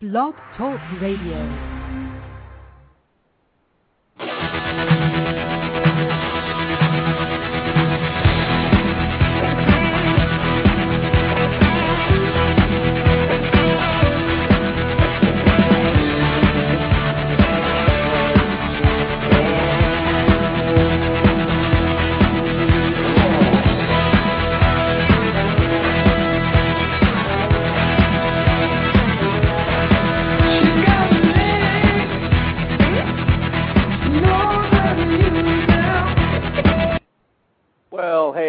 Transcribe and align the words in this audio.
Blog 0.00 0.32
Talk 0.56 0.80
Radio. 0.98 1.36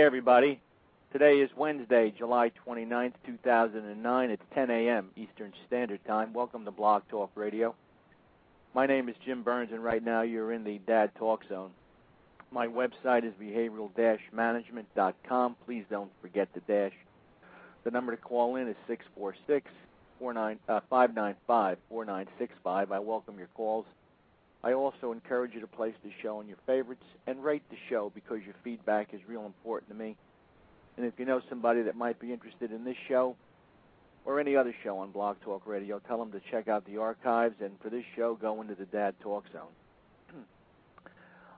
Everybody. 0.02 0.60
Today 1.14 1.42
is 1.42 1.52
Wednesday, 1.56 2.12
July 2.18 2.52
29th, 2.68 3.14
2009. 3.24 4.32
It's 4.32 4.42
10 4.56 4.72
a.m. 4.72 5.12
Eastern 5.16 5.54
Standard 5.68 6.04
Time. 6.08 6.34
Welcome 6.34 6.66
to 6.66 6.72
Blog 6.72 7.04
Talk 7.08 7.30
Radio. 7.36 7.76
My 8.74 8.88
name 8.88 9.10
is 9.10 9.16
Jim 9.24 9.44
Burns, 9.44 9.70
and 9.72 9.84
right 9.84 10.04
now 10.04 10.24
you're 10.24 10.54
in 10.54 10.64
the 10.64 10.80
Dad 10.88 11.12
Talk 11.20 11.44
Zone. 11.48 11.70
My 12.52 12.66
website 12.66 13.24
is 13.24 13.34
behavioral-management.com. 13.40 15.56
Please 15.66 15.86
don't 15.92 16.10
forget 16.20 16.48
the 16.56 16.62
dash. 16.62 16.94
The 17.84 17.92
number 17.92 18.16
to 18.16 18.22
call 18.22 18.56
in 18.56 18.68
is 18.68 18.76
646 18.88 19.70
595 20.20 20.58
uh, 20.68 20.80
4965. 21.90 22.92
I 22.92 22.98
welcome 22.98 23.38
your 23.38 23.50
calls. 23.54 23.86
I 24.64 24.74
also 24.74 25.12
encourage 25.12 25.54
you 25.54 25.62
to 25.62 25.68
place 25.68 25.96
the 26.04 26.12
show 26.22 26.38
on 26.38 26.48
your 26.48 26.58
favorites 26.68 27.04
and 27.26 27.44
rate 27.44 27.64
the 27.70 27.78
show 27.90 28.12
because 28.14 28.40
your 28.46 28.54
feedback 28.64 29.14
is 29.14 29.20
real 29.28 29.46
important 29.46 29.90
to 29.90 29.96
me. 29.96 30.16
And 30.98 31.06
if 31.06 31.14
you 31.18 31.26
know 31.26 31.42
somebody 31.50 31.82
that 31.84 31.96
might 31.96 32.20
be 32.20 32.32
interested 32.32 32.72
in 32.72 32.84
this 32.84 32.98
show 33.08 33.36
or 34.24 34.40
any 34.40 34.56
other 34.56 34.76
show 34.84 35.00
on 35.00 35.10
Blog 35.12 35.38
Talk 35.42 35.66
Radio, 35.66 36.00
tell 36.08 36.20
them 36.20 36.32
to 36.34 36.42
check 36.52 36.68
out 36.68 36.86
the 36.86 36.98
archives 36.98 37.56
and 37.60 37.72
for 37.82 37.90
this 37.90 38.04
show, 38.16 38.36
go 38.36 38.62
into 38.62 38.76
the 38.76 38.86
Dad 38.86 39.16
Talk 39.22 39.46
Zone. 39.52 40.36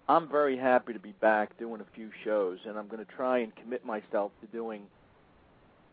I'm 0.08 0.30
very 0.30 0.58
happy 0.58 0.94
to 0.94 1.00
be 1.00 1.14
back 1.20 1.58
doing 1.58 1.82
a 1.82 1.96
few 1.96 2.10
shows, 2.24 2.60
and 2.66 2.78
I'm 2.78 2.88
going 2.88 3.04
to 3.04 3.12
try 3.12 3.40
and 3.40 3.54
commit 3.56 3.86
myself 3.86 4.32
to 4.42 4.48
doing 4.48 4.84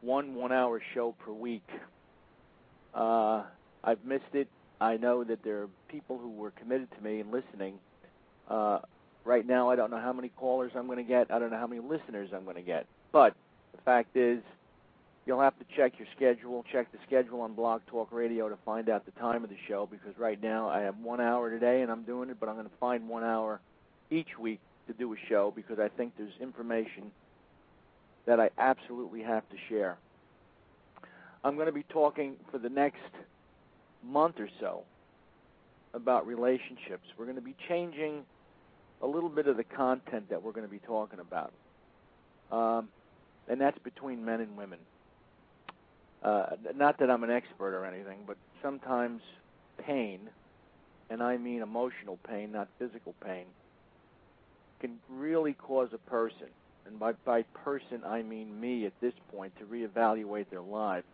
one 0.01 0.35
one 0.35 0.53
hour 0.53 0.81
show 0.95 1.15
per 1.19 1.33
week. 1.33 1.69
Uh, 2.95 3.43
I've 3.83 4.05
missed 4.05 4.35
it 4.35 4.49
I 4.81 4.97
know 4.97 5.25
that 5.25 5.43
there 5.45 5.63
are 5.63 5.69
people 5.89 6.19
who 6.19 6.31
were 6.31 6.53
committed 6.53 6.89
to 6.97 7.05
me 7.05 7.21
and 7.21 7.31
listening. 7.31 7.79
Uh, 8.49 8.79
right 9.25 9.47
now, 9.47 9.71
I 9.71 9.77
don't 9.77 9.91
know 9.91 10.01
how 10.01 10.13
many 10.13 10.31
callers 10.31 10.73
I'm 10.75 10.87
going 10.87 10.99
to 10.99 11.05
get. 11.05 11.31
I 11.31 11.39
don't 11.39 11.51
know 11.51 11.59
how 11.59 11.67
many 11.67 11.83
listeners 11.83 12.31
I'm 12.35 12.45
going 12.45 12.57
to 12.57 12.63
get. 12.63 12.87
But 13.13 13.35
the 13.73 13.83
fact 13.83 14.17
is, 14.17 14.43
you'll 15.27 15.41
have 15.41 15.59
to 15.59 15.65
check 15.77 15.93
your 15.99 16.09
schedule, 16.17 16.65
check 16.73 16.91
the 16.93 16.99
schedule 17.07 17.43
on 17.43 17.55
Blog 17.55 17.83
Talk 17.87 18.11
Radio 18.11 18.49
to 18.49 18.57
find 18.65 18.89
out 18.89 19.05
the 19.05 19.13
time 19.13 19.45
of 19.45 19.51
the 19.51 19.57
show 19.69 19.87
because 19.91 20.19
right 20.19 20.43
now 20.43 20.69
I 20.69 20.81
have 20.81 20.97
one 20.99 21.21
hour 21.21 21.51
today 21.51 21.83
and 21.83 21.91
I'm 21.91 22.03
doing 22.05 22.31
it, 22.31 22.39
but 22.41 22.49
I'm 22.49 22.55
going 22.55 22.67
to 22.67 22.77
find 22.81 23.09
one 23.09 23.23
hour 23.23 23.61
each 24.11 24.39
week 24.39 24.61
to 24.87 24.95
do 24.95 25.13
a 25.13 25.17
show 25.29 25.53
because 25.55 25.79
I 25.79 25.89
think 25.89 26.15
there's 26.17 26.33
information 26.41 27.11
that 28.27 28.41
I 28.41 28.51
absolutely 28.59 29.23
have 29.23 29.49
to 29.51 29.57
share. 29.69 29.99
I'm 31.45 31.55
going 31.55 31.67
to 31.67 31.73
be 31.73 31.85
talking 31.85 32.37
for 32.51 32.59
the 32.59 32.69
next 32.69 32.99
month 34.05 34.41
or 34.41 34.49
so 34.61 34.83
about 35.95 36.27
relationships. 36.27 37.05
We're 37.19 37.25
going 37.25 37.37
to 37.37 37.43
be 37.43 37.57
changing 37.69 38.25
a 39.03 39.07
little 39.07 39.29
bit 39.29 39.47
of 39.47 39.57
the 39.57 39.65
content 39.65 40.31
that 40.31 40.43
we're 40.43 40.53
going 40.53 40.67
to 40.67 40.71
be 40.71 40.79
talking 40.79 41.21
about, 41.21 41.53
um, 42.53 42.89
and 43.49 43.61
that's 43.61 43.79
between 43.79 44.25
men 44.25 44.41
and 44.41 44.57
women. 44.57 44.79
Uh, 46.23 46.57
not 46.77 46.99
that 46.99 47.11
I'm 47.11 47.25
an 47.25 47.31
expert 47.31 47.75
or 47.75 47.87
anything, 47.87 48.19
but 48.27 48.37
sometimes 48.63 49.23
pain, 49.79 50.21
and 51.09 51.23
I 51.23 51.39
mean 51.39 51.63
emotional 51.63 52.19
pain, 52.29 52.53
not 52.53 52.69
physical 52.79 53.15
pain, 53.25 53.47
can 54.81 54.99
really 55.09 55.55
cause 55.55 55.89
a 55.93 56.11
person, 56.11 56.49
and 56.87 56.99
by, 56.99 57.13
by 57.25 57.43
person 57.65 58.03
I 58.07 58.23
mean 58.23 58.61
me 58.61 58.85
at 58.85 58.93
this 59.01 59.15
point, 59.35 59.53
to 59.59 59.65
reevaluate 59.65 60.51
their 60.51 60.61
lives 60.61 61.07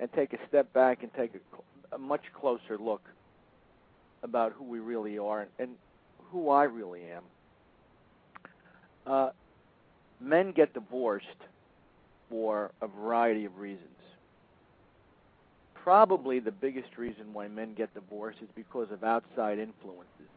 and 0.00 0.12
take 0.12 0.32
a 0.32 0.38
step 0.48 0.72
back 0.72 1.02
and 1.02 1.12
take 1.14 1.32
a, 1.34 1.94
a 1.94 1.98
much 1.98 2.22
closer 2.32 2.78
look 2.78 3.02
about 4.22 4.52
who 4.52 4.64
we 4.64 4.78
really 4.78 5.18
are 5.18 5.40
and, 5.40 5.50
and 5.58 5.70
who 6.30 6.50
I 6.50 6.64
really 6.64 7.02
am. 7.04 7.22
Uh, 9.06 9.30
men 10.20 10.52
get 10.52 10.74
divorced 10.74 11.26
for 12.28 12.70
a 12.82 12.86
variety 12.86 13.44
of 13.44 13.56
reasons. 13.58 13.84
Probably 15.74 16.40
the 16.40 16.52
biggest 16.52 16.98
reason 16.98 17.32
why 17.32 17.48
men 17.48 17.72
get 17.74 17.94
divorced 17.94 18.38
is 18.42 18.48
because 18.54 18.90
of 18.90 19.02
outside 19.04 19.58
influences. 19.58 20.28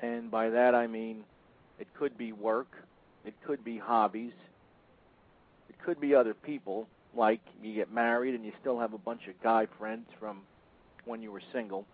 And 0.00 0.30
by 0.30 0.48
that 0.50 0.74
I 0.74 0.86
mean 0.86 1.24
it 1.78 1.86
could 1.94 2.16
be 2.16 2.32
work, 2.32 2.68
it 3.24 3.34
could 3.44 3.62
be 3.64 3.76
hobbies, 3.76 4.32
it 5.68 5.76
could 5.84 6.00
be 6.00 6.14
other 6.14 6.34
people, 6.34 6.88
like 7.18 7.40
you 7.62 7.74
get 7.74 7.92
married 7.92 8.34
and 8.34 8.44
you 8.44 8.52
still 8.60 8.78
have 8.78 8.94
a 8.94 8.98
bunch 8.98 9.22
of 9.28 9.34
guy 9.42 9.66
friends 9.78 10.06
from 10.20 10.42
when 11.04 11.20
you 11.20 11.32
were 11.32 11.42
single. 11.52 11.84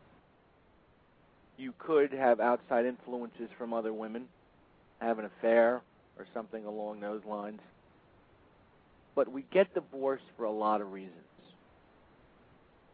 You 1.56 1.72
could 1.78 2.12
have 2.12 2.40
outside 2.40 2.84
influences 2.84 3.48
from 3.56 3.72
other 3.72 3.92
women, 3.92 4.26
have 5.00 5.18
an 5.18 5.24
affair 5.24 5.80
or 6.18 6.26
something 6.34 6.64
along 6.66 7.00
those 7.00 7.22
lines. 7.24 7.60
But 9.14 9.32
we 9.32 9.44
get 9.50 9.72
divorced 9.74 10.24
for 10.36 10.44
a 10.44 10.52
lot 10.52 10.80
of 10.80 10.92
reasons. 10.92 11.14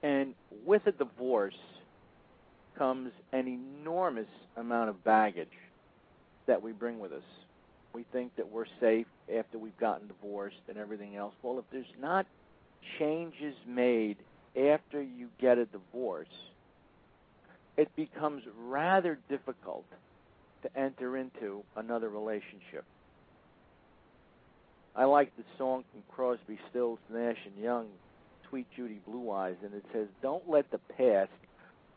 And 0.02 0.34
with 0.64 0.86
a 0.86 0.92
divorce 0.92 1.54
comes 2.78 3.10
an 3.32 3.48
enormous 3.48 4.28
amount 4.56 4.88
of 4.90 5.02
baggage 5.02 5.48
that 6.46 6.62
we 6.62 6.72
bring 6.72 7.00
with 7.00 7.12
us 7.12 7.22
we 7.92 8.04
think 8.12 8.36
that 8.36 8.50
we're 8.50 8.66
safe 8.80 9.06
after 9.34 9.58
we've 9.58 9.78
gotten 9.78 10.06
divorced 10.08 10.60
and 10.68 10.78
everything 10.78 11.16
else. 11.16 11.34
Well, 11.42 11.58
if 11.58 11.64
there's 11.70 11.86
not 12.00 12.26
changes 12.98 13.54
made 13.66 14.16
after 14.56 15.02
you 15.02 15.28
get 15.40 15.58
a 15.58 15.66
divorce, 15.66 16.28
it 17.76 17.94
becomes 17.96 18.42
rather 18.58 19.18
difficult 19.28 19.84
to 20.62 20.78
enter 20.78 21.16
into 21.16 21.64
another 21.76 22.08
relationship. 22.08 22.84
I 24.94 25.04
like 25.04 25.34
the 25.36 25.44
song 25.56 25.84
from 25.92 26.02
Crosby, 26.14 26.58
Stills, 26.68 26.98
Nash 27.08 27.38
and 27.46 27.62
Young, 27.62 27.86
Suite: 28.48 28.66
Judy 28.76 29.00
Blue 29.06 29.30
Eyes, 29.30 29.56
and 29.62 29.72
it 29.72 29.84
says, 29.92 30.08
"Don't 30.20 30.48
let 30.48 30.70
the 30.70 30.78
past 30.78 31.30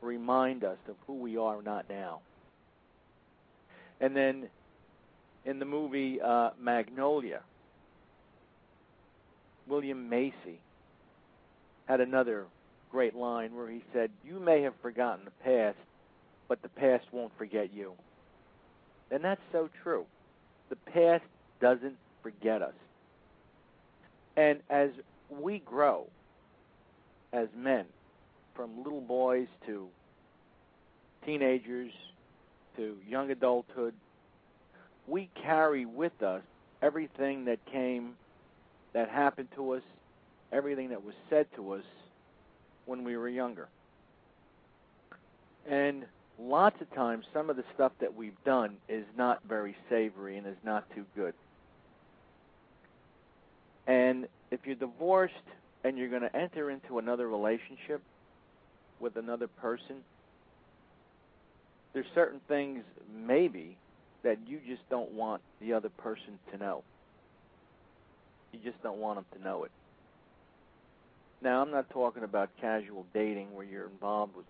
remind 0.02 0.64
us 0.64 0.78
of 0.88 0.96
who 1.08 1.16
we 1.16 1.36
are 1.38 1.62
not 1.62 1.90
now." 1.90 2.22
And 4.00 4.16
then 4.16 4.50
in 5.46 5.60
the 5.60 5.66
movie 5.66 6.20
uh, 6.22 6.52
Magnolia, 6.60 7.42
William 9.68 10.10
Macy 10.10 10.60
had 11.86 12.02
another 12.02 12.46
great 12.92 13.16
line 13.16 13.56
where 13.56 13.70
he 13.70 13.84
said, 13.94 14.12
You 14.26 14.40
may 14.40 14.62
have 14.62 14.74
forgotten 14.82 15.26
the 15.26 15.44
past, 15.44 15.78
but 16.48 16.62
the 16.62 16.70
past 16.70 17.06
won't 17.12 17.36
forget 17.38 17.74
you. 17.74 17.94
And 19.12 19.24
that's 19.24 19.42
so 19.52 19.70
true. 19.84 20.06
The 20.70 20.76
past 20.76 21.24
doesn't 21.62 21.96
forget 22.22 22.62
us. 22.62 22.74
And 24.36 24.60
as 24.70 24.90
we 25.30 25.60
grow 25.60 26.08
as 27.32 27.48
men, 27.56 27.86
from 28.56 28.84
little 28.84 29.02
boys 29.02 29.48
to 29.66 29.88
teenagers 31.26 31.92
to 32.78 32.98
young 33.08 33.32
adulthood 33.32 33.94
we 35.08 35.30
carry 35.42 35.86
with 35.86 36.22
us 36.24 36.42
everything 36.82 37.46
that 37.46 37.60
came, 37.66 38.14
that 38.94 39.10
happened 39.10 39.50
to 39.56 39.72
us, 39.72 39.82
everything 40.52 40.90
that 40.90 41.04
was 41.04 41.16
said 41.30 41.48
to 41.56 41.74
us 41.74 41.84
when 42.86 43.04
we 43.04 43.18
were 43.18 43.30
younger. 43.30 43.68
And 45.70 46.06
lots 46.40 46.80
of 46.82 46.94
times, 46.94 47.26
some 47.34 47.50
of 47.50 47.56
the 47.56 47.64
stuff 47.74 47.92
that 48.02 48.16
we've 48.16 48.42
done 48.46 48.76
is 48.90 49.06
not 49.18 49.42
very 49.48 49.76
savory 49.90 50.38
and 50.38 50.46
is 50.46 50.58
not 50.64 50.90
too 50.94 51.06
good. 51.16 51.34
And 53.88 54.28
if 54.52 54.62
you're 54.66 54.76
divorced 54.76 55.34
and 55.84 55.98
you're 55.98 56.10
going 56.10 56.22
to 56.22 56.36
enter 56.36 56.70
into 56.70 57.00
another 57.00 57.28
relationship 57.28 58.02
with 59.00 59.16
another 59.18 59.48
person, 59.48 59.98
there's 61.94 62.06
certain 62.14 62.40
things 62.48 62.84
maybe 63.14 63.78
that 64.24 64.38
you 64.48 64.60
just 64.68 64.88
don't 64.90 65.12
want 65.12 65.42
the 65.62 65.74
other 65.74 65.90
person 65.90 66.40
to 66.52 66.58
know. 66.58 66.84
You 68.52 68.60
just 68.64 68.82
don't 68.84 69.00
want 69.00 69.18
them 69.18 69.40
to 69.40 69.48
know 69.48 69.64
it. 69.64 69.72
Now, 71.42 71.62
I'm 71.62 71.72
not 71.72 71.90
talking 71.90 72.24
about 72.24 72.50
casual 72.62 73.06
dating 73.14 73.54
where 73.54 73.66
you're 73.66 73.88
involved 73.88 74.36
with 74.36 74.46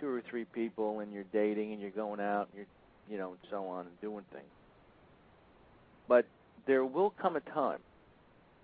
two 0.00 0.08
or 0.08 0.22
three 0.30 0.44
people 0.44 1.00
and 1.00 1.12
you're 1.12 1.24
dating 1.32 1.72
and 1.72 1.80
you're 1.82 1.90
going 1.90 2.20
out 2.20 2.48
and 2.48 2.56
you're, 2.56 2.66
you 3.10 3.18
know, 3.18 3.30
and 3.30 3.38
so 3.50 3.66
on 3.66 3.86
and 3.86 4.00
doing 4.00 4.24
things. 4.32 4.44
But 6.08 6.26
there 6.66 6.84
will 6.84 7.10
come 7.10 7.36
a 7.36 7.40
time 7.40 7.80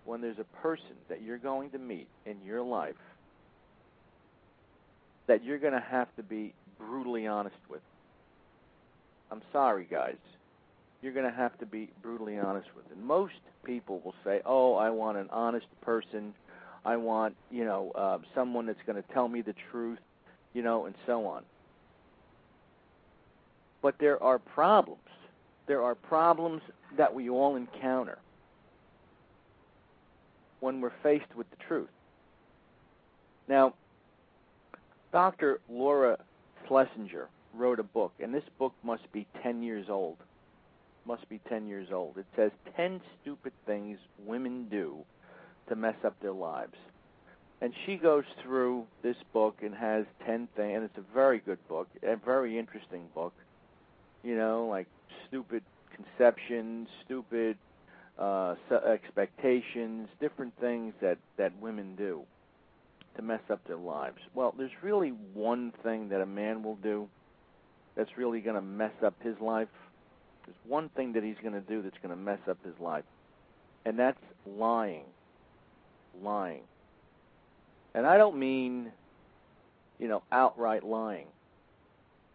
when 0.05 0.21
there's 0.21 0.39
a 0.39 0.63
person 0.63 0.95
that 1.09 1.23
you're 1.23 1.39
going 1.39 1.71
to 1.71 1.79
meet 1.79 2.07
in 2.25 2.37
your 2.47 2.63
life 2.63 2.95
that 5.27 5.45
you're 5.45 5.59
going 5.59 5.73
to 5.73 5.81
have 5.81 6.15
to 6.17 6.23
be 6.23 6.55
brutally 6.79 7.27
honest 7.27 7.57
with. 7.69 7.81
I'm 9.31 9.43
sorry, 9.53 9.87
guys. 9.91 10.17
You're 11.07 11.15
going 11.15 11.31
to 11.31 11.39
have 11.39 11.57
to 11.61 11.67
be 11.67 11.89
brutally 12.03 12.37
honest 12.37 12.67
with. 12.75 12.85
And 12.91 13.01
most 13.05 13.35
people 13.63 14.01
will 14.05 14.17
say, 14.25 14.41
"Oh, 14.45 14.75
I 14.75 14.91
want 14.91 15.17
an 15.17 15.29
honest 15.31 15.69
person. 15.81 16.35
I 16.85 16.97
want, 16.97 17.37
you 17.49 17.65
know, 17.65 17.93
uh, 17.95 18.19
someone 18.35 18.67
that's 18.67 18.83
going 18.89 19.01
to 19.01 19.09
tell 19.13 19.29
me 19.29 19.41
the 19.41 19.55
truth, 19.71 20.01
you 20.53 20.63
know, 20.63 20.87
and 20.87 20.97
so 21.07 21.25
on." 21.27 21.45
But 23.83 23.95
there 24.01 24.21
are 24.21 24.41
problems. 24.41 24.99
There 25.69 25.81
are 25.81 25.95
problems 25.95 26.63
that 26.97 27.15
we 27.15 27.31
all 27.31 27.55
encounter 27.55 28.19
when 30.59 30.81
we're 30.81 30.99
faced 31.05 31.37
with 31.37 31.49
the 31.51 31.57
truth. 31.69 31.89
Now, 33.47 33.75
Dr. 35.13 35.61
Laura 35.69 36.19
Schlesinger 36.67 37.29
wrote 37.55 37.79
a 37.79 37.85
book, 37.85 38.13
and 38.19 38.35
this 38.35 38.49
book 38.59 38.73
must 38.83 39.13
be 39.13 39.25
10 39.45 39.63
years 39.63 39.89
old. 39.89 40.17
Must 41.07 41.29
be 41.29 41.41
10 41.49 41.67
years 41.67 41.89
old. 41.93 42.19
It 42.19 42.27
says 42.35 42.51
10 42.77 43.01
stupid 43.23 43.53
things 43.65 43.99
women 44.25 44.69
do 44.69 44.97
to 45.69 45.77
mess 45.77 45.95
up 46.05 46.15
their 46.21 46.33
lives. 46.33 46.75
And 47.61 47.73
she 47.87 47.97
goes 47.97 48.25
through 48.43 48.85
this 49.03 49.17
book 49.33 49.57
and 49.63 49.75
has 49.75 50.05
10 50.27 50.49
things, 50.57 50.77
and 50.77 50.85
it's 50.85 50.99
a 50.99 51.15
very 51.15 51.39
good 51.39 51.59
book, 51.69 51.89
a 52.03 52.17
very 52.17 52.59
interesting 52.59 53.05
book. 53.15 53.33
You 54.23 54.37
know, 54.37 54.67
like 54.67 54.87
stupid 55.29 55.63
conception, 55.95 56.87
stupid 57.05 57.57
uh, 58.19 58.55
expectations, 58.87 60.09
different 60.21 60.53
things 60.61 60.93
that 61.01 61.19
that 61.39 61.53
women 61.61 61.95
do 61.97 62.23
to 63.17 63.23
mess 63.23 63.41
up 63.51 63.61
their 63.67 63.77
lives. 63.77 64.19
Well, 64.35 64.55
there's 64.57 64.71
really 64.83 65.11
one 65.33 65.73
thing 65.83 66.11
that 66.11 66.21
a 66.21 66.27
man 66.27 66.63
will 66.63 66.77
do 66.77 67.09
that's 67.97 68.11
really 68.17 68.41
going 68.41 68.57
to 68.57 68.63
mess 68.63 68.93
up 69.05 69.15
his 69.23 69.35
life. 69.41 69.69
There's 70.47 70.57
one 70.67 70.89
thing 70.91 71.13
that 71.15 71.25
he's 71.25 71.37
going 71.43 71.55
to 71.55 71.61
do 71.61 71.83
that's 71.83 71.97
going 72.03 72.15
to 72.15 72.21
mess 72.21 72.39
up 72.49 72.59
his 72.65 72.75
life, 72.81 73.05
and 73.85 73.99
that's 73.99 74.19
lying. 74.47 75.05
Lying. 76.23 76.63
And 77.95 78.07
I 78.07 78.17
don't 78.17 78.39
mean, 78.39 78.93
you 79.99 80.09
know, 80.09 80.23
outright 80.31 80.85
lying, 80.85 81.27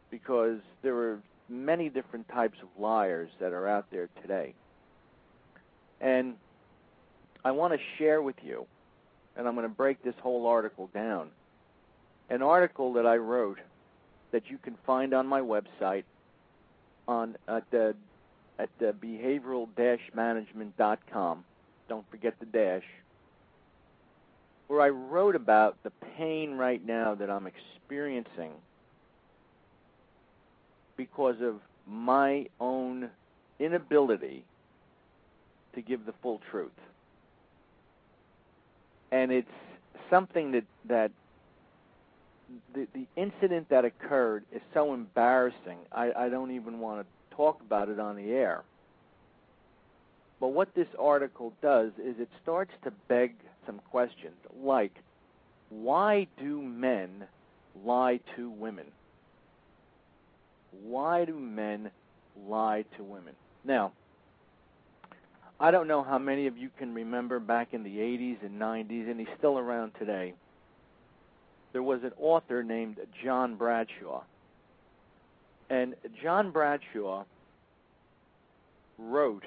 because 0.10 0.60
there 0.82 0.96
are 0.96 1.20
many 1.50 1.90
different 1.90 2.28
types 2.30 2.58
of 2.62 2.68
liars 2.82 3.30
that 3.40 3.54
are 3.54 3.68
out 3.68 3.86
there 3.92 4.10
today. 4.22 4.54
And 6.00 6.36
I 7.46 7.52
want 7.52 7.74
to 7.74 7.80
share 7.98 8.22
with 8.22 8.38
you, 8.44 8.66
and 9.36 9.48
I'm 9.48 9.56
going 9.56 9.68
to 9.68 9.76
break 9.76 10.04
this 10.04 10.16
whole 10.22 10.48
article 10.48 10.90
down, 10.94 11.30
an 12.30 12.42
article 12.42 12.94
that 12.94 13.06
I 13.06 13.18
wrote 13.18 13.60
that 14.32 14.50
you 14.50 14.58
can 14.58 14.78
find 14.86 15.14
on 15.14 15.28
my 15.28 15.42
website 15.42 16.04
on 17.08 17.38
at 17.48 17.64
the 17.72 17.96
at 18.60 18.70
the 18.80 18.94
behavioral-management.com. 18.94 21.44
Don't 21.90 22.08
forget 22.12 22.36
the 22.40 22.46
dash. 22.46 22.84
Where 24.68 24.82
I 24.82 24.90
wrote 24.90 25.36
about 25.36 25.78
the 25.84 25.92
pain 26.18 26.54
right 26.54 26.86
now 26.86 27.16
that 27.16 27.30
I'm 27.30 27.48
experiencing 27.48 28.52
because 30.96 31.42
of 31.42 31.56
my 31.88 32.46
own 32.60 33.10
inability 33.60 34.46
to 35.74 35.82
give 35.82 36.06
the 36.06 36.14
full 36.22 36.40
truth. 36.52 36.70
And 39.12 39.32
it's 39.32 39.48
something 40.10 40.52
that 40.52 40.66
that 40.88 41.12
the 42.74 42.88
the 42.94 43.08
incident 43.16 43.70
that 43.70 43.86
occurred 43.86 44.44
is 44.54 44.62
so 44.74 44.94
embarrassing. 44.94 45.80
I, 45.92 46.12
I 46.16 46.30
don't 46.30 46.52
even 46.52 46.80
want 46.80 47.02
to 47.02 47.36
talk 47.36 47.62
about 47.62 47.90
it 47.90 48.00
on 48.00 48.16
the 48.16 48.32
air. 48.32 48.64
But 50.40 50.50
what 50.50 50.74
this 50.74 50.88
article 50.98 51.54
does 51.62 51.92
is 52.00 52.16
it 52.20 52.30
starts 52.42 52.72
to 52.84 52.92
beg 53.08 53.36
some 53.66 53.80
questions 53.92 54.36
like 54.60 54.92
why 55.70 56.28
do 56.38 56.62
men 56.62 57.26
lie 57.86 58.20
to 58.36 58.50
women? 58.50 58.86
Why 60.84 61.26
do 61.26 61.34
men 61.34 61.92
lie 62.48 62.86
to 62.98 63.04
women? 63.04 63.36
Now, 63.64 63.94
I 65.60 65.72
don't 65.72 65.88
know 65.88 66.04
how 66.04 66.18
many 66.18 66.48
of 66.48 66.58
you 66.58 66.70
can 66.78 66.94
remember 66.94 67.40
back 67.40 67.74
in 67.74 67.84
the 67.84 67.98
80s 67.98 68.44
and 68.44 68.60
90s, 68.60 69.10
and 69.10 69.20
he's 69.20 69.30
still 69.38 69.58
around 69.60 69.92
today. 70.00 70.34
There 71.74 71.84
was 71.84 72.04
an 72.04 72.12
author 72.20 72.64
named 72.64 72.98
John 73.24 73.56
Bradshaw. 73.56 74.24
And 75.70 75.96
John 76.22 76.52
Bradshaw 76.52 77.24
wrote 78.98 79.46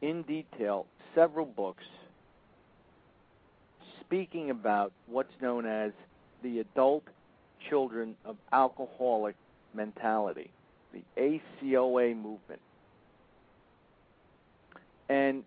in 0.00 0.22
detail 0.22 0.86
several 1.14 1.46
books 1.46 1.84
speaking 4.00 4.50
about 4.50 4.92
what's 5.06 5.32
known 5.42 5.66
as 5.66 5.92
the 6.42 6.60
adult 6.60 7.04
children 7.68 8.14
of 8.24 8.36
alcoholic 8.52 9.34
mentality, 9.74 10.50
the 10.92 11.02
ACOA 11.16 12.14
movement. 12.14 12.60
And 15.08 15.42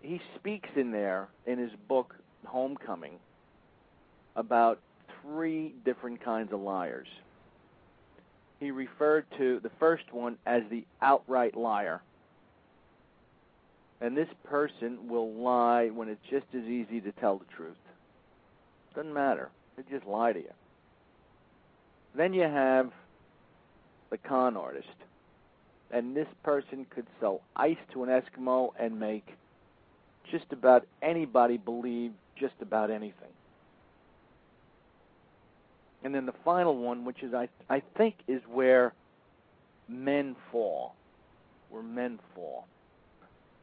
he 0.00 0.20
speaks 0.36 0.68
in 0.76 0.92
there 0.92 1.28
in 1.46 1.58
his 1.58 1.72
book 1.88 2.14
Homecoming 2.44 3.18
about 4.36 4.78
three 5.22 5.74
different 5.84 6.24
kinds 6.24 6.52
of 6.52 6.60
liars. 6.60 7.08
He 8.60 8.70
referred 8.70 9.26
to 9.38 9.60
the 9.60 9.70
first 9.80 10.12
one 10.12 10.38
as 10.46 10.62
the 10.70 10.84
outright 11.02 11.56
liar. 11.56 12.00
And 14.00 14.16
this 14.16 14.28
person 14.44 15.08
will 15.08 15.32
lie 15.32 15.88
when 15.88 16.08
it's 16.08 16.20
just 16.30 16.46
as 16.54 16.64
easy 16.64 17.00
to 17.00 17.12
tell 17.12 17.38
the 17.38 17.44
truth. 17.56 17.76
Doesn't 18.94 19.12
matter. 19.12 19.50
They 19.76 19.82
just 19.90 20.06
lie 20.06 20.32
to 20.32 20.38
you. 20.38 20.52
Then 22.14 22.32
you 22.32 22.42
have 22.42 22.92
the 24.10 24.18
con 24.18 24.56
artist 24.56 24.86
and 25.90 26.16
this 26.16 26.28
person 26.42 26.86
could 26.90 27.06
sell 27.20 27.40
ice 27.54 27.76
to 27.92 28.02
an 28.04 28.08
Eskimo 28.08 28.70
and 28.78 28.98
make 28.98 29.26
just 30.30 30.46
about 30.52 30.86
anybody 31.02 31.56
believe 31.56 32.12
just 32.38 32.54
about 32.60 32.90
anything. 32.90 33.30
And 36.06 36.14
then 36.14 36.24
the 36.24 36.34
final 36.44 36.76
one, 36.76 37.04
which 37.04 37.24
is 37.24 37.34
I 37.34 37.48
I 37.68 37.82
think 37.98 38.14
is 38.28 38.40
where 38.48 38.94
men 39.88 40.36
fall, 40.52 40.94
where 41.68 41.82
men 41.82 42.20
fall. 42.32 42.68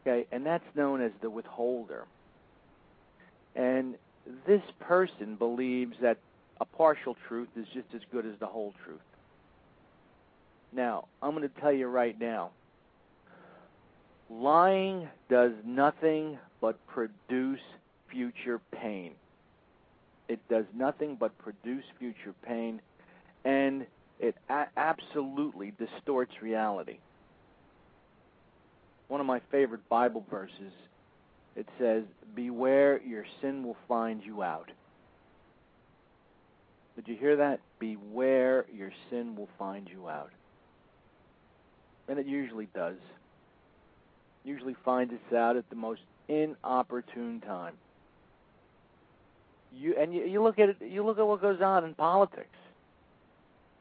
Okay, 0.02 0.28
and 0.30 0.46
that's 0.46 0.66
known 0.76 1.02
as 1.02 1.14
the 1.22 1.30
withholder. 1.30 2.04
And 3.56 3.96
this 4.46 4.62
person 4.82 5.36
believes 5.36 5.96
that 6.02 6.18
a 6.60 6.66
partial 6.66 7.16
truth 7.30 7.48
is 7.56 7.66
just 7.74 7.88
as 7.96 8.02
good 8.12 8.26
as 8.26 8.34
the 8.42 8.46
whole 8.46 8.74
truth. 8.84 9.00
Now, 10.74 11.08
I'm 11.22 11.32
going 11.34 11.48
to 11.48 11.62
tell 11.62 11.72
you 11.72 11.88
right 11.88 12.20
now 12.20 12.52
lying 14.30 15.08
does 15.30 15.54
nothing 15.64 16.38
but 16.60 16.78
produce 16.88 17.62
future 18.12 18.60
pain. 18.74 19.14
It 20.34 20.40
does 20.50 20.66
nothing 20.76 21.16
but 21.20 21.38
produce 21.38 21.84
future 22.00 22.34
pain, 22.44 22.82
and 23.46 23.86
it 24.20 24.36
a- 24.50 24.66
absolutely 24.76 25.74
distorts 25.78 26.32
reality. 26.42 26.98
One 29.10 29.22
of 29.22 29.28
my 29.28 29.42
favorite 29.52 29.88
Bible 29.90 30.26
verses 30.32 30.72
it 31.56 31.68
says, 31.78 32.04
Beware, 32.34 33.00
your 33.04 33.26
sin 33.42 33.64
will 33.64 33.78
find 33.88 34.24
you 34.26 34.42
out. 34.42 34.72
Did 36.96 37.08
you 37.08 37.16
hear 37.16 37.36
that? 37.36 37.60
Beware, 37.78 38.66
your 38.74 38.92
sin 39.12 39.36
will 39.36 39.50
find 39.60 39.88
you 39.88 40.10
out. 40.10 40.32
And 42.08 42.18
it 42.18 42.26
usually 42.26 42.70
does. 42.74 42.98
Usually 44.44 44.76
finds 44.84 45.14
us 45.14 45.36
out 45.36 45.58
at 45.58 45.70
the 45.70 45.76
most 45.76 46.02
inopportune 46.28 47.40
time. 47.42 47.76
You 49.76 49.96
and 50.00 50.14
you, 50.14 50.26
you 50.26 50.44
look 50.44 50.60
at 50.60 50.70
it. 50.70 50.78
You 50.82 51.06
look 51.06 51.18
at 51.20 51.28
what 51.28 51.42
goes 51.42 51.62
on 51.62 51.84
in 51.84 51.94
politics. 51.94 52.58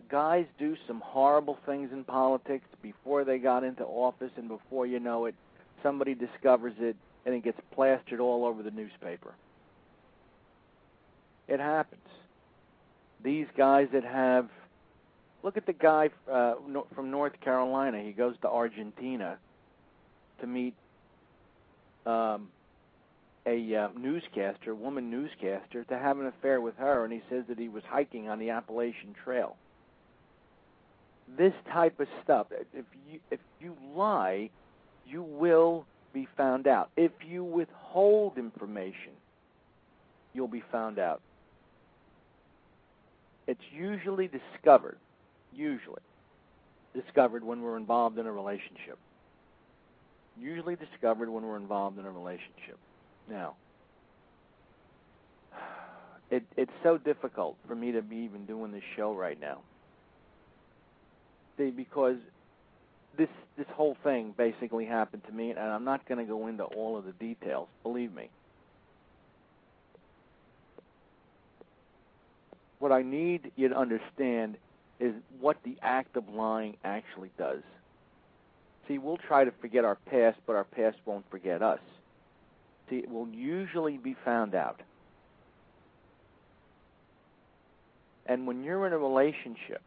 Guys 0.09 0.47
do 0.59 0.77
some 0.87 1.01
horrible 1.05 1.59
things 1.65 1.91
in 1.93 2.05
politics 2.05 2.67
before 2.83 3.25
they 3.25 3.39
got 3.39 3.65
into 3.65 3.83
office, 3.85 4.31
and 4.37 4.49
before 4.49 4.87
you 4.87 5.01
know 5.01 5.25
it, 5.25 5.35
somebody 5.83 6.15
discovers 6.15 6.75
it, 6.79 6.97
and 7.25 7.35
it 7.35 7.43
gets 7.43 7.59
plastered 7.75 8.21
all 8.21 8.45
over 8.45 8.63
the 8.63 8.71
newspaper. 8.71 9.33
It 11.49 11.61
happens. 11.61 12.01
These 13.25 13.47
guys 13.57 13.89
that 13.93 14.05
have, 14.05 14.49
look 15.43 15.57
at 15.57 15.65
the 15.65 15.73
guy 15.73 16.11
uh, 16.31 16.55
from 16.95 17.11
North 17.11 17.41
Carolina. 17.41 18.03
He 18.03 18.13
goes 18.13 18.35
to 18.43 18.49
Argentina 18.49 19.39
to 20.41 20.47
meet 20.47 20.75
um, 22.05 22.49
a 23.47 23.75
uh, 23.75 23.89
newscaster, 23.99 24.75
woman 24.75 25.11
newscaster, 25.11 25.85
to 25.85 25.99
have 25.99 26.19
an 26.19 26.27
affair 26.27 26.61
with 26.61 26.77
her, 26.77 27.05
and 27.05 27.13
he 27.13 27.23
says 27.29 27.45
that 27.49 27.59
he 27.59 27.69
was 27.69 27.83
hiking 27.89 28.29
on 28.29 28.39
the 28.39 28.51
Appalachian 28.51 29.15
Trail. 29.25 29.57
This 31.37 31.55
type 31.73 31.99
of 31.99 32.09
stuff. 32.23 32.49
If 32.51 32.85
you 33.11 33.21
if 33.31 33.41
you 33.61 33.77
lie, 33.95 34.51
you 35.07 35.23
will 35.23 35.87
be 36.13 36.29
found 36.37 36.67
out. 36.67 36.91
If 36.97 37.13
you 37.27 37.43
withhold 37.43 38.37
information, 38.37 39.13
you'll 40.35 40.49
be 40.49 40.63
found 40.71 40.99
out. 40.99 41.21
It's 43.47 43.63
usually 43.75 44.29
discovered, 44.29 44.99
usually 45.55 46.03
discovered 46.95 47.43
when 47.43 47.63
we're 47.63 47.77
involved 47.77 48.19
in 48.19 48.27
a 48.27 48.33
relationship. 48.33 48.99
Usually 50.39 50.77
discovered 50.77 51.29
when 51.29 51.45
we're 51.45 51.57
involved 51.57 51.99
in 51.99 52.05
a 52.05 52.11
relationship. 52.11 52.79
Now, 53.29 53.55
it, 56.31 56.43
it's 56.57 56.73
so 56.83 56.99
difficult 56.99 57.57
for 57.67 57.75
me 57.75 57.93
to 57.93 58.03
be 58.03 58.17
even 58.17 58.47
doing 58.47 58.73
this 58.73 58.83
show 58.97 59.15
right 59.15 59.41
now. 59.41 59.59
See, 61.59 61.71
because 61.71 62.17
this 63.17 63.29
this 63.57 63.67
whole 63.75 63.97
thing 64.03 64.35
basically 64.37 64.87
happened 64.87 65.23
to 65.27 65.33
me, 65.33 65.51
and 65.51 65.61
I'm 65.61 65.85
not 65.85 66.09
going 66.09 66.19
to 66.19 66.25
go 66.25 66.47
into 66.47 66.65
all 66.65 66.97
of 66.97 67.05
the 67.05 67.13
details. 67.13 67.69
Believe 67.83 68.15
me. 68.15 68.31
What 72.79 72.91
I 72.91 73.03
need 73.03 73.53
you 73.55 73.69
to 73.69 73.79
understand 73.79 74.57
is 74.99 75.15
what 75.39 75.59
the 75.65 75.77
act 75.83 76.17
of 76.17 76.29
lying 76.29 76.77
actually 76.83 77.31
does. 77.39 77.63
See, 78.89 78.99
we'll 78.99 79.19
try 79.19 79.45
to 79.45 79.53
forget 79.61 79.85
our 79.85 79.97
past, 80.11 80.39
but 80.47 80.57
our 80.57 80.65
past 80.65 80.97
won't 81.05 81.29
forget 81.31 81.63
us. 81.63 81.79
It 82.91 83.11
will 83.11 83.29
usually 83.29 83.97
be 83.97 84.15
found 84.25 84.55
out. 84.55 84.81
And 88.27 88.47
when 88.47 88.63
you're 88.63 88.87
in 88.87 88.93
a 88.93 88.99
relationship, 88.99 89.81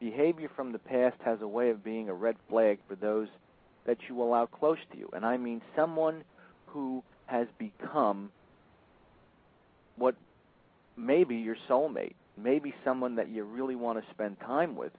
behavior 0.00 0.50
from 0.54 0.72
the 0.72 0.78
past 0.78 1.16
has 1.24 1.40
a 1.40 1.48
way 1.48 1.70
of 1.70 1.82
being 1.82 2.08
a 2.08 2.14
red 2.14 2.36
flag 2.48 2.78
for 2.88 2.94
those 2.94 3.28
that 3.84 3.98
you 4.08 4.22
allow 4.22 4.46
close 4.46 4.78
to 4.92 4.98
you. 4.98 5.08
And 5.12 5.24
I 5.24 5.36
mean 5.36 5.62
someone 5.74 6.22
who 6.66 7.02
has 7.26 7.46
become 7.58 8.30
what 9.96 10.14
maybe 10.96 11.36
your 11.36 11.56
soulmate, 11.68 12.14
maybe 12.36 12.74
someone 12.84 13.16
that 13.16 13.28
you 13.28 13.44
really 13.44 13.74
want 13.74 13.98
to 13.98 14.10
spend 14.12 14.38
time 14.40 14.76
with 14.76 14.92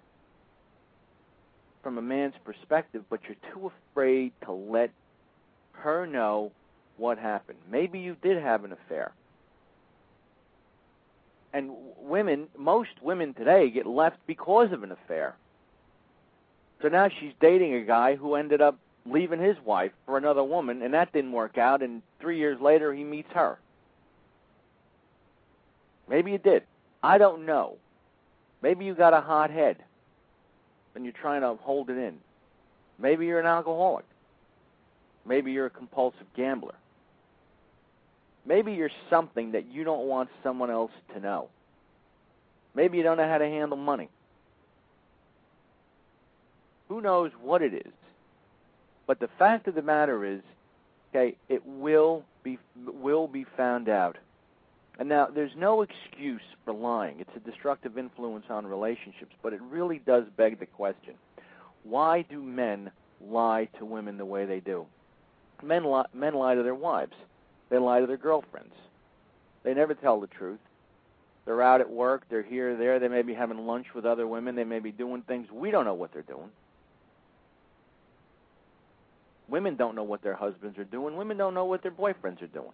from 1.81 1.97
a 1.97 2.01
man's 2.01 2.35
perspective, 2.43 3.03
but 3.09 3.21
you're 3.23 3.53
too 3.53 3.71
afraid 3.91 4.33
to 4.43 4.51
let 4.51 4.91
her 5.73 6.05
know 6.05 6.51
what 6.99 7.17
happened. 7.17 7.57
Maybe 7.71 7.99
you 7.99 8.15
did 8.21 8.41
have 8.41 8.63
an 8.63 8.71
affair. 8.71 9.11
And 11.53 11.71
women, 12.01 12.47
most 12.57 12.91
women 13.01 13.33
today 13.33 13.69
get 13.69 13.87
left 13.87 14.17
because 14.27 14.71
of 14.71 14.83
an 14.83 14.91
affair. 14.91 15.35
So 16.81 16.89
now 16.89 17.09
she's 17.09 17.33
dating 17.41 17.73
a 17.73 17.81
guy 17.81 18.15
who 18.15 18.35
ended 18.35 18.61
up 18.61 18.77
leaving 19.05 19.39
his 19.39 19.57
wife 19.65 19.91
for 20.05 20.17
another 20.17 20.43
woman, 20.43 20.81
and 20.81 20.93
that 20.93 21.11
didn't 21.11 21.31
work 21.31 21.57
out, 21.57 21.81
and 21.81 22.03
three 22.19 22.37
years 22.37 22.61
later 22.61 22.93
he 22.93 23.03
meets 23.03 23.31
her. 23.33 23.57
Maybe 26.07 26.31
you 26.31 26.37
did. 26.37 26.63
I 27.01 27.17
don't 27.17 27.45
know. 27.45 27.77
Maybe 28.61 28.85
you 28.85 28.93
got 28.93 29.13
a 29.13 29.21
hot 29.21 29.51
head 29.51 29.77
and 30.95 31.05
you're 31.05 31.13
trying 31.13 31.41
to 31.41 31.55
hold 31.61 31.89
it 31.89 31.97
in. 31.97 32.17
Maybe 32.97 33.25
you're 33.25 33.39
an 33.39 33.45
alcoholic. 33.45 34.05
Maybe 35.25 35.51
you're 35.51 35.67
a 35.67 35.69
compulsive 35.69 36.27
gambler. 36.35 36.75
Maybe 38.49 38.73
you're 38.73 38.89
something 39.11 39.51
that 39.51 39.71
you 39.71 39.83
don't 39.83 40.07
want 40.07 40.29
someone 40.41 40.71
else 40.71 40.91
to 41.13 41.19
know. 41.19 41.49
Maybe 42.73 42.97
you 42.97 43.03
don't 43.03 43.17
know 43.17 43.27
how 43.27 43.37
to 43.37 43.45
handle 43.45 43.77
money. 43.77 44.09
Who 46.87 46.99
knows 46.99 47.31
what 47.39 47.61
it 47.61 47.75
is? 47.75 47.93
But 49.05 49.19
the 49.19 49.29
fact 49.37 49.67
of 49.67 49.75
the 49.75 49.83
matter 49.83 50.25
is, 50.25 50.41
okay, 51.11 51.37
it 51.47 51.63
will 51.63 52.23
be 52.43 52.57
will 52.75 53.27
be 53.27 53.45
found 53.55 53.87
out. 53.87 54.17
And 54.97 55.07
now 55.07 55.27
there's 55.27 55.55
no 55.55 55.83
excuse 55.83 56.41
for 56.65 56.73
lying. 56.73 57.19
It's 57.19 57.35
a 57.35 57.39
destructive 57.39 57.99
influence 57.99 58.45
on 58.49 58.65
relationships, 58.65 59.35
but 59.43 59.53
it 59.53 59.61
really 59.61 59.99
does 59.99 60.23
beg 60.35 60.59
the 60.59 60.65
question. 60.65 61.13
Why 61.83 62.23
do 62.23 62.41
men 62.41 62.89
lie 63.21 63.69
to 63.77 63.85
women 63.85 64.17
the 64.17 64.25
way 64.25 64.45
they 64.45 64.59
do? 64.59 64.87
Men 65.61 65.83
lie, 65.83 66.07
men 66.15 66.33
lie 66.33 66.55
to 66.55 66.63
their 66.63 66.75
wives. 66.75 67.13
They 67.69 67.77
lie 67.77 67.99
to 67.99 68.07
their 68.07 68.17
girlfriends. 68.17 68.73
They 69.63 69.73
never 69.73 69.93
tell 69.93 70.19
the 70.19 70.27
truth. 70.27 70.59
They're 71.45 71.61
out 71.61 71.81
at 71.81 71.89
work, 71.89 72.23
they're 72.29 72.43
here, 72.43 72.75
there, 72.75 72.99
they 72.99 73.07
may 73.07 73.23
be 73.23 73.33
having 73.33 73.65
lunch 73.65 73.87
with 73.95 74.05
other 74.05 74.27
women, 74.27 74.55
they 74.55 74.63
may 74.63 74.79
be 74.79 74.91
doing 74.91 75.23
things 75.23 75.49
we 75.51 75.71
don't 75.71 75.85
know 75.85 75.95
what 75.95 76.13
they're 76.13 76.21
doing. 76.21 76.49
Women 79.47 79.75
don't 79.75 79.95
know 79.95 80.03
what 80.03 80.21
their 80.21 80.35
husbands 80.35 80.77
are 80.77 80.83
doing. 80.83 81.15
Women 81.15 81.37
don't 81.37 81.55
know 81.55 81.65
what 81.65 81.81
their 81.81 81.91
boyfriends 81.91 82.41
are 82.41 82.47
doing. 82.47 82.71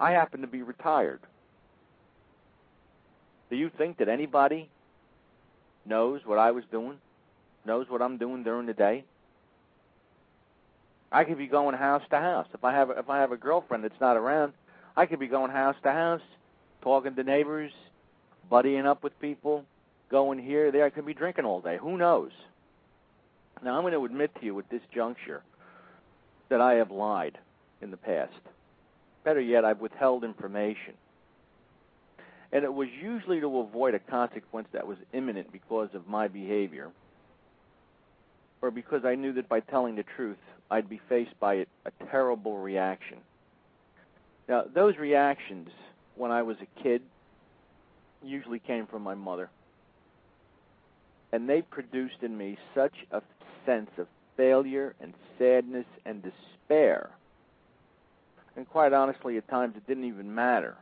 I 0.00 0.10
happen 0.10 0.40
to 0.40 0.48
be 0.48 0.62
retired. 0.62 1.20
Do 3.48 3.56
you 3.56 3.70
think 3.70 3.98
that 3.98 4.08
anybody 4.08 4.68
knows 5.86 6.22
what 6.24 6.38
I 6.38 6.50
was 6.50 6.64
doing? 6.72 6.98
Knows 7.64 7.88
what 7.88 8.02
I'm 8.02 8.18
doing 8.18 8.42
during 8.42 8.66
the 8.66 8.72
day? 8.72 9.04
I 11.12 11.24
could 11.24 11.38
be 11.38 11.46
going 11.46 11.76
house 11.76 12.02
to 12.10 12.18
house. 12.18 12.46
If 12.54 12.64
I 12.64 12.72
have 12.72 12.90
if 12.90 13.08
I 13.08 13.20
have 13.20 13.32
a 13.32 13.36
girlfriend 13.36 13.84
that's 13.84 14.00
not 14.00 14.16
around, 14.16 14.52
I 14.96 15.06
could 15.06 15.20
be 15.20 15.28
going 15.28 15.50
house 15.50 15.76
to 15.82 15.92
house, 15.92 16.22
talking 16.82 17.14
to 17.14 17.22
neighbors, 17.22 17.72
buddying 18.50 18.86
up 18.86 19.02
with 19.02 19.18
people, 19.20 19.64
going 20.10 20.38
here, 20.38 20.70
there. 20.70 20.84
I 20.84 20.90
could 20.90 21.06
be 21.06 21.14
drinking 21.14 21.44
all 21.44 21.60
day. 21.60 21.78
Who 21.80 21.96
knows? 21.96 22.32
Now 23.62 23.76
I'm 23.76 23.82
going 23.82 23.92
to 23.92 24.04
admit 24.04 24.34
to 24.40 24.44
you 24.44 24.58
at 24.58 24.68
this 24.70 24.82
juncture 24.94 25.42
that 26.48 26.60
I 26.60 26.74
have 26.74 26.90
lied 26.90 27.38
in 27.80 27.90
the 27.90 27.96
past. 27.96 28.32
Better 29.24 29.40
yet, 29.40 29.64
I've 29.64 29.80
withheld 29.80 30.22
information. 30.22 30.94
And 32.52 32.62
it 32.62 32.72
was 32.72 32.88
usually 33.02 33.40
to 33.40 33.58
avoid 33.58 33.94
a 33.94 33.98
consequence 33.98 34.68
that 34.72 34.86
was 34.86 34.98
imminent 35.12 35.50
because 35.50 35.88
of 35.94 36.06
my 36.06 36.28
behavior, 36.28 36.90
or 38.64 38.70
because 38.70 39.04
I 39.04 39.14
knew 39.14 39.34
that 39.34 39.46
by 39.46 39.60
telling 39.60 39.96
the 39.96 40.04
truth, 40.16 40.38
I'd 40.70 40.88
be 40.88 40.98
faced 41.06 41.38
by 41.38 41.54
a, 41.54 41.66
terrible 42.10 42.56
reaction. 42.56 43.18
Now, 44.48 44.64
those 44.72 44.96
reactions 44.96 45.68
when 46.16 46.30
I 46.30 46.40
was 46.42 46.56
a 46.62 46.82
kid 46.82 47.02
usually 48.24 48.60
came 48.60 48.86
from 48.86 49.02
my 49.02 49.14
mother. 49.14 49.50
And 51.30 51.46
they 51.46 51.60
produced 51.60 52.22
in 52.22 52.38
me 52.38 52.56
such 52.74 52.94
a 53.10 53.20
sense 53.66 53.90
of 53.98 54.06
failure 54.34 54.94
and 54.98 55.12
sadness 55.38 55.86
and 56.06 56.22
despair. 56.22 57.10
And 58.56 58.66
quite 58.66 58.94
honestly, 58.94 59.36
at 59.36 59.46
times 59.46 59.76
it 59.76 59.86
didn't 59.86 60.04
even 60.04 60.34
matter 60.34 60.74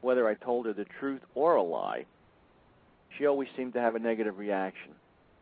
whether 0.00 0.26
I 0.26 0.34
told 0.34 0.64
her 0.64 0.72
the 0.72 0.86
truth 0.98 1.20
or 1.34 1.56
a 1.56 1.62
lie. 1.62 2.06
She 3.18 3.26
always 3.26 3.48
seemed 3.58 3.74
to 3.74 3.80
have 3.80 3.94
a 3.94 3.98
negative 3.98 4.38
reaction. 4.38 4.92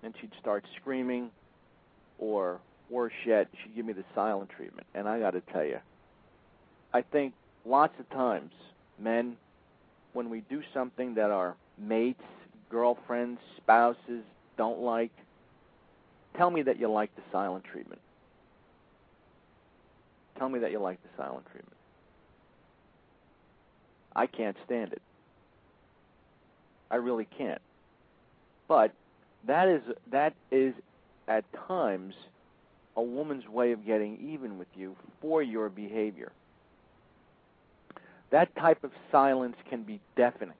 And 0.02 0.14
she'd 0.20 0.32
start 0.40 0.64
screaming 0.80 1.30
or 2.18 2.60
worse 2.90 3.12
yet, 3.26 3.48
she'd 3.62 3.74
give 3.76 3.86
me 3.86 3.92
the 3.92 4.04
silent 4.14 4.50
treatment. 4.50 4.86
And 4.94 5.08
I 5.08 5.20
got 5.20 5.32
to 5.32 5.40
tell 5.40 5.64
you, 5.64 5.78
I 6.92 7.02
think 7.02 7.34
lots 7.64 7.94
of 7.98 8.08
times, 8.10 8.52
men, 8.98 9.36
when 10.12 10.30
we 10.30 10.40
do 10.48 10.62
something 10.72 11.14
that 11.14 11.30
our 11.30 11.54
mates, 11.78 12.22
girlfriends, 12.70 13.40
spouses 13.56 14.22
don't 14.56 14.80
like, 14.80 15.12
tell 16.36 16.50
me 16.50 16.62
that 16.62 16.78
you 16.78 16.88
like 16.88 17.14
the 17.14 17.22
silent 17.30 17.64
treatment. 17.64 18.00
Tell 20.38 20.48
me 20.48 20.60
that 20.60 20.70
you 20.70 20.78
like 20.78 21.02
the 21.02 21.08
silent 21.16 21.46
treatment. 21.46 21.76
I 24.14 24.26
can't 24.26 24.56
stand 24.64 24.92
it. 24.92 25.02
I 26.90 26.96
really 26.96 27.26
can't. 27.36 27.60
But 28.66 28.92
that 29.46 29.68
is 29.68 29.82
that 30.10 30.34
is 30.50 30.74
at 31.26 31.44
times 31.66 32.14
a 32.96 33.02
woman's 33.02 33.46
way 33.48 33.72
of 33.72 33.86
getting 33.86 34.18
even 34.32 34.58
with 34.58 34.68
you 34.74 34.96
for 35.20 35.42
your 35.42 35.68
behavior. 35.68 36.32
That 38.30 38.54
type 38.56 38.84
of 38.84 38.90
silence 39.10 39.56
can 39.70 39.82
be 39.82 40.00
deafening. 40.16 40.54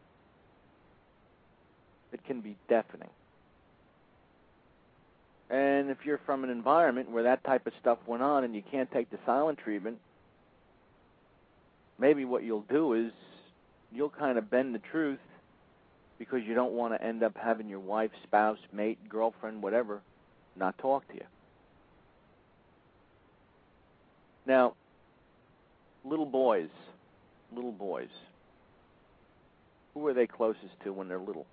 It 2.13 2.25
can 2.25 2.41
be 2.41 2.57
deafening. 2.69 3.11
And 5.51 5.91
if 5.91 5.99
you're 6.05 6.21
from 6.25 6.45
an 6.45 6.51
environment 6.51 7.11
where 7.11 7.25
that 7.25 7.43
type 7.45 7.67
of 7.67 7.73
stuff 7.81 7.99
went 8.07 8.23
on 8.23 8.45
and 8.45 8.55
you 8.55 8.63
can't 8.71 8.91
take 8.91 9.11
the 9.11 9.19
silent 9.27 9.59
treatment, 9.59 9.99
maybe 11.99 12.25
what 12.25 12.45
you'll 12.45 12.65
do 12.69 12.93
is 12.95 13.13
you'll 13.93 14.11
kind 14.11 14.39
of 14.39 14.51
bend 14.51 14.75
the 14.75 14.81
truth 14.91 15.19
because 16.19 16.43
you 16.45 16.55
don't 16.55 16.73
want 16.73 16.95
to 16.95 17.03
end 17.03 17.23
up 17.23 17.37
having 17.37 17.69
your 17.69 17.81
wife, 17.81 18.11
spouse, 18.25 18.59
mate, 18.73 18.99
girlfriend, 19.09 19.63
whatever, 19.63 20.01
not 20.57 20.77
talk 20.79 21.07
to 21.09 21.15
you. 21.15 21.25
Now, 24.47 24.75
little 26.05 26.27
boys, 26.27 26.71
little 27.55 27.73
boys, 27.73 28.09
who 29.95 30.07
are 30.07 30.15
they 30.15 30.27
closest 30.27 30.81
to 30.85 30.93
when 30.93 31.09
they're 31.09 31.19
little? 31.19 31.47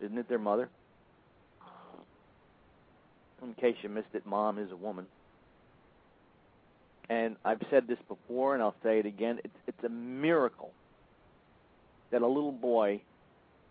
Isn't 0.00 0.18
it 0.18 0.28
their 0.28 0.38
mother? 0.38 0.68
In 3.42 3.54
case 3.54 3.76
you 3.82 3.88
missed 3.88 4.14
it, 4.14 4.26
mom 4.26 4.58
is 4.58 4.70
a 4.70 4.76
woman. 4.76 5.06
And 7.08 7.36
I've 7.44 7.60
said 7.70 7.88
this 7.88 7.98
before, 8.06 8.54
and 8.54 8.62
I'll 8.62 8.74
say 8.82 8.98
it 8.98 9.06
again. 9.06 9.40
It's, 9.44 9.56
it's 9.66 9.84
a 9.84 9.88
miracle 9.88 10.72
that 12.10 12.22
a 12.22 12.26
little 12.26 12.52
boy 12.52 13.00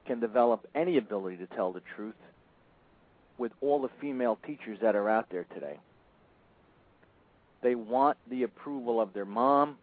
can 0.05 0.19
develop 0.19 0.67
any 0.73 0.97
ability 0.97 1.37
to 1.37 1.47
tell 1.47 1.71
the 1.71 1.81
truth 1.95 2.15
with 3.37 3.51
all 3.61 3.81
the 3.81 3.89
female 4.01 4.37
teachers 4.45 4.79
that 4.81 4.95
are 4.95 5.09
out 5.09 5.27
there 5.31 5.45
today. 5.53 5.77
They 7.61 7.75
want 7.75 8.17
the 8.29 8.43
approval 8.43 9.01
of 9.01 9.13
their 9.13 9.25
mom, 9.25 9.77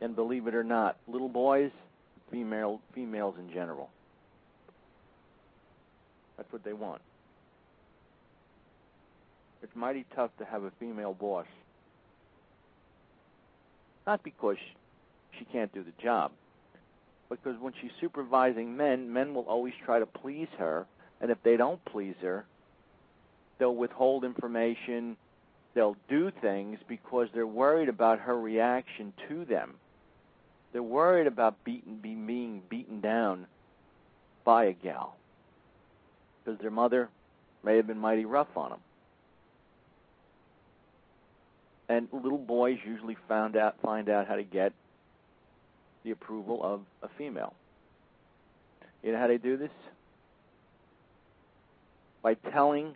and 0.00 0.14
believe 0.14 0.46
it 0.46 0.54
or 0.54 0.64
not, 0.64 0.96
little 1.06 1.28
boys, 1.28 1.70
female 2.30 2.80
females 2.94 3.34
in 3.38 3.52
general. 3.52 3.90
That's 6.36 6.50
what 6.52 6.64
they 6.64 6.72
want. 6.72 7.02
It's 9.62 9.74
mighty 9.74 10.06
tough 10.14 10.30
to 10.38 10.44
have 10.44 10.62
a 10.62 10.70
female 10.78 11.14
boss. 11.14 11.46
Not 14.06 14.22
because 14.22 14.56
she 15.38 15.44
can't 15.46 15.72
do 15.74 15.82
the 15.82 16.02
job, 16.02 16.30
because 17.28 17.56
when 17.60 17.72
she's 17.80 17.90
supervising 18.00 18.76
men, 18.76 19.12
men 19.12 19.34
will 19.34 19.42
always 19.42 19.74
try 19.84 19.98
to 19.98 20.06
please 20.06 20.48
her, 20.58 20.86
and 21.20 21.30
if 21.30 21.38
they 21.42 21.56
don't 21.56 21.84
please 21.84 22.14
her, 22.22 22.46
they'll 23.58 23.74
withhold 23.74 24.24
information, 24.24 25.16
they'll 25.74 25.96
do 26.08 26.30
things 26.40 26.78
because 26.88 27.28
they're 27.34 27.46
worried 27.46 27.88
about 27.88 28.20
her 28.20 28.38
reaction 28.38 29.12
to 29.28 29.44
them. 29.44 29.74
They're 30.72 30.82
worried 30.82 31.26
about 31.26 31.64
beaten, 31.64 31.96
being 31.96 32.62
beaten 32.68 33.00
down 33.00 33.46
by 34.44 34.64
a 34.64 34.72
gal 34.72 35.16
because 36.48 36.60
their 36.60 36.70
mother 36.70 37.08
may 37.62 37.76
have 37.76 37.86
been 37.86 37.98
mighty 37.98 38.24
rough 38.24 38.56
on 38.56 38.70
them. 38.70 38.80
And 41.90 42.08
little 42.12 42.38
boys 42.38 42.78
usually 42.86 43.16
found 43.28 43.56
out 43.56 43.76
find 43.82 44.08
out 44.08 44.26
how 44.26 44.36
to 44.36 44.42
get 44.42 44.72
the 46.08 46.12
approval 46.12 46.60
of 46.62 46.80
a 47.02 47.08
female. 47.18 47.52
You 49.02 49.12
know 49.12 49.18
how 49.18 49.26
they 49.26 49.36
do 49.36 49.58
this? 49.58 49.70
By 52.22 52.34
telling 52.34 52.94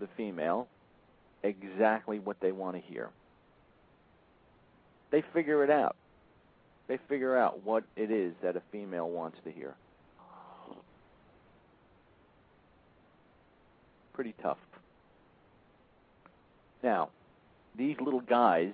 the 0.00 0.08
female 0.16 0.66
exactly 1.44 2.18
what 2.18 2.38
they 2.40 2.50
want 2.50 2.76
to 2.76 2.82
hear. 2.82 3.10
They 5.12 5.22
figure 5.32 5.62
it 5.62 5.70
out. 5.70 5.94
They 6.88 6.98
figure 7.08 7.36
out 7.36 7.64
what 7.64 7.84
it 7.96 8.10
is 8.10 8.34
that 8.42 8.56
a 8.56 8.62
female 8.72 9.08
wants 9.08 9.38
to 9.44 9.52
hear. 9.52 9.74
Pretty 14.14 14.34
tough. 14.42 14.58
Now, 16.82 17.10
these 17.76 17.96
little 18.00 18.20
guys 18.20 18.72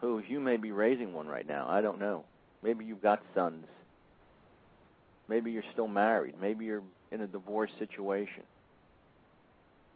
who 0.00 0.22
you 0.26 0.40
may 0.40 0.56
be 0.56 0.72
raising 0.72 1.12
one 1.12 1.26
right 1.26 1.46
now, 1.46 1.66
I 1.68 1.80
don't 1.80 1.98
know. 1.98 2.24
Maybe 2.62 2.84
you've 2.84 3.02
got 3.02 3.22
sons. 3.34 3.66
Maybe 5.28 5.52
you're 5.52 5.62
still 5.72 5.88
married. 5.88 6.34
Maybe 6.40 6.64
you're 6.64 6.82
in 7.10 7.20
a 7.20 7.26
divorce 7.26 7.70
situation. 7.78 8.42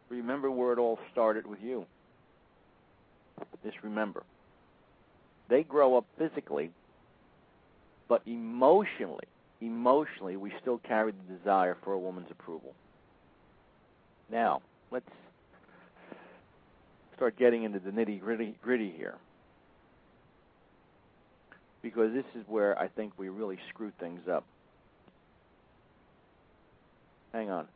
Remember 0.09 0.49
where 0.49 0.73
it 0.73 0.79
all 0.79 0.99
started 1.11 1.45
with 1.45 1.59
you. 1.61 1.85
Just 3.63 3.77
remember. 3.83 4.23
They 5.49 5.63
grow 5.63 5.97
up 5.97 6.05
physically, 6.17 6.71
but 8.07 8.21
emotionally, 8.25 9.25
emotionally, 9.61 10.37
we 10.37 10.51
still 10.61 10.77
carry 10.79 11.11
the 11.11 11.37
desire 11.37 11.77
for 11.83 11.93
a 11.93 11.99
woman's 11.99 12.31
approval. 12.31 12.73
Now, 14.31 14.61
let's 14.91 15.09
start 17.15 17.37
getting 17.37 17.63
into 17.63 17.79
the 17.79 17.91
nitty 17.91 18.19
gritty, 18.19 18.55
gritty 18.61 18.93
here. 18.95 19.15
Because 21.85 22.13
this 22.13 22.25
is 22.33 22.43
where 22.47 22.75
I 22.79 22.87
think 22.87 23.13
we 23.15 23.29
really 23.29 23.59
screw 23.69 23.91
things 23.99 24.21
up. 24.27 24.43
Hang 27.31 27.51
on. 27.51 27.67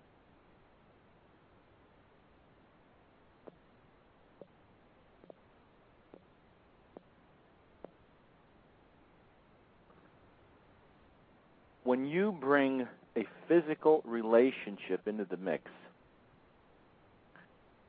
When 11.83 12.07
you 12.07 12.31
bring 12.31 12.87
a 13.15 13.27
physical 13.47 14.01
relationship 14.05 15.07
into 15.07 15.25
the 15.25 15.37
mix, 15.37 15.65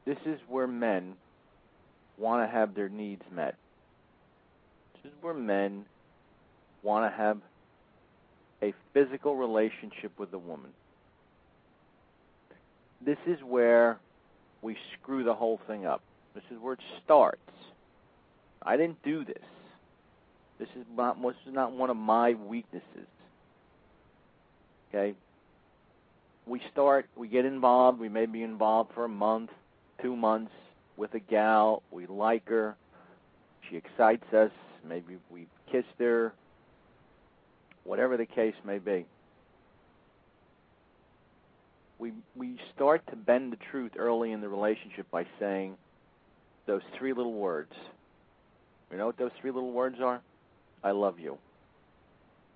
this 0.04 0.18
is 0.26 0.38
where 0.50 0.66
men 0.66 1.14
want 2.18 2.46
to 2.46 2.52
have 2.54 2.74
their 2.74 2.90
needs 2.90 3.22
met. 3.34 3.54
This 5.02 5.10
is 5.10 5.16
where 5.22 5.32
men 5.32 5.86
want 6.82 7.10
to 7.10 7.16
have 7.16 7.38
a 8.62 8.74
physical 8.92 9.36
relationship 9.36 10.12
with 10.18 10.32
a 10.32 10.38
woman. 10.38 10.70
This 13.04 13.18
is 13.26 13.38
where 13.42 13.98
we 14.62 14.76
screw 14.94 15.24
the 15.24 15.34
whole 15.34 15.60
thing 15.66 15.86
up. 15.86 16.02
This 16.34 16.44
is 16.50 16.58
where 16.60 16.74
it 16.74 16.80
starts. 17.04 17.40
I 18.62 18.76
didn't 18.76 19.02
do 19.02 19.24
this. 19.24 19.36
This 20.58 20.68
is 20.76 20.84
not 20.94 21.20
this 21.22 21.34
is 21.46 21.54
not 21.54 21.72
one 21.72 21.88
of 21.88 21.96
my 21.96 22.34
weaknesses. 22.34 23.08
Okay? 24.88 25.14
We 26.46 26.60
start, 26.72 27.06
we 27.16 27.28
get 27.28 27.44
involved, 27.44 27.98
we 27.98 28.08
may 28.08 28.26
be 28.26 28.42
involved 28.42 28.92
for 28.94 29.04
a 29.04 29.08
month, 29.08 29.50
two 30.02 30.16
months 30.16 30.52
with 30.96 31.14
a 31.14 31.20
gal, 31.20 31.82
we 31.90 32.06
like 32.06 32.48
her, 32.48 32.76
she 33.68 33.76
excites 33.76 34.30
us, 34.34 34.50
maybe 34.86 35.16
we've 35.30 35.46
kissed 35.70 35.86
her, 35.98 36.32
whatever 37.84 38.16
the 38.16 38.26
case 38.26 38.54
may 38.64 38.78
be. 38.78 39.06
We 41.98 42.12
we 42.34 42.58
start 42.74 43.06
to 43.10 43.16
bend 43.16 43.52
the 43.52 43.58
truth 43.70 43.92
early 43.96 44.32
in 44.32 44.40
the 44.40 44.48
relationship 44.48 45.10
by 45.10 45.26
saying 45.38 45.76
those 46.66 46.82
three 46.98 47.12
little 47.12 47.34
words. 47.34 47.72
You 48.90 48.96
know 48.96 49.06
what 49.06 49.18
those 49.18 49.32
three 49.40 49.50
little 49.50 49.72
words 49.72 49.96
are? 50.00 50.20
I 50.82 50.92
love 50.92 51.20
you. 51.20 51.38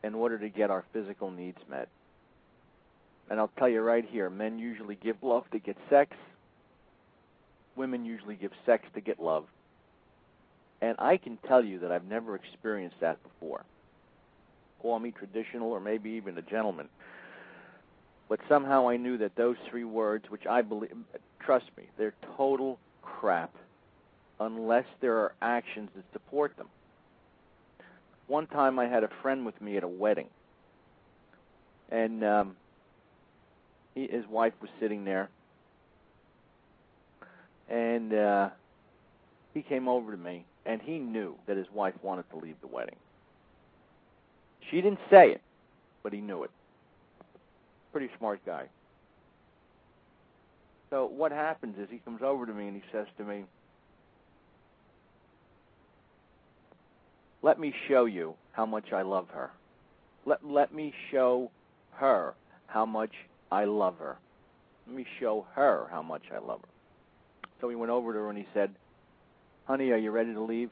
In 0.02 0.14
order 0.14 0.38
to 0.38 0.48
get 0.48 0.70
our 0.70 0.84
physical 0.92 1.30
needs 1.30 1.58
met. 1.68 1.88
And 3.30 3.38
I'll 3.40 3.50
tell 3.58 3.68
you 3.68 3.80
right 3.80 4.04
here, 4.06 4.28
men 4.28 4.58
usually 4.58 4.96
give 4.96 5.16
love 5.22 5.44
to 5.52 5.58
get 5.58 5.76
sex. 5.88 6.16
Women 7.76 8.04
usually 8.04 8.36
give 8.36 8.52
sex 8.66 8.84
to 8.94 9.00
get 9.00 9.20
love. 9.20 9.46
And 10.80 10.96
I 10.98 11.16
can 11.16 11.38
tell 11.48 11.64
you 11.64 11.78
that 11.80 11.90
I've 11.90 12.04
never 12.04 12.34
experienced 12.34 13.00
that 13.00 13.18
before. 13.22 13.64
Call 14.84 14.98
me 14.98 15.12
traditional 15.12 15.72
or 15.72 15.80
maybe 15.80 16.10
even 16.10 16.36
a 16.36 16.42
gentleman. 16.42 16.90
But 18.28 18.38
somehow 18.50 18.86
I 18.86 18.98
knew 18.98 19.16
that 19.16 19.34
those 19.34 19.56
three 19.70 19.84
words, 19.84 20.26
which 20.28 20.46
I 20.46 20.60
believe, 20.60 20.92
trust 21.40 21.64
me, 21.78 21.84
they're 21.96 22.12
total 22.36 22.78
crap 23.00 23.54
unless 24.38 24.84
there 25.00 25.16
are 25.16 25.32
actions 25.40 25.88
that 25.96 26.04
support 26.12 26.54
them. 26.58 26.66
One 28.26 28.46
time 28.46 28.78
I 28.78 28.86
had 28.86 29.04
a 29.04 29.10
friend 29.22 29.46
with 29.46 29.58
me 29.58 29.78
at 29.78 29.84
a 29.84 29.88
wedding. 29.88 30.28
And 31.90 32.22
um, 32.22 32.56
he, 33.94 34.06
his 34.06 34.26
wife 34.26 34.52
was 34.60 34.70
sitting 34.80 35.06
there, 35.06 35.30
and 37.70 38.12
uh, 38.12 38.50
he 39.54 39.62
came 39.62 39.88
over 39.88 40.12
to 40.12 40.18
me, 40.18 40.44
and 40.66 40.82
he 40.82 40.98
knew 40.98 41.36
that 41.46 41.56
his 41.56 41.70
wife 41.72 41.94
wanted 42.02 42.28
to 42.32 42.36
leave 42.36 42.56
the 42.60 42.66
wedding. 42.66 42.96
She 44.70 44.80
didn't 44.80 45.00
say 45.10 45.30
it, 45.30 45.40
but 46.02 46.12
he 46.12 46.20
knew 46.20 46.42
it. 46.42 46.50
Pretty 47.92 48.10
smart 48.18 48.40
guy. 48.44 48.68
So 50.90 51.06
what 51.06 51.32
happens 51.32 51.76
is 51.78 51.88
he 51.90 51.98
comes 51.98 52.22
over 52.22 52.46
to 52.46 52.52
me 52.52 52.68
and 52.68 52.76
he 52.76 52.82
says 52.92 53.06
to 53.18 53.24
me, 53.24 53.44
"Let 57.42 57.58
me 57.58 57.74
show 57.88 58.04
you 58.04 58.34
how 58.52 58.64
much 58.66 58.92
I 58.92 59.02
love 59.02 59.28
her. 59.30 59.50
Let 60.24 60.44
let 60.44 60.72
me 60.72 60.94
show 61.10 61.50
her 61.92 62.34
how 62.66 62.86
much 62.86 63.12
I 63.50 63.64
love 63.64 63.98
her. 63.98 64.18
Let 64.86 64.96
me 64.96 65.06
show 65.18 65.46
her 65.54 65.88
how 65.90 66.02
much 66.02 66.22
I 66.32 66.38
love 66.38 66.60
her." 66.60 66.68
So 67.60 67.68
he 67.68 67.76
went 67.76 67.90
over 67.90 68.12
to 68.12 68.18
her 68.18 68.28
and 68.28 68.38
he 68.38 68.46
said, 68.54 68.74
"Honey, 69.66 69.90
are 69.90 69.98
you 69.98 70.10
ready 70.10 70.32
to 70.32 70.40
leave?" 70.40 70.70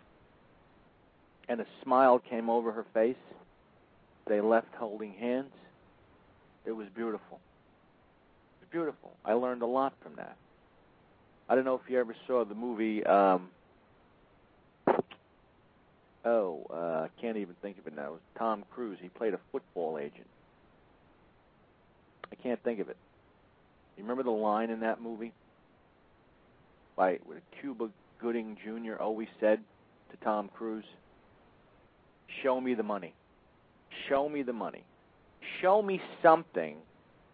And 1.48 1.61
a 1.61 1.66
smile 1.83 2.18
came 2.18 2.48
over 2.48 2.72
her 2.72 2.85
face. 2.94 3.16
They 4.27 4.41
left 4.41 4.75
holding 4.77 5.13
hands. 5.15 5.53
It 6.65 6.73
was 6.73 6.87
beautiful. 6.95 7.41
It 8.61 8.65
was 8.65 8.69
beautiful. 8.71 9.13
I 9.25 9.33
learned 9.33 9.63
a 9.63 9.67
lot 9.67 9.95
from 10.03 10.15
that. 10.17 10.37
I 11.49 11.55
don't 11.55 11.65
know 11.65 11.75
if 11.75 11.91
you 11.91 11.99
ever 11.99 12.15
saw 12.27 12.45
the 12.45 12.55
movie. 12.55 13.05
Um, 13.05 13.51
oh, 16.25 16.67
uh, 16.73 16.77
I 16.77 17.09
can't 17.21 17.37
even 17.37 17.55
think 17.61 17.79
of 17.79 17.87
it 17.87 17.97
now. 17.97 18.07
It 18.07 18.13
was 18.13 18.21
Tom 18.39 18.65
Cruise. 18.71 18.99
He 19.03 19.09
played 19.09 19.35
a 19.35 19.41
football 19.51 19.99
agent. 19.99 20.29
I 22.31 22.37
can't 22.37 22.63
think 22.63 22.81
of 22.81 22.89
it. 22.89 22.97
You 23.97 24.05
remember 24.05 24.23
the 24.23 24.31
line 24.31 24.71
in 24.71 24.81
that 24.81 25.03
movie? 25.03 25.33
By 26.97 27.19
what 27.25 27.39
Cuba 27.61 27.91
Gooding 28.21 28.57
Jr. 28.65 28.95
always 29.01 29.29
said 29.41 29.61
to 30.11 30.17
Tom 30.25 30.49
Cruise, 30.55 30.85
"Show 32.43 32.61
me 32.61 32.75
the 32.75 32.83
money." 32.83 33.15
Show 34.09 34.28
me 34.28 34.42
the 34.42 34.52
money. 34.52 34.85
Show 35.61 35.83
me 35.83 36.00
something 36.22 36.76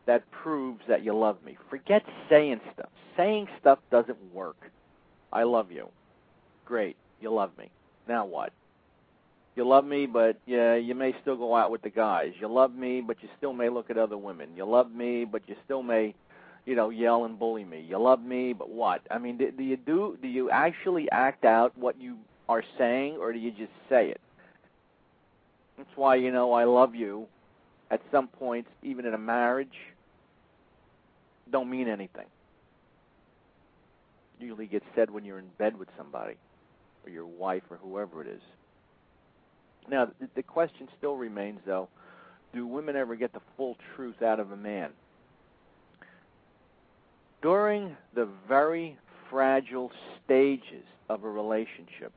that 0.07 0.31
proves 0.31 0.81
that 0.89 1.05
you 1.05 1.15
love 1.15 1.37
me. 1.45 1.57
Forget 1.69 2.03
saying 2.31 2.61
stuff. 2.73 2.89
Saying 3.17 3.47
stuff 3.61 3.79
doesn't 3.91 4.17
work. 4.35 4.57
I 5.33 5.43
love 5.43 5.71
you. 5.71 5.89
Great. 6.65 6.97
You 7.21 7.33
love 7.33 7.51
me. 7.59 7.71
Now 8.09 8.25
what? 8.25 8.53
You 9.55 9.67
love 9.67 9.85
me, 9.85 10.07
but 10.07 10.39
yeah, 10.47 10.77
you 10.77 10.95
may 10.95 11.15
still 11.21 11.37
go 11.37 11.57
out 11.57 11.71
with 11.71 11.83
the 11.83 11.91
guys. 11.91 12.33
You 12.41 12.49
love 12.49 12.75
me, 12.75 13.01
but 13.01 13.17
you 13.23 13.29
still 13.37 13.53
may 13.53 13.69
look 13.69 13.91
at 13.91 13.99
other 13.99 14.17
women. 14.17 14.51
You 14.57 14.65
love 14.65 14.93
me, 14.93 15.25
but 15.25 15.43
you 15.49 15.57
still 15.65 15.83
may, 15.83 16.15
you 16.65 16.77
know, 16.77 16.91
yell 16.91 17.25
and 17.25 17.39
bully 17.39 17.65
me. 17.65 17.85
You 17.87 17.99
love 17.99 18.23
me, 18.23 18.53
but 18.53 18.71
what? 18.71 19.03
I 19.11 19.19
mean, 19.19 19.37
do, 19.37 19.51
do 19.51 19.65
you 19.65 19.77
do 19.77 20.17
do 20.23 20.29
you 20.29 20.49
actually 20.49 21.11
act 21.11 21.45
out 21.45 21.77
what 21.77 22.01
you 22.01 22.19
are 22.49 22.63
saying, 22.79 23.17
or 23.17 23.33
do 23.33 23.39
you 23.41 23.51
just 23.51 23.73
say 23.89 24.11
it? 24.11 24.21
That's 25.79 25.89
why, 25.95 26.17
you 26.17 26.31
know, 26.31 26.53
I 26.53 26.65
love 26.65 26.95
you 26.95 27.27
at 27.91 28.03
some 28.13 28.29
points, 28.29 28.69
even 28.83 29.07
in 29.07 29.15
a 29.15 29.19
marriage, 29.19 29.77
don't 31.51 31.71
mean 31.71 31.89
anything. 31.89 32.27
Usually 34.39 34.67
gets 34.67 34.85
said 34.95 35.11
when 35.11 35.25
you're 35.25 35.39
in 35.39 35.49
bed 35.57 35.79
with 35.79 35.89
somebody, 35.97 36.35
or 37.05 37.11
your 37.11 37.27
wife, 37.27 37.63
or 37.71 37.79
whoever 37.79 38.21
it 38.21 38.29
is. 38.29 38.43
Now, 39.89 40.11
the, 40.21 40.29
the 40.35 40.43
question 40.43 40.89
still 40.99 41.17
remains, 41.17 41.61
though 41.65 41.89
do 42.53 42.67
women 42.67 42.97
ever 42.97 43.15
get 43.15 43.33
the 43.33 43.41
full 43.57 43.77
truth 43.95 44.23
out 44.23 44.41
of 44.41 44.53
a 44.53 44.57
man? 44.57 44.91
During 47.43 47.97
the 48.15 48.29
very 48.49 48.97
fragile 49.31 49.93
stages 50.25 50.85
of 51.09 51.25
a 51.25 51.31
relationship, 51.31 52.13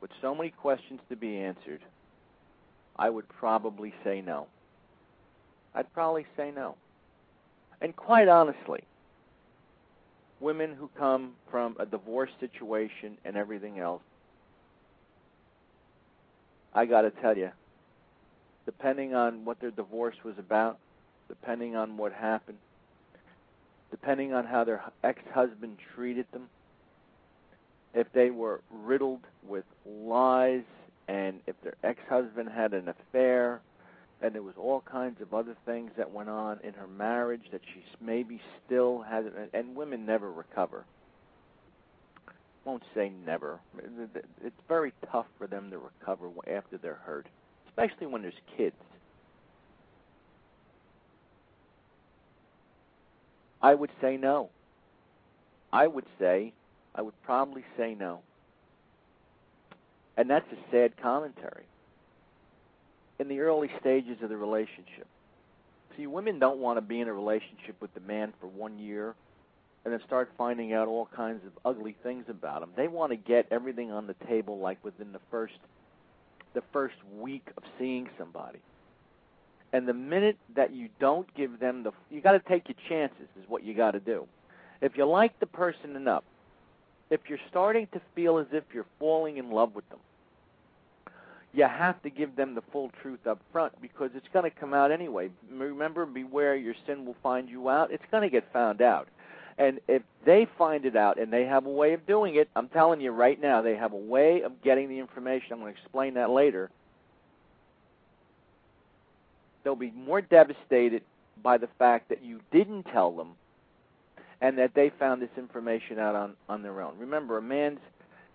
with 0.00 0.10
so 0.20 0.34
many 0.34 0.50
questions 0.50 1.00
to 1.08 1.16
be 1.16 1.38
answered, 1.38 1.80
I 2.96 3.10
would 3.10 3.28
probably 3.28 3.94
say 4.04 4.20
no. 4.20 4.46
I'd 5.74 5.92
probably 5.92 6.26
say 6.36 6.50
no. 6.50 6.76
And 7.80 7.94
quite 7.94 8.28
honestly, 8.28 8.82
women 10.40 10.74
who 10.74 10.90
come 10.98 11.32
from 11.50 11.76
a 11.78 11.86
divorce 11.86 12.30
situation 12.40 13.16
and 13.24 13.36
everything 13.36 13.78
else, 13.78 14.02
I 16.74 16.86
got 16.86 17.02
to 17.02 17.10
tell 17.10 17.36
you, 17.36 17.50
depending 18.64 19.14
on 19.14 19.44
what 19.44 19.60
their 19.60 19.70
divorce 19.70 20.16
was 20.24 20.34
about, 20.38 20.78
depending 21.28 21.76
on 21.76 21.96
what 21.96 22.12
happened, 22.12 22.58
depending 23.90 24.32
on 24.32 24.44
how 24.44 24.64
their 24.64 24.82
ex 25.02 25.20
husband 25.32 25.78
treated 25.94 26.26
them, 26.32 26.48
if 27.94 28.06
they 28.12 28.30
were 28.30 28.60
riddled 28.70 29.26
with 29.46 29.64
lies 29.86 30.62
and 31.08 31.40
if 31.46 31.56
their 31.62 31.74
ex-husband 31.82 32.48
had 32.48 32.72
an 32.72 32.88
affair 32.88 33.60
and 34.22 34.34
there 34.34 34.42
was 34.42 34.54
all 34.58 34.82
kinds 34.82 35.20
of 35.20 35.32
other 35.32 35.56
things 35.64 35.90
that 35.96 36.10
went 36.10 36.28
on 36.28 36.58
in 36.62 36.74
her 36.74 36.86
marriage 36.86 37.44
that 37.52 37.62
she 37.72 37.82
maybe 38.00 38.40
still 38.64 39.02
has 39.02 39.24
and 39.54 39.74
women 39.74 40.04
never 40.04 40.30
recover. 40.30 40.84
Won't 42.64 42.82
say 42.94 43.10
never. 43.24 43.58
It's 44.44 44.54
very 44.68 44.92
tough 45.10 45.26
for 45.38 45.46
them 45.46 45.70
to 45.70 45.78
recover 45.78 46.28
after 46.46 46.76
they're 46.76 47.00
hurt 47.06 47.26
especially 47.70 48.06
when 48.06 48.22
there's 48.22 48.34
kids. 48.56 48.76
I 53.62 53.74
would 53.74 53.90
say 54.00 54.16
no. 54.16 54.50
I 55.72 55.86
would 55.86 56.06
say 56.18 56.52
I 56.94 57.02
would 57.02 57.20
probably 57.22 57.64
say 57.76 57.94
no. 57.94 58.20
And 60.16 60.28
that's 60.28 60.46
a 60.52 60.70
sad 60.70 61.00
commentary. 61.00 61.64
In 63.18 63.28
the 63.28 63.40
early 63.40 63.70
stages 63.80 64.18
of 64.22 64.28
the 64.28 64.36
relationship. 64.36 65.06
See, 65.96 66.06
women 66.06 66.38
don't 66.38 66.58
want 66.58 66.78
to 66.78 66.82
be 66.82 67.00
in 67.00 67.08
a 67.08 67.12
relationship 67.12 67.76
with 67.80 67.92
the 67.94 68.00
man 68.00 68.32
for 68.40 68.46
one 68.46 68.78
year 68.78 69.14
and 69.84 69.92
then 69.92 70.00
start 70.06 70.30
finding 70.36 70.72
out 70.72 70.88
all 70.88 71.08
kinds 71.14 71.44
of 71.44 71.52
ugly 71.64 71.96
things 72.02 72.24
about 72.28 72.62
him. 72.62 72.70
They 72.76 72.88
want 72.88 73.12
to 73.12 73.16
get 73.16 73.46
everything 73.50 73.90
on 73.90 74.06
the 74.06 74.14
table 74.26 74.58
like 74.58 74.82
within 74.84 75.12
the 75.12 75.20
first 75.30 75.54
the 76.52 76.62
first 76.72 76.96
week 77.18 77.48
of 77.56 77.62
seeing 77.78 78.08
somebody. 78.18 78.58
And 79.72 79.86
the 79.86 79.94
minute 79.94 80.36
that 80.56 80.72
you 80.72 80.88
don't 80.98 81.32
give 81.34 81.60
them 81.60 81.84
the 81.84 81.92
you 82.10 82.20
got 82.20 82.32
to 82.32 82.40
take 82.40 82.68
your 82.68 82.76
chances 82.88 83.28
is 83.40 83.48
what 83.48 83.64
you 83.64 83.74
got 83.74 83.92
to 83.92 84.00
do. 84.00 84.26
If 84.80 84.96
you 84.96 85.04
like 85.04 85.38
the 85.40 85.46
person 85.46 85.96
enough 85.96 86.24
if 87.10 87.20
you're 87.28 87.38
starting 87.50 87.88
to 87.92 88.00
feel 88.14 88.38
as 88.38 88.46
if 88.52 88.64
you're 88.72 88.86
falling 88.98 89.36
in 89.36 89.50
love 89.50 89.74
with 89.74 89.88
them, 89.90 89.98
you 91.52 91.64
have 91.64 92.00
to 92.02 92.10
give 92.10 92.36
them 92.36 92.54
the 92.54 92.62
full 92.72 92.92
truth 93.02 93.26
up 93.26 93.40
front 93.52 93.72
because 93.82 94.10
it's 94.14 94.28
going 94.32 94.48
to 94.48 94.56
come 94.56 94.72
out 94.72 94.92
anyway. 94.92 95.30
Remember, 95.52 96.06
beware 96.06 96.54
your 96.54 96.74
sin 96.86 97.04
will 97.04 97.16
find 97.22 97.48
you 97.48 97.68
out. 97.68 97.90
It's 97.90 98.04
going 98.10 98.22
to 98.22 98.30
get 98.30 98.52
found 98.52 98.80
out. 98.80 99.08
And 99.58 99.80
if 99.88 100.02
they 100.24 100.46
find 100.56 100.86
it 100.86 100.96
out 100.96 101.18
and 101.18 101.32
they 101.32 101.44
have 101.44 101.66
a 101.66 101.70
way 101.70 101.92
of 101.92 102.06
doing 102.06 102.36
it, 102.36 102.48
I'm 102.54 102.68
telling 102.68 103.00
you 103.00 103.10
right 103.10 103.38
now, 103.38 103.62
they 103.62 103.74
have 103.74 103.92
a 103.92 103.96
way 103.96 104.42
of 104.42 104.62
getting 104.62 104.88
the 104.88 105.00
information. 105.00 105.52
I'm 105.52 105.60
going 105.60 105.74
to 105.74 105.80
explain 105.80 106.14
that 106.14 106.30
later. 106.30 106.70
They'll 109.64 109.74
be 109.74 109.90
more 109.90 110.20
devastated 110.22 111.02
by 111.42 111.58
the 111.58 111.68
fact 111.78 112.08
that 112.10 112.22
you 112.22 112.40
didn't 112.52 112.84
tell 112.84 113.10
them 113.10 113.32
and 114.40 114.58
that 114.58 114.74
they 114.74 114.90
found 114.98 115.20
this 115.20 115.30
information 115.36 115.98
out 115.98 116.14
on, 116.14 116.34
on 116.48 116.62
their 116.62 116.80
own. 116.80 116.96
Remember, 116.98 117.38
a 117.38 117.42
man's 117.42 117.80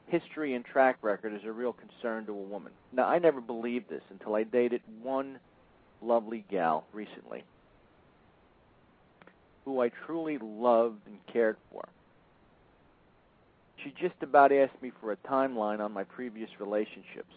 history 0.08 0.54
and 0.54 0.64
track 0.64 0.98
record 1.02 1.34
is 1.34 1.42
a 1.46 1.52
real 1.52 1.74
concern 1.74 2.26
to 2.28 2.32
a 2.32 2.36
woman. 2.36 2.72
Now, 2.94 3.06
I 3.06 3.20
never 3.20 3.42
believed 3.42 3.90
this 3.90 4.04
until 4.10 4.36
I 4.36 4.44
dated 4.44 4.82
one 5.02 5.40
lovely 6.02 6.46
gal 6.50 6.86
recently 6.94 7.44
who 9.66 9.82
I 9.82 9.90
truly 10.06 10.38
loved 10.38 11.08
and 11.08 11.18
cared 11.34 11.58
for. 11.72 11.88
She 13.84 13.92
just 14.00 14.16
about 14.22 14.52
asked 14.52 14.80
me 14.82 14.92
for 15.02 15.12
a 15.12 15.18
timeline 15.18 15.80
on 15.80 15.92
my 15.92 16.04
previous 16.04 16.50
relationships. 16.60 17.34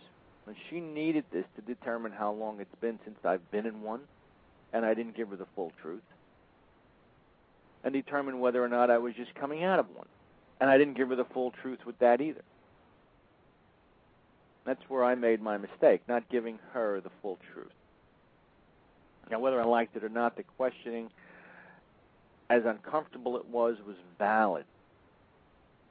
And 0.46 0.54
she 0.70 0.81
needed 0.81 1.24
this 1.33 1.44
to 1.57 1.62
determine 1.62 2.12
how 2.12 2.33
long 2.33 2.61
it's 2.61 2.74
been 2.81 2.98
since 3.04 3.18
I've 3.24 3.50
been 3.50 3.66
in 3.66 3.83
one, 3.83 4.00
and 4.72 4.85
I 4.85 4.94
didn't 4.94 5.16
give 5.16 5.28
her 5.28 5.37
the 5.37 5.46
full 5.54 5.72
truth 5.83 6.02
and 7.88 7.94
determine 7.94 8.38
whether 8.38 8.62
or 8.62 8.68
not 8.68 8.90
I 8.90 8.98
was 8.98 9.14
just 9.14 9.35
coming 9.35 9.64
out 9.64 9.79
of 9.79 9.87
one. 9.96 10.07
And 10.61 10.68
I 10.68 10.77
didn't 10.77 10.98
give 10.98 11.09
her 11.09 11.16
the 11.16 11.24
full 11.24 11.53
truth 11.62 11.79
with 11.87 11.98
that 12.01 12.20
either. 12.20 12.42
That's 14.66 14.83
where 14.88 15.05
I 15.05 15.14
made 15.14 15.40
my 15.40 15.57
mistake, 15.57 16.03
not 16.07 16.29
giving 16.29 16.59
her 16.74 17.01
the 17.01 17.09
full 17.22 17.38
truth. 17.55 17.72
Now, 19.31 19.38
whether 19.38 19.59
I 19.59 19.64
liked 19.64 19.96
it 19.96 20.05
or 20.05 20.11
not, 20.11 20.37
the 20.37 20.42
questioning, 20.59 21.09
as 22.51 22.64
uncomfortable 22.66 23.38
it 23.38 23.46
was, 23.46 23.77
was 23.87 23.96
valid. 24.18 24.66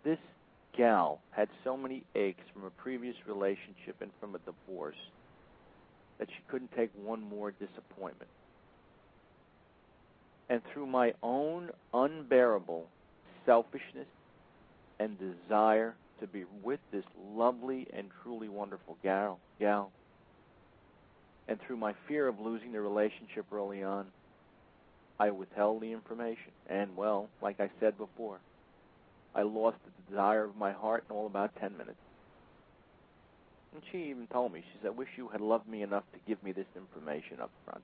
This 0.04 0.20
gal 0.78 1.20
had 1.32 1.50
so 1.64 1.76
many 1.76 2.04
aches 2.14 2.44
from 2.54 2.64
a 2.66 2.70
previous 2.70 3.16
relationship 3.26 3.96
and 4.02 4.12
from 4.20 4.36
a 4.36 4.40
divorce 4.40 4.98
that 6.20 6.30
she 6.30 6.44
couldn't 6.48 6.72
take 6.76 6.92
one 7.04 7.28
more 7.28 7.50
disappointment 7.50 8.30
and 10.50 10.62
through 10.74 10.88
my 10.88 11.14
own 11.22 11.70
unbearable 11.94 12.88
selfishness 13.46 14.08
and 15.00 15.18
desire 15.20 15.96
to 16.20 16.28
be 16.28 16.46
with 16.64 16.80
this 16.92 17.04
lovely 17.34 17.88
and 17.94 18.10
truly 18.24 18.50
wonderful 18.50 18.98
gal. 19.04 19.40
gal. 19.60 19.92
And 21.48 21.60
through 21.62 21.78
my 21.78 21.94
fear 22.08 22.28
of 22.28 22.40
losing 22.40 22.72
the 22.72 22.82
relationship 22.82 23.46
early 23.54 23.84
on, 23.84 24.08
I 25.20 25.32
withheld 25.32 25.82
the 25.82 25.92
information. 25.92 26.52
And, 26.68 26.96
well, 26.96 27.30
like 27.42 27.60
I 27.60 27.70
said 27.80 27.98
before, 27.98 28.40
I 29.34 29.44
lost 29.44 29.78
the 29.86 30.12
desire 30.12 30.46
of 30.46 30.58
my 30.58 30.72
heart 30.72 31.06
in 31.10 31.16
all 31.16 31.26
about 31.26 31.56
10 31.60 31.78
minutes. 31.78 31.98
And 33.74 33.82
she 33.92 34.10
even 34.10 34.28
told 34.28 34.54
me, 34.54 34.62
she 34.62 34.80
said, 34.82 34.88
I 34.88 34.92
wish 34.92 35.10
you 35.16 35.28
had 35.30 35.42
loved 35.42 35.68
me 35.68 35.84
enough 35.84 36.04
to 36.14 36.20
give 36.28 36.42
me 36.44 36.52
this 36.52 36.66
information 36.76 37.40
up 37.42 37.52
front. 37.66 37.84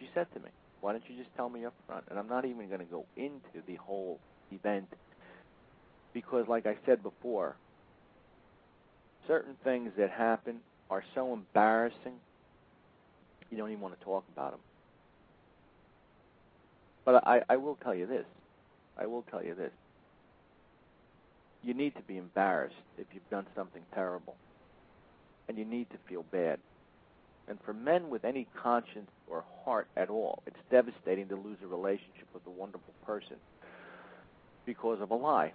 She 0.00 0.08
said 0.14 0.26
to 0.34 0.40
me, 0.40 0.48
why 0.80 0.92
don't 0.92 1.04
you 1.08 1.16
just 1.16 1.34
tell 1.36 1.48
me 1.48 1.64
up 1.64 1.74
front? 1.86 2.04
And 2.10 2.18
I'm 2.18 2.28
not 2.28 2.46
even 2.46 2.66
going 2.68 2.80
to 2.80 2.86
go 2.86 3.04
into 3.16 3.64
the 3.66 3.76
whole 3.76 4.18
event 4.50 4.88
because, 6.14 6.48
like 6.48 6.66
I 6.66 6.76
said 6.86 7.02
before, 7.02 7.54
certain 9.28 9.54
things 9.62 9.92
that 9.98 10.10
happen 10.10 10.56
are 10.90 11.04
so 11.14 11.32
embarrassing, 11.32 12.14
you 13.50 13.58
don't 13.58 13.70
even 13.70 13.80
want 13.80 13.98
to 13.98 14.04
talk 14.04 14.24
about 14.32 14.52
them. 14.52 14.60
But 17.04 17.26
I, 17.26 17.42
I 17.48 17.56
will 17.56 17.76
tell 17.82 17.94
you 17.94 18.06
this. 18.06 18.24
I 18.98 19.06
will 19.06 19.24
tell 19.30 19.44
you 19.44 19.54
this. 19.54 19.72
You 21.62 21.74
need 21.74 21.94
to 21.96 22.02
be 22.02 22.16
embarrassed 22.16 22.74
if 22.98 23.06
you've 23.12 23.28
done 23.30 23.46
something 23.54 23.82
terrible. 23.94 24.34
And 25.48 25.58
you 25.58 25.64
need 25.64 25.90
to 25.90 25.96
feel 26.08 26.24
bad. 26.30 26.58
And 27.50 27.58
for 27.64 27.72
men 27.72 28.10
with 28.10 28.24
any 28.24 28.46
conscience 28.62 29.10
or 29.28 29.42
heart 29.64 29.88
at 29.96 30.08
all, 30.08 30.40
it's 30.46 30.56
devastating 30.70 31.26
to 31.28 31.34
lose 31.34 31.58
a 31.64 31.66
relationship 31.66 32.28
with 32.32 32.46
a 32.46 32.50
wonderful 32.50 32.94
person 33.04 33.34
because 34.64 35.00
of 35.00 35.10
a 35.10 35.16
lie. 35.16 35.52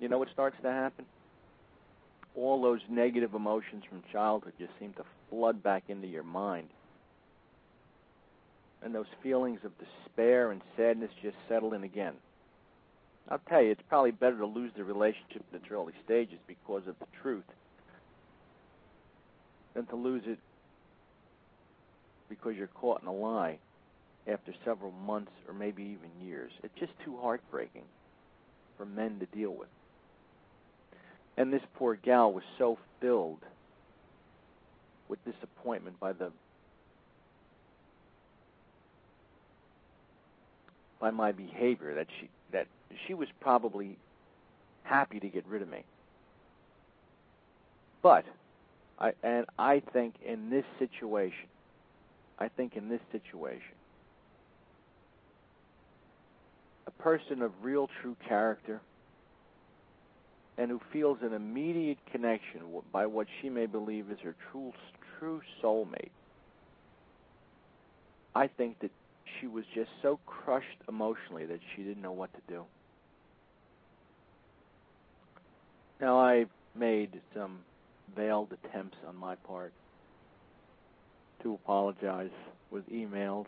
You 0.00 0.08
know 0.08 0.16
what 0.16 0.30
starts 0.32 0.56
to 0.62 0.72
happen? 0.72 1.04
All 2.34 2.62
those 2.62 2.80
negative 2.88 3.34
emotions 3.34 3.84
from 3.86 4.02
childhood 4.10 4.54
just 4.58 4.72
seem 4.80 4.94
to 4.94 5.04
flood 5.28 5.62
back 5.62 5.82
into 5.88 6.06
your 6.06 6.22
mind. 6.22 6.68
And 8.82 8.94
those 8.94 9.06
feelings 9.22 9.60
of 9.64 9.72
despair 9.78 10.50
and 10.50 10.62
sadness 10.78 11.10
just 11.20 11.36
settle 11.46 11.74
in 11.74 11.84
again. 11.84 12.14
I'll 13.28 13.40
tell 13.50 13.60
you, 13.60 13.72
it's 13.72 13.82
probably 13.86 14.12
better 14.12 14.38
to 14.38 14.46
lose 14.46 14.72
the 14.74 14.84
relationship 14.84 15.44
in 15.52 15.58
its 15.58 15.70
early 15.70 15.92
stages 16.06 16.38
because 16.46 16.86
of 16.86 16.98
the 17.00 17.06
truth 17.20 17.44
than 19.74 19.86
to 19.86 19.96
lose 19.96 20.22
it 20.26 20.38
because 22.28 22.56
you're 22.56 22.66
caught 22.68 23.02
in 23.02 23.08
a 23.08 23.12
lie 23.12 23.58
after 24.26 24.52
several 24.64 24.92
months 24.92 25.32
or 25.46 25.54
maybe 25.54 25.82
even 25.82 26.26
years. 26.26 26.50
It's 26.62 26.74
just 26.78 26.92
too 27.04 27.16
heartbreaking 27.20 27.84
for 28.76 28.84
men 28.84 29.18
to 29.20 29.26
deal 29.26 29.50
with. 29.50 29.68
And 31.36 31.52
this 31.52 31.62
poor 31.76 31.94
gal 31.94 32.32
was 32.32 32.44
so 32.58 32.78
filled 33.00 33.38
with 35.08 35.18
disappointment 35.24 35.98
by 35.98 36.12
the 36.12 36.30
by 41.00 41.10
my 41.10 41.32
behavior 41.32 41.94
that 41.94 42.08
she 42.20 42.28
that 42.52 42.66
she 43.06 43.14
was 43.14 43.28
probably 43.40 43.96
happy 44.82 45.20
to 45.20 45.28
get 45.28 45.46
rid 45.46 45.62
of 45.62 45.68
me. 45.68 45.84
But 48.02 48.24
I 49.00 49.12
and 49.22 49.46
I 49.58 49.80
think 49.92 50.14
in 50.24 50.50
this 50.50 50.64
situation, 50.78 51.48
I 52.38 52.48
think 52.48 52.76
in 52.76 52.88
this 52.88 53.00
situation, 53.12 53.74
a 56.86 56.90
person 57.02 57.42
of 57.42 57.52
real 57.62 57.88
true 58.02 58.16
character 58.26 58.80
and 60.56 60.70
who 60.70 60.80
feels 60.92 61.18
an 61.22 61.32
immediate 61.32 61.98
connection 62.10 62.60
by 62.92 63.06
what 63.06 63.28
she 63.40 63.48
may 63.48 63.66
believe 63.66 64.10
is 64.10 64.18
her 64.24 64.34
true 64.50 64.72
true 65.18 65.40
soulmate. 65.62 66.10
I 68.34 68.48
think 68.48 68.80
that 68.80 68.90
she 69.40 69.46
was 69.46 69.64
just 69.74 69.90
so 70.02 70.18
crushed 70.26 70.66
emotionally 70.88 71.46
that 71.46 71.60
she 71.74 71.82
didn't 71.82 72.02
know 72.02 72.12
what 72.12 72.32
to 72.34 72.40
do. 72.48 72.64
Now 76.00 76.18
I 76.20 76.46
made 76.76 77.20
some 77.34 77.58
veiled 78.16 78.52
attempts 78.52 78.96
on 79.06 79.16
my 79.16 79.34
part 79.46 79.72
to 81.42 81.54
apologize 81.54 82.30
with 82.70 82.88
emails, 82.90 83.46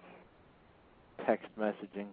text 1.27 1.49
messaging. 1.59 2.07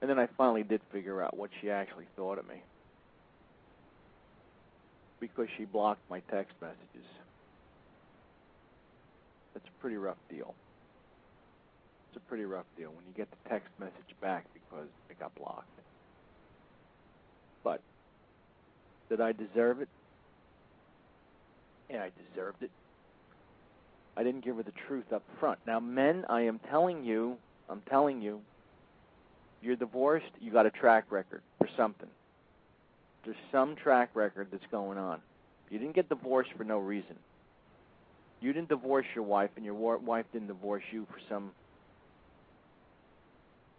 And 0.00 0.10
then 0.10 0.18
I 0.18 0.28
finally 0.36 0.62
did 0.62 0.82
figure 0.92 1.22
out 1.22 1.36
what 1.36 1.50
she 1.60 1.70
actually 1.70 2.06
thought 2.14 2.38
of 2.38 2.46
me. 2.46 2.56
Because 5.18 5.46
she 5.56 5.64
blocked 5.64 6.02
my 6.10 6.20
text 6.30 6.52
messages. 6.60 7.08
That's 9.54 9.66
a 9.66 9.80
pretty 9.80 9.96
rough 9.96 10.18
deal. 10.28 10.54
It's 12.14 12.22
a 12.24 12.28
pretty 12.28 12.44
rough 12.44 12.66
deal 12.76 12.90
when 12.90 13.04
you 13.06 13.12
get 13.16 13.28
the 13.28 13.48
text 13.48 13.68
message 13.80 14.14
back 14.20 14.44
because 14.54 14.86
it 15.10 15.18
got 15.18 15.34
blocked. 15.34 15.66
But 17.64 17.80
did 19.08 19.20
I 19.20 19.32
deserve 19.32 19.80
it? 19.80 19.88
Yeah, 21.90 22.04
I 22.04 22.10
deserved 22.30 22.62
it. 22.62 22.70
I 24.16 24.22
didn't 24.22 24.44
give 24.44 24.56
her 24.56 24.62
the 24.62 24.72
truth 24.86 25.12
up 25.12 25.24
front. 25.40 25.58
Now, 25.66 25.80
men, 25.80 26.24
I 26.28 26.42
am 26.42 26.60
telling 26.70 27.04
you, 27.04 27.36
I'm 27.68 27.82
telling 27.90 28.22
you, 28.22 28.42
you're 29.60 29.74
divorced, 29.74 30.30
you 30.40 30.52
got 30.52 30.66
a 30.66 30.70
track 30.70 31.10
record 31.10 31.42
for 31.58 31.68
something. 31.76 32.08
There's 33.24 33.36
some 33.50 33.74
track 33.74 34.10
record 34.14 34.48
that's 34.52 34.62
going 34.70 34.98
on. 34.98 35.18
You 35.68 35.80
didn't 35.80 35.96
get 35.96 36.08
divorced 36.08 36.50
for 36.56 36.62
no 36.62 36.78
reason. 36.78 37.16
You 38.40 38.52
didn't 38.52 38.68
divorce 38.68 39.06
your 39.16 39.24
wife, 39.24 39.50
and 39.56 39.64
your 39.64 39.74
wife 39.74 40.26
didn't 40.32 40.48
divorce 40.48 40.84
you 40.92 41.08
for 41.10 41.18
some, 41.28 41.50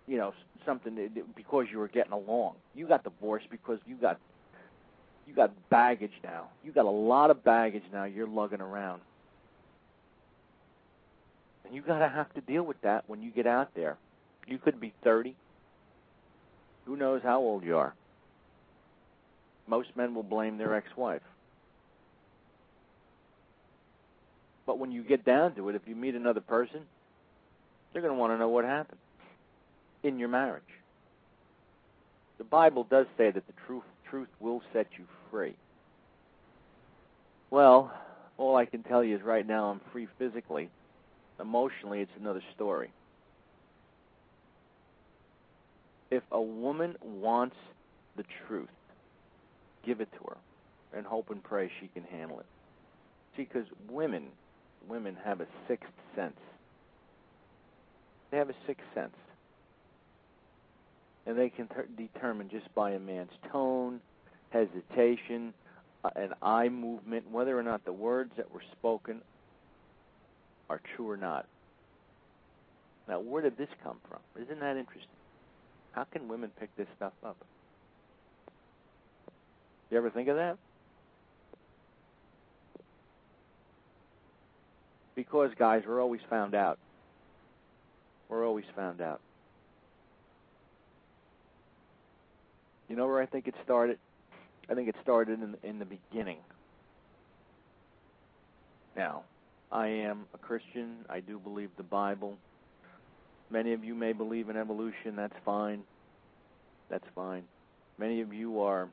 you 0.07 0.17
know, 0.17 0.33
something 0.65 0.95
that, 0.95 1.35
because 1.35 1.65
you 1.71 1.79
were 1.79 1.87
getting 1.87 2.11
along. 2.11 2.55
You 2.73 2.87
got 2.87 3.03
divorced 3.03 3.47
because 3.49 3.79
you 3.87 3.95
got 3.95 4.19
you 5.27 5.33
got 5.33 5.51
baggage 5.69 6.13
now. 6.23 6.49
You 6.63 6.71
got 6.71 6.85
a 6.85 6.89
lot 6.89 7.31
of 7.31 7.43
baggage 7.43 7.83
now 7.91 8.03
you're 8.03 8.27
lugging 8.27 8.61
around. 8.61 9.01
And 11.65 11.73
you 11.73 11.81
got 11.81 11.97
to 11.97 12.07
have 12.07 12.31
to 12.35 12.41
deal 12.41 12.61
with 12.61 12.79
that 12.81 13.05
when 13.07 13.23
you 13.23 13.31
get 13.31 13.47
out 13.47 13.73
there. 13.73 13.97
You 14.45 14.59
could 14.59 14.79
be 14.79 14.93
30. 15.03 15.35
Who 16.85 16.95
knows 16.95 17.21
how 17.23 17.39
old 17.39 17.63
you 17.63 17.77
are? 17.77 17.95
Most 19.67 19.89
men 19.95 20.13
will 20.13 20.21
blame 20.21 20.59
their 20.59 20.75
ex-wife. 20.75 21.23
But 24.67 24.77
when 24.77 24.91
you 24.91 25.01
get 25.01 25.25
down 25.25 25.55
to 25.55 25.69
it, 25.69 25.75
if 25.75 25.87
you 25.87 25.95
meet 25.95 26.13
another 26.13 26.41
person, 26.41 26.81
they're 27.91 28.03
going 28.03 28.13
to 28.13 28.19
want 28.19 28.31
to 28.31 28.37
know 28.37 28.49
what 28.49 28.63
happened 28.63 28.99
in 30.05 30.19
your 30.19 30.29
marriage. 30.29 30.61
The 32.37 32.43
Bible 32.43 32.85
does 32.89 33.07
say 33.17 33.31
that 33.31 33.47
the 33.47 33.53
truth 33.65 33.83
truth 34.09 34.27
will 34.39 34.61
set 34.71 34.85
you 34.99 35.05
free. 35.31 35.55
Well, 37.49 37.91
all 38.37 38.55
I 38.55 38.65
can 38.65 38.83
tell 38.83 39.03
you 39.03 39.15
is 39.15 39.23
right 39.23 39.45
now 39.45 39.65
I'm 39.65 39.81
free 39.91 40.07
physically. 40.19 40.69
Emotionally, 41.39 42.01
it's 42.01 42.11
another 42.19 42.43
story. 42.53 42.91
If 46.11 46.21
a 46.31 46.41
woman 46.41 46.95
wants 47.01 47.55
the 48.15 48.25
truth, 48.47 48.69
give 49.83 50.01
it 50.01 50.09
to 50.19 50.29
her 50.29 50.37
and 50.95 51.05
hope 51.05 51.31
and 51.31 51.43
pray 51.43 51.71
she 51.81 51.87
can 51.87 52.03
handle 52.03 52.39
it. 52.39 52.45
See, 53.35 53.43
because 53.43 53.67
women, 53.89 54.27
women 54.87 55.17
have 55.25 55.41
a 55.41 55.47
sixth 55.67 55.89
sense. 56.15 56.37
They 58.29 58.37
have 58.37 58.49
a 58.49 58.55
sixth 58.67 58.85
sense 58.93 59.15
and 61.25 61.38
they 61.38 61.49
can 61.49 61.67
ter- 61.67 61.88
determine 61.97 62.49
just 62.49 62.73
by 62.75 62.91
a 62.91 62.99
man's 62.99 63.31
tone, 63.51 63.99
hesitation, 64.51 65.53
uh, 66.03 66.09
an 66.15 66.33
eye 66.41 66.69
movement, 66.69 67.29
whether 67.31 67.57
or 67.57 67.63
not 67.63 67.83
the 67.85 67.93
words 67.93 68.31
that 68.38 68.51
were 68.51 68.63
spoken 68.73 69.21
are 70.69 70.81
true 70.95 71.09
or 71.09 71.17
not. 71.17 71.45
Now, 73.07 73.19
where 73.19 73.41
did 73.41 73.57
this 73.57 73.69
come 73.83 73.97
from? 74.09 74.19
Isn't 74.41 74.59
that 74.59 74.77
interesting? 74.77 75.09
How 75.91 76.05
can 76.05 76.27
women 76.27 76.51
pick 76.59 76.75
this 76.75 76.88
stuff 76.95 77.13
up? 77.23 77.38
You 79.89 79.97
ever 79.97 80.09
think 80.09 80.27
of 80.27 80.35
that? 80.38 80.57
Because, 85.15 85.51
guys, 85.57 85.83
we're 85.88 86.01
always 86.01 86.21
found 86.29 86.55
out. 86.55 86.77
We're 88.27 88.45
always 88.45 88.65
found 88.75 89.01
out. 89.01 89.21
You 92.88 92.95
know 92.95 93.08
where 93.08 93.21
I 93.21 93.26
think 93.26 93.48
it 93.48 93.56
started? 93.63 93.98
I 94.69 94.74
think 94.74 94.89
it 94.89 94.95
started 95.02 95.41
in 95.41 95.56
in 95.63 95.80
the 95.80 95.86
beginning. 95.86 96.38
Now, 98.95 99.24
I 99.71 99.88
am 99.88 100.26
a 100.34 100.38
Christian. 100.38 100.98
I 101.10 101.19
do 101.19 101.39
believe 101.39 101.69
the 101.78 101.84
Bible. 101.84 102.38
Many 103.50 103.74
of 103.74 103.84
you 103.84 103.93
may 103.93 104.13
believe 104.13 104.50
in 104.50 104.58
evolution. 104.58 105.15
That's 105.15 105.36
fine. 105.43 105.84
That's 106.89 107.06
fine. 107.13 107.43
Many 107.98 108.21
of 108.21 108.34
you 108.34 108.62
are 108.62 108.88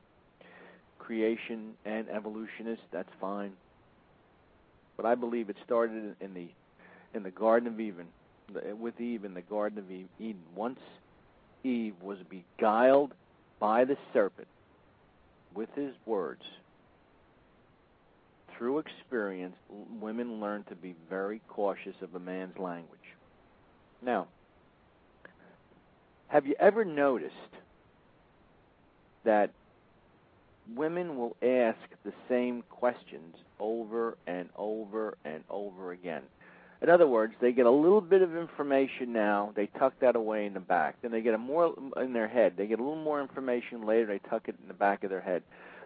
creation 0.99 1.73
and 1.85 2.09
evolutionists. 2.09 2.85
That's 2.91 3.09
fine. 3.19 3.53
But 4.97 5.05
I 5.05 5.15
believe 5.15 5.49
it 5.49 5.57
started 5.65 6.15
in 6.19 6.33
the 6.33 6.47
in 7.13 7.23
the 7.23 7.31
Garden 7.31 7.67
of 7.67 7.79
Eden, 7.79 8.07
with 8.79 8.99
Eve 8.99 9.23
in 9.23 9.33
the 9.33 9.41
Garden 9.41 9.79
of 9.79 9.85
Eden. 9.91 10.41
Once 10.55 10.79
Eve 11.63 11.95
was 12.01 12.17
beguiled 12.29 13.13
by 13.63 13.85
the 13.85 13.95
serpent 14.11 14.49
with 15.55 15.69
his 15.73 15.93
words, 16.05 16.41
through 18.57 18.79
experience, 18.79 19.55
women 20.01 20.41
learn 20.41 20.65
to 20.65 20.75
be 20.75 20.93
very 21.09 21.39
cautious 21.47 21.95
of 22.01 22.13
a 22.13 22.19
man's 22.19 22.57
language. 22.57 22.99
Now, 24.01 24.27
have 26.27 26.45
you 26.45 26.55
ever 26.59 26.83
noticed 26.83 27.33
that 29.23 29.51
women 30.75 31.15
will 31.15 31.37
ask 31.41 31.79
the 32.03 32.11
same 32.27 32.63
questions 32.69 33.33
over 33.61 34.17
and 34.27 34.49
over 34.57 35.15
and 35.23 35.41
over 35.49 35.93
again? 35.93 36.23
In 36.83 36.89
other 36.89 37.07
words, 37.07 37.33
they 37.39 37.53
get 37.53 37.65
a 37.65 37.71
little 37.71 38.01
bit 38.01 38.21
of 38.21 38.35
information 38.35 39.13
now, 39.13 39.53
they 39.55 39.67
tuck 39.67 39.93
that 40.01 40.17
away 40.17 40.45
in 40.45 40.53
the 40.53 40.59
back. 40.59 40.97
Then 41.01 41.11
they 41.11 41.21
get 41.21 41.33
a 41.33 41.37
more 41.37 41.73
in 41.95 42.11
their 42.11 42.27
head. 42.27 42.57
They 42.57 42.67
get 42.67 42.79
a 42.79 42.83
little 42.83 43.01
more 43.01 43.21
information 43.21 43.85
later, 43.85 44.05
they 44.07 44.19
tuck 44.29 44.49
it 44.49 44.55
in 44.61 44.67
the 44.67 44.73
back 44.73 45.05
of 45.05 45.09
their 45.09 45.21
head. 45.21 45.43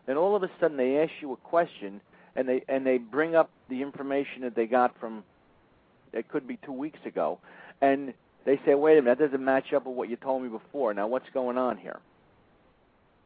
Then 0.08 0.18
all 0.18 0.36
of 0.36 0.42
a 0.42 0.50
sudden 0.60 0.76
they 0.76 0.98
ask 0.98 1.12
you 1.22 1.34
a 1.34 1.38
question 1.38 2.02
and 2.36 2.50
they 2.50 2.64
and 2.68 2.84
they 2.84 2.98
bring 2.98 3.36
up 3.36 3.52
the 3.70 3.84
information 3.84 4.42
that 4.42 4.56
they 4.56 4.66
got 4.66 4.98
from 5.00 5.24
it 6.14 6.30
could 6.30 6.48
be 6.48 6.58
2 6.66 6.72
weeks 6.72 7.00
ago 7.06 7.38
and 7.80 8.14
they 8.46 8.60
say, 8.66 8.74
"Wait 8.74 8.98
a 8.98 9.02
minute, 9.02 9.20
that 9.20 9.26
doesn't 9.26 9.46
match 9.46 9.74
up 9.74 9.86
with 9.86 9.96
what 9.96 10.10
you 10.10 10.16
told 10.16 10.42
me 10.42 10.50
before. 10.50 10.94
Now 10.96 11.06
what's 11.06 11.30
going 11.30 11.60
on 11.60 11.78
here?" 11.78 12.00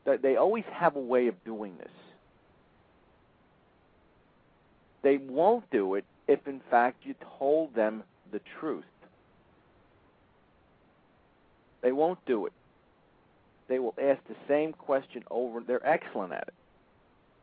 They 0.04 0.36
always 0.36 0.66
have 0.74 0.98
a 0.98 1.00
way 1.00 1.28
of 1.28 1.42
doing 1.46 1.78
this. 1.78 1.92
They 5.04 5.18
won't 5.18 5.70
do 5.70 5.96
it 5.96 6.06
if, 6.28 6.48
in 6.48 6.62
fact, 6.70 6.98
you 7.04 7.16
told 7.40 7.76
them 7.76 8.04
the 8.32 8.42
truth. 8.60 8.84
They 11.82 11.92
won't 11.92 12.24
do 12.26 12.46
it. 12.46 12.54
They 13.68 13.80
will 13.80 13.96
ask 14.02 14.20
the 14.28 14.36
same 14.48 14.74
question 14.74 15.24
over. 15.32 15.62
They're 15.62 15.86
excellent 15.86 16.34
at 16.34 16.48
it. 16.48 16.54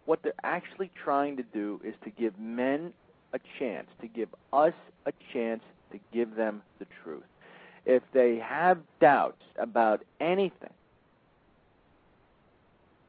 What 0.04 0.22
they're 0.22 0.32
actually 0.42 0.90
trying 1.04 1.36
to 1.36 1.42
do 1.42 1.80
is 1.84 1.94
to 2.04 2.10
give 2.10 2.38
men 2.38 2.92
a 3.32 3.40
chance, 3.58 3.88
to 4.00 4.08
give 4.08 4.28
us 4.52 4.74
a 5.06 5.12
chance 5.32 5.62
to 5.92 5.98
give 6.12 6.34
them 6.34 6.62
the 6.78 6.86
truth. 7.02 7.24
If 7.84 8.02
they 8.12 8.36
have 8.36 8.78
doubts 9.00 9.42
about 9.58 10.02
anything, 10.20 10.72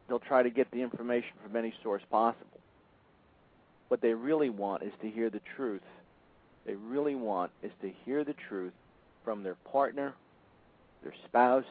they'll 0.08 0.20
try 0.20 0.44
to 0.44 0.50
get 0.50 0.72
the 0.72 0.82
information 0.82 1.32
from 1.44 1.56
any 1.56 1.74
source 1.84 2.02
possible. 2.10 2.59
What 3.90 4.02
they 4.02 4.14
really 4.14 4.50
want 4.50 4.84
is 4.84 4.94
to 5.02 5.10
hear 5.10 5.30
the 5.30 5.42
truth. 5.56 5.82
They 6.66 6.76
really 6.76 7.16
want 7.16 7.52
is 7.62 7.72
to 7.82 7.92
hear 8.06 8.24
the 8.24 8.36
truth 8.48 8.74
from 9.26 9.44
their 9.44 9.56
partner, 9.72 10.14
their 11.04 11.14
spouse, 11.26 11.66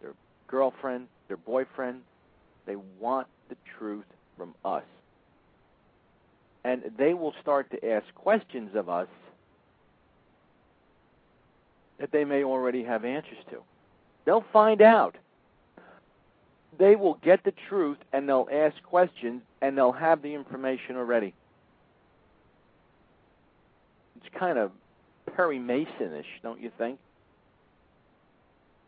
their 0.00 0.12
girlfriend, 0.46 1.08
their 1.28 1.38
boyfriend. 1.38 2.02
They 2.66 2.76
want 3.00 3.26
the 3.48 3.56
truth 3.78 4.04
from 4.36 4.54
us. 4.64 4.84
And 6.64 6.82
they 6.96 7.14
will 7.14 7.34
start 7.40 7.70
to 7.70 7.90
ask 7.90 8.04
questions 8.14 8.76
of 8.76 8.88
us 8.88 9.08
that 11.98 12.12
they 12.12 12.24
may 12.24 12.44
already 12.44 12.84
have 12.84 13.04
answers 13.04 13.38
to. 13.50 13.58
They'll 14.24 14.44
find 14.52 14.82
out 14.82 15.16
they 16.78 16.94
will 16.94 17.14
get 17.22 17.42
the 17.42 17.54
truth 17.68 17.98
and 18.12 18.28
they'll 18.28 18.48
ask 18.52 18.80
questions 18.82 19.42
and 19.62 19.78
they'll 19.78 19.92
have 19.92 20.20
the 20.20 20.34
information 20.34 20.96
already. 20.96 21.32
It's 24.16 24.34
kind 24.38 24.58
of 24.58 24.72
Perry 25.34 25.58
Masonish, 25.58 26.24
don't 26.42 26.60
you 26.60 26.70
think? 26.76 26.98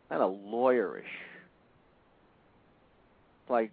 Kind 0.09 0.21
of 0.21 0.35
lawyerish. 0.45 1.03
Like 3.49 3.71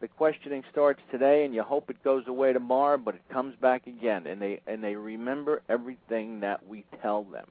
the 0.00 0.08
questioning 0.08 0.62
starts 0.70 1.00
today 1.10 1.44
and 1.44 1.54
you 1.54 1.62
hope 1.62 1.90
it 1.90 2.02
goes 2.04 2.26
away 2.28 2.52
tomorrow, 2.52 2.96
but 2.96 3.16
it 3.16 3.22
comes 3.30 3.54
back 3.60 3.86
again 3.86 4.26
and 4.26 4.40
they 4.40 4.60
and 4.66 4.82
they 4.82 4.94
remember 4.94 5.62
everything 5.68 6.40
that 6.40 6.66
we 6.66 6.84
tell 7.02 7.24
them. 7.24 7.46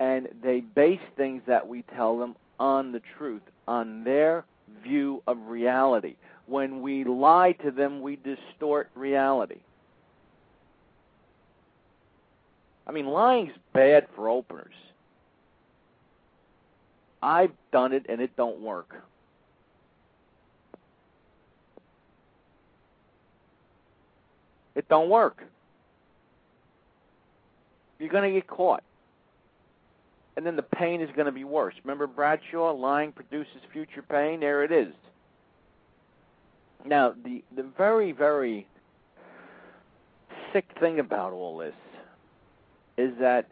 And 0.00 0.28
they 0.42 0.60
base 0.60 1.00
things 1.16 1.42
that 1.46 1.68
we 1.68 1.82
tell 1.94 2.18
them 2.18 2.34
on 2.58 2.90
the 2.90 3.00
truth, 3.16 3.42
on 3.68 4.02
their 4.02 4.44
view 4.82 5.22
of 5.26 5.38
reality. 5.46 6.16
When 6.46 6.82
we 6.82 7.04
lie 7.04 7.52
to 7.64 7.70
them, 7.70 8.02
we 8.02 8.16
distort 8.16 8.90
reality. 8.94 9.60
I 12.86 12.92
mean, 12.92 13.06
lying's 13.06 13.52
bad 13.72 14.06
for 14.14 14.28
openers. 14.28 14.74
I've 17.22 17.52
done 17.70 17.92
it 17.92 18.06
and 18.08 18.20
it 18.20 18.36
don't 18.36 18.60
work. 18.60 18.94
It 24.74 24.88
don't 24.88 25.08
work. 25.08 25.44
You're 28.00 28.08
going 28.08 28.32
to 28.32 28.40
get 28.40 28.48
caught 28.48 28.82
and 30.36 30.46
then 30.46 30.56
the 30.56 30.62
pain 30.62 31.00
is 31.00 31.10
going 31.14 31.26
to 31.26 31.32
be 31.32 31.44
worse. 31.44 31.74
Remember 31.84 32.06
Bradshaw, 32.06 32.72
lying 32.72 33.12
produces 33.12 33.58
future 33.72 34.02
pain? 34.02 34.40
There 34.40 34.64
it 34.64 34.72
is. 34.72 34.94
Now, 36.84 37.14
the, 37.24 37.44
the 37.54 37.62
very, 37.62 38.12
very 38.12 38.66
sick 40.52 40.66
thing 40.80 40.98
about 40.98 41.32
all 41.32 41.58
this 41.58 41.74
is 42.96 43.12
that 43.20 43.48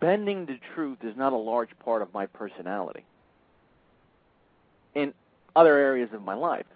bending 0.00 0.46
the 0.46 0.58
truth 0.74 0.98
is 1.02 1.16
not 1.16 1.32
a 1.32 1.36
large 1.36 1.70
part 1.84 2.02
of 2.02 2.12
my 2.14 2.26
personality 2.26 3.04
in 4.94 5.12
other 5.56 5.76
areas 5.76 6.10
of 6.12 6.22
my 6.22 6.34
life. 6.34 6.66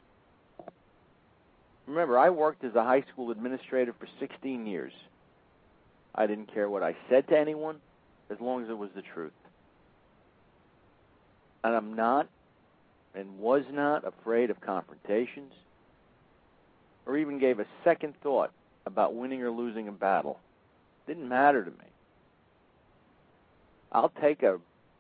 Remember, 1.87 2.19
I 2.19 2.31
worked 2.31 2.65
as 2.65 2.75
a 2.75 2.83
high 2.83 3.05
school 3.13 3.31
administrator 3.31 3.95
for 3.99 4.09
16 4.21 4.67
years. 4.67 4.93
I 6.15 6.27
didn't 6.27 6.53
care 6.53 6.69
what 6.69 6.83
I 6.83 6.97
said 7.09 7.29
to 7.29 7.39
anyone 7.39 7.77
as 8.31 8.39
long 8.41 8.65
as 8.65 8.69
it 8.69 8.77
was 8.77 8.91
the 8.95 9.03
truth. 9.03 9.33
And 11.65 11.75
I'm 11.75 11.95
not 11.95 12.29
and 13.15 13.39
was 13.39 13.63
not 13.73 14.07
afraid 14.07 14.51
of 14.51 14.61
confrontations 14.61 15.53
or 17.09 17.17
even 17.17 17.39
gave 17.39 17.59
a 17.59 17.65
second 17.83 18.15
thought 18.23 18.53
about 18.87 19.15
winning 19.15 19.43
or 19.43 19.51
losing 19.51 19.89
a 19.89 19.93
battle. 19.93 20.39
Didn't 21.07 21.29
matter 21.29 21.65
to 21.65 21.71
me. 21.71 21.77
I'll 23.91 24.13
take 24.21 24.43
a 24.43 24.59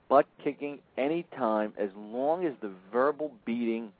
butt 0.08 0.26
kicking 0.42 0.78
any 0.96 1.26
time 1.36 1.74
as 1.76 1.90
long 1.94 2.46
as 2.46 2.54
the 2.62 2.72
verbal 2.90 3.30
beating 3.44 3.92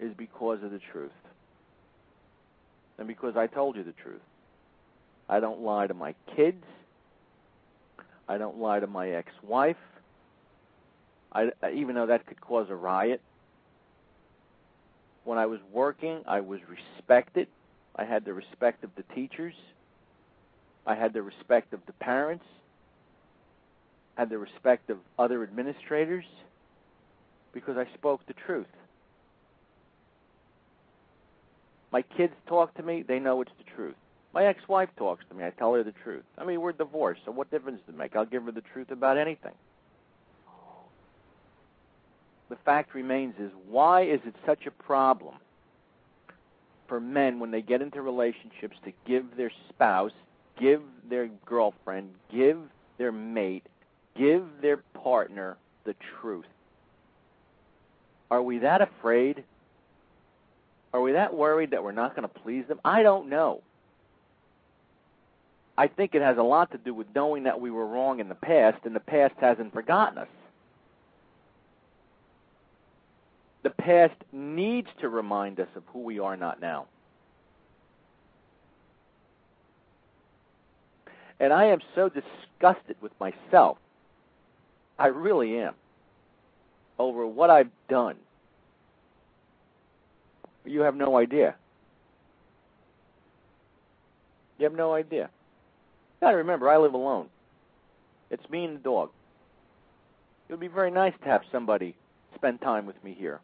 is 0.00 0.12
because 0.16 0.62
of 0.64 0.72
the 0.72 0.80
truth. 0.92 1.12
And 2.98 3.06
because 3.06 3.36
I 3.36 3.46
told 3.46 3.76
you 3.76 3.84
the 3.84 3.92
truth. 3.92 4.20
I 5.28 5.38
don't 5.38 5.60
lie 5.60 5.86
to 5.86 5.94
my 5.94 6.16
kids. 6.34 6.64
I 8.28 8.38
don't 8.38 8.58
lie 8.58 8.80
to 8.80 8.88
my 8.88 9.10
ex-wife. 9.10 9.76
I, 11.32 11.50
even 11.72 11.94
though 11.94 12.06
that 12.06 12.26
could 12.26 12.40
cause 12.40 12.66
a 12.70 12.74
riot. 12.74 13.20
When 15.24 15.38
I 15.38 15.46
was 15.46 15.60
working, 15.72 16.22
I 16.26 16.40
was 16.40 16.60
respected. 16.68 17.48
I 17.96 18.04
had 18.04 18.24
the 18.24 18.32
respect 18.32 18.84
of 18.84 18.90
the 18.96 19.02
teachers. 19.14 19.54
I 20.86 20.94
had 20.94 21.12
the 21.12 21.22
respect 21.22 21.72
of 21.72 21.80
the 21.86 21.92
parents. 21.92 22.44
Had 24.16 24.30
the 24.30 24.38
respect 24.38 24.90
of 24.90 24.98
other 25.18 25.42
administrators 25.42 26.24
because 27.52 27.76
I 27.76 27.86
spoke 27.94 28.26
the 28.26 28.34
truth. 28.46 28.66
My 31.92 32.02
kids 32.02 32.32
talk 32.46 32.74
to 32.74 32.82
me, 32.82 33.02
they 33.06 33.18
know 33.18 33.40
it's 33.40 33.50
the 33.58 33.70
truth. 33.74 33.96
My 34.32 34.46
ex-wife 34.46 34.90
talks 34.96 35.24
to 35.28 35.34
me. 35.34 35.44
I 35.44 35.50
tell 35.50 35.74
her 35.74 35.82
the 35.82 35.94
truth. 36.04 36.22
I 36.38 36.44
mean, 36.44 36.60
we're 36.60 36.72
divorced, 36.72 37.22
so 37.24 37.32
what 37.32 37.50
difference 37.50 37.80
does 37.84 37.94
it 37.94 37.98
make? 37.98 38.14
I'll 38.14 38.24
give 38.24 38.44
her 38.44 38.52
the 38.52 38.60
truth 38.60 38.92
about 38.92 39.18
anything. 39.18 39.54
The 42.50 42.56
fact 42.56 42.94
remains 42.94 43.36
is 43.38 43.52
why 43.68 44.02
is 44.02 44.20
it 44.26 44.34
such 44.44 44.66
a 44.66 44.72
problem 44.72 45.36
for 46.88 47.00
men 47.00 47.38
when 47.38 47.52
they 47.52 47.62
get 47.62 47.80
into 47.80 48.02
relationships 48.02 48.76
to 48.84 48.92
give 49.06 49.36
their 49.36 49.52
spouse, 49.68 50.12
give 50.58 50.82
their 51.08 51.30
girlfriend, 51.46 52.10
give 52.30 52.58
their 52.98 53.12
mate, 53.12 53.64
give 54.16 54.44
their 54.60 54.78
partner 54.78 55.56
the 55.84 55.94
truth? 56.20 56.44
Are 58.32 58.42
we 58.42 58.58
that 58.58 58.82
afraid? 58.82 59.44
Are 60.92 61.00
we 61.00 61.12
that 61.12 61.32
worried 61.32 61.70
that 61.70 61.84
we're 61.84 61.92
not 61.92 62.16
going 62.16 62.28
to 62.28 62.40
please 62.40 62.66
them? 62.66 62.80
I 62.84 63.04
don't 63.04 63.28
know. 63.28 63.62
I 65.78 65.86
think 65.86 66.16
it 66.16 66.22
has 66.22 66.36
a 66.36 66.42
lot 66.42 66.72
to 66.72 66.78
do 66.78 66.92
with 66.92 67.06
knowing 67.14 67.44
that 67.44 67.60
we 67.60 67.70
were 67.70 67.86
wrong 67.86 68.18
in 68.18 68.28
the 68.28 68.34
past, 68.34 68.84
and 68.84 68.94
the 68.94 69.00
past 69.00 69.34
hasn't 69.40 69.72
forgotten 69.72 70.18
us. 70.18 70.28
The 73.62 73.70
past 73.70 74.14
needs 74.32 74.88
to 75.00 75.08
remind 75.08 75.60
us 75.60 75.68
of 75.76 75.82
who 75.92 76.00
we 76.00 76.18
are 76.18 76.36
not 76.36 76.60
now. 76.60 76.86
And 81.38 81.52
I 81.52 81.66
am 81.66 81.80
so 81.94 82.08
disgusted 82.08 82.96
with 83.00 83.12
myself. 83.18 83.78
I 84.98 85.06
really 85.06 85.58
am. 85.58 85.74
Over 86.98 87.26
what 87.26 87.48
I've 87.48 87.70
done. 87.88 88.16
You 90.66 90.82
have 90.82 90.94
no 90.94 91.16
idea. 91.16 91.54
You 94.58 94.64
have 94.64 94.74
no 94.74 94.92
idea. 94.92 95.30
Gotta 96.20 96.36
remember, 96.36 96.68
I 96.68 96.76
live 96.76 96.92
alone. 96.92 97.28
It's 98.30 98.48
me 98.50 98.66
and 98.66 98.76
the 98.76 98.80
dog. 98.80 99.10
It 100.48 100.52
would 100.52 100.60
be 100.60 100.68
very 100.68 100.90
nice 100.90 101.14
to 101.22 101.28
have 101.28 101.42
somebody 101.50 101.94
spend 102.34 102.60
time 102.60 102.84
with 102.84 103.02
me 103.02 103.16
here. 103.18 103.40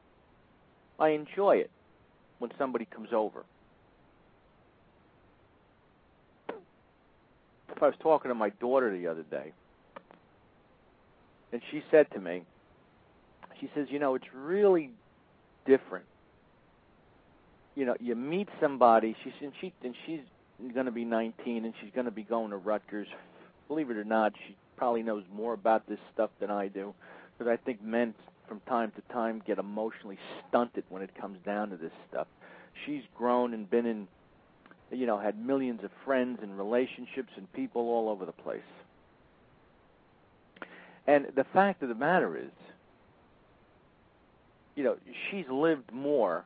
I 0.98 1.10
enjoy 1.10 1.56
it 1.56 1.70
when 2.38 2.50
somebody 2.58 2.86
comes 2.86 3.10
over. 3.12 3.44
If 7.74 7.82
I 7.82 7.86
was 7.86 7.94
talking 8.00 8.30
to 8.30 8.34
my 8.34 8.50
daughter 8.50 8.96
the 8.96 9.06
other 9.06 9.22
day, 9.22 9.52
and 11.52 11.60
she 11.70 11.82
said 11.90 12.10
to 12.12 12.20
me, 12.20 12.42
she 13.60 13.70
says, 13.74 13.88
you 13.90 13.98
know, 13.98 14.14
it's 14.14 14.26
really 14.34 14.90
different. 15.66 16.06
You 17.74 17.84
know, 17.84 17.96
you 18.00 18.14
meet 18.14 18.48
somebody. 18.60 19.14
She's 19.22 19.32
and 19.42 19.52
she 19.60 19.72
and 19.82 19.94
she's 20.06 20.20
going 20.72 20.86
to 20.86 20.92
be 20.92 21.04
19 21.04 21.64
and 21.64 21.74
she's 21.80 21.90
going 21.94 22.06
to 22.06 22.10
be 22.10 22.22
going 22.22 22.50
to 22.50 22.56
Rutgers. 22.56 23.08
Believe 23.68 23.90
it 23.90 23.96
or 23.96 24.04
not, 24.04 24.32
she 24.46 24.56
probably 24.76 25.02
knows 25.02 25.24
more 25.34 25.52
about 25.52 25.86
this 25.88 25.98
stuff 26.14 26.30
than 26.40 26.50
I 26.50 26.68
do, 26.68 26.94
because 27.36 27.50
I 27.50 27.56
think 27.62 27.82
men 27.82 28.14
from 28.48 28.60
time 28.60 28.92
to 28.92 29.12
time 29.12 29.42
get 29.46 29.58
emotionally 29.58 30.18
stunted 30.48 30.84
when 30.88 31.02
it 31.02 31.10
comes 31.20 31.38
down 31.44 31.70
to 31.70 31.76
this 31.76 31.92
stuff. 32.08 32.26
She's 32.84 33.02
grown 33.16 33.54
and 33.54 33.68
been 33.68 33.86
in, 33.86 34.08
you 34.90 35.06
know, 35.06 35.18
had 35.18 35.38
millions 35.38 35.82
of 35.84 35.90
friends 36.04 36.40
and 36.42 36.56
relationships 36.56 37.30
and 37.36 37.50
people 37.52 37.82
all 37.82 38.08
over 38.08 38.24
the 38.24 38.32
place. 38.32 38.60
And 41.06 41.26
the 41.34 41.44
fact 41.44 41.82
of 41.82 41.88
the 41.88 41.94
matter 41.94 42.36
is, 42.36 42.50
you 44.74 44.84
know, 44.84 44.96
she's 45.30 45.46
lived 45.48 45.92
more 45.92 46.44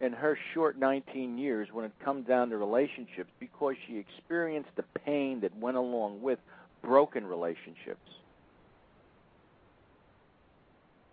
in 0.00 0.12
her 0.12 0.38
short 0.52 0.78
19 0.78 1.38
years 1.38 1.68
when 1.72 1.84
it 1.84 1.92
comes 2.04 2.26
down 2.26 2.50
to 2.50 2.56
relationships 2.56 3.30
because 3.40 3.74
she 3.86 3.98
experienced 3.98 4.70
the 4.76 4.84
pain 5.04 5.40
that 5.40 5.56
went 5.56 5.76
along 5.76 6.20
with 6.20 6.38
broken 6.82 7.26
relationships. 7.26 8.10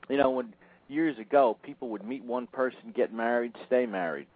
You 0.09 0.17
know, 0.17 0.31
when 0.31 0.53
years 0.89 1.17
ago 1.17 1.57
people 1.63 1.89
would 1.89 2.05
meet 2.05 2.23
one 2.23 2.47
person, 2.47 2.93
get 2.95 3.13
married, 3.13 3.53
stay 3.67 3.85
married. 3.85 4.27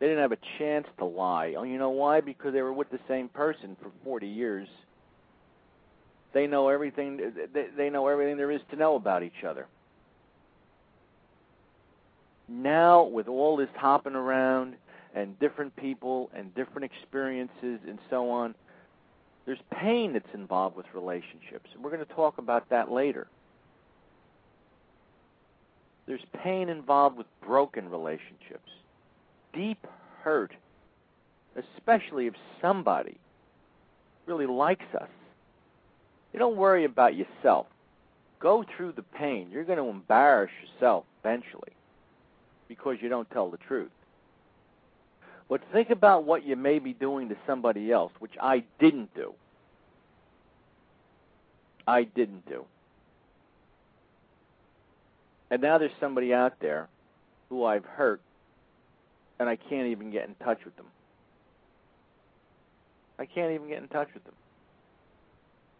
They 0.00 0.06
didn't 0.06 0.22
have 0.22 0.32
a 0.32 0.58
chance 0.58 0.86
to 0.98 1.04
lie. 1.04 1.54
Oh, 1.56 1.62
you 1.62 1.78
know 1.78 1.90
why? 1.90 2.20
Because 2.20 2.52
they 2.52 2.62
were 2.62 2.72
with 2.72 2.90
the 2.90 2.98
same 3.08 3.28
person 3.28 3.76
for 3.80 3.90
40 4.02 4.26
years. 4.26 4.68
They 6.34 6.46
know 6.46 6.68
everything. 6.68 7.32
They 7.76 7.90
know 7.90 8.08
everything 8.08 8.36
there 8.36 8.50
is 8.50 8.60
to 8.70 8.76
know 8.76 8.96
about 8.96 9.22
each 9.22 9.44
other 9.46 9.66
now 12.48 13.04
with 13.04 13.28
all 13.28 13.56
this 13.56 13.68
hopping 13.76 14.14
around 14.14 14.74
and 15.14 15.38
different 15.38 15.74
people 15.76 16.30
and 16.34 16.54
different 16.54 16.90
experiences 16.90 17.80
and 17.86 17.98
so 18.10 18.30
on, 18.30 18.54
there's 19.46 19.58
pain 19.70 20.12
that's 20.14 20.32
involved 20.34 20.76
with 20.76 20.86
relationships. 20.94 21.68
And 21.74 21.82
we're 21.82 21.90
going 21.90 22.04
to 22.04 22.14
talk 22.14 22.38
about 22.38 22.68
that 22.70 22.90
later. 22.90 23.26
There's 26.06 26.24
pain 26.42 26.68
involved 26.68 27.16
with 27.16 27.26
broken 27.44 27.90
relationships, 27.90 28.70
deep 29.54 29.86
hurt, 30.22 30.52
especially 31.56 32.26
if 32.26 32.34
somebody 32.60 33.16
really 34.26 34.46
likes 34.46 34.84
us. 34.98 35.08
You 36.32 36.38
don't 36.38 36.56
worry 36.56 36.84
about 36.84 37.14
yourself. 37.14 37.66
Go 38.40 38.64
through 38.76 38.92
the 38.92 39.02
pain. 39.02 39.48
You're 39.50 39.64
going 39.64 39.78
to 39.78 39.88
embarrass 39.88 40.50
yourself 40.62 41.04
eventually 41.22 41.72
because 42.68 42.96
you 43.00 43.08
don't 43.08 43.30
tell 43.30 43.50
the 43.50 43.56
truth. 43.56 43.90
But 45.48 45.60
think 45.72 45.90
about 45.90 46.24
what 46.24 46.44
you 46.44 46.56
may 46.56 46.78
be 46.78 46.92
doing 46.92 47.28
to 47.28 47.36
somebody 47.46 47.92
else, 47.92 48.12
which 48.18 48.34
I 48.40 48.64
didn't 48.78 49.14
do. 49.14 49.34
I 51.86 52.04
didn't 52.04 52.48
do. 52.48 52.64
And 55.50 55.60
now 55.60 55.78
there's 55.78 55.92
somebody 56.00 56.32
out 56.32 56.54
there 56.60 56.88
who 57.48 57.64
I've 57.64 57.84
hurt, 57.84 58.20
and 59.38 59.48
I 59.48 59.56
can't 59.56 59.88
even 59.88 60.10
get 60.10 60.26
in 60.26 60.34
touch 60.36 60.64
with 60.64 60.74
them. 60.76 60.86
I 63.18 63.26
can't 63.26 63.52
even 63.52 63.68
get 63.68 63.82
in 63.82 63.88
touch 63.88 64.08
with 64.14 64.24
them. 64.24 64.34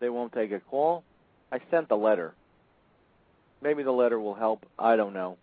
They 0.01 0.09
won't 0.09 0.33
take 0.33 0.53
a 0.53 0.61
call. 0.61 1.03
I 1.51 1.59
sent 1.71 1.89
the 1.89 1.97
letter. 1.97 2.35
Maybe 3.63 3.83
the 3.83 3.91
letter 3.91 4.21
will 4.21 4.35
help. 4.35 4.67
I 4.79 4.97
don't 4.97 5.15
know. 5.15 5.39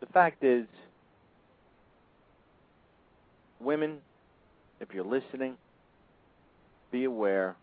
The 0.00 0.06
fact 0.06 0.44
is, 0.44 0.66
women, 3.64 3.98
if 4.80 4.88
you're 4.92 5.04
listening, 5.04 5.56
be 6.90 7.04
aware 7.04 7.56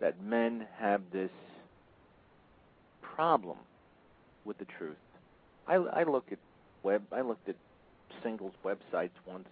that 0.00 0.22
men 0.22 0.66
have 0.78 1.02
this 1.12 1.30
problem 3.02 3.58
with 4.44 4.58
the 4.58 4.64
truth. 4.78 4.96
I, 5.66 5.74
I 5.74 6.02
look 6.04 6.24
at 6.32 6.38
web. 6.82 7.02
I 7.12 7.20
looked 7.20 7.48
at 7.48 7.56
singles 8.22 8.52
websites 8.64 9.10
once, 9.26 9.48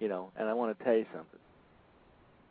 you 0.00 0.08
know, 0.08 0.30
and 0.36 0.48
I 0.48 0.54
want 0.54 0.78
to 0.78 0.84
tell 0.84 0.94
you 0.94 1.06
something. 1.12 1.40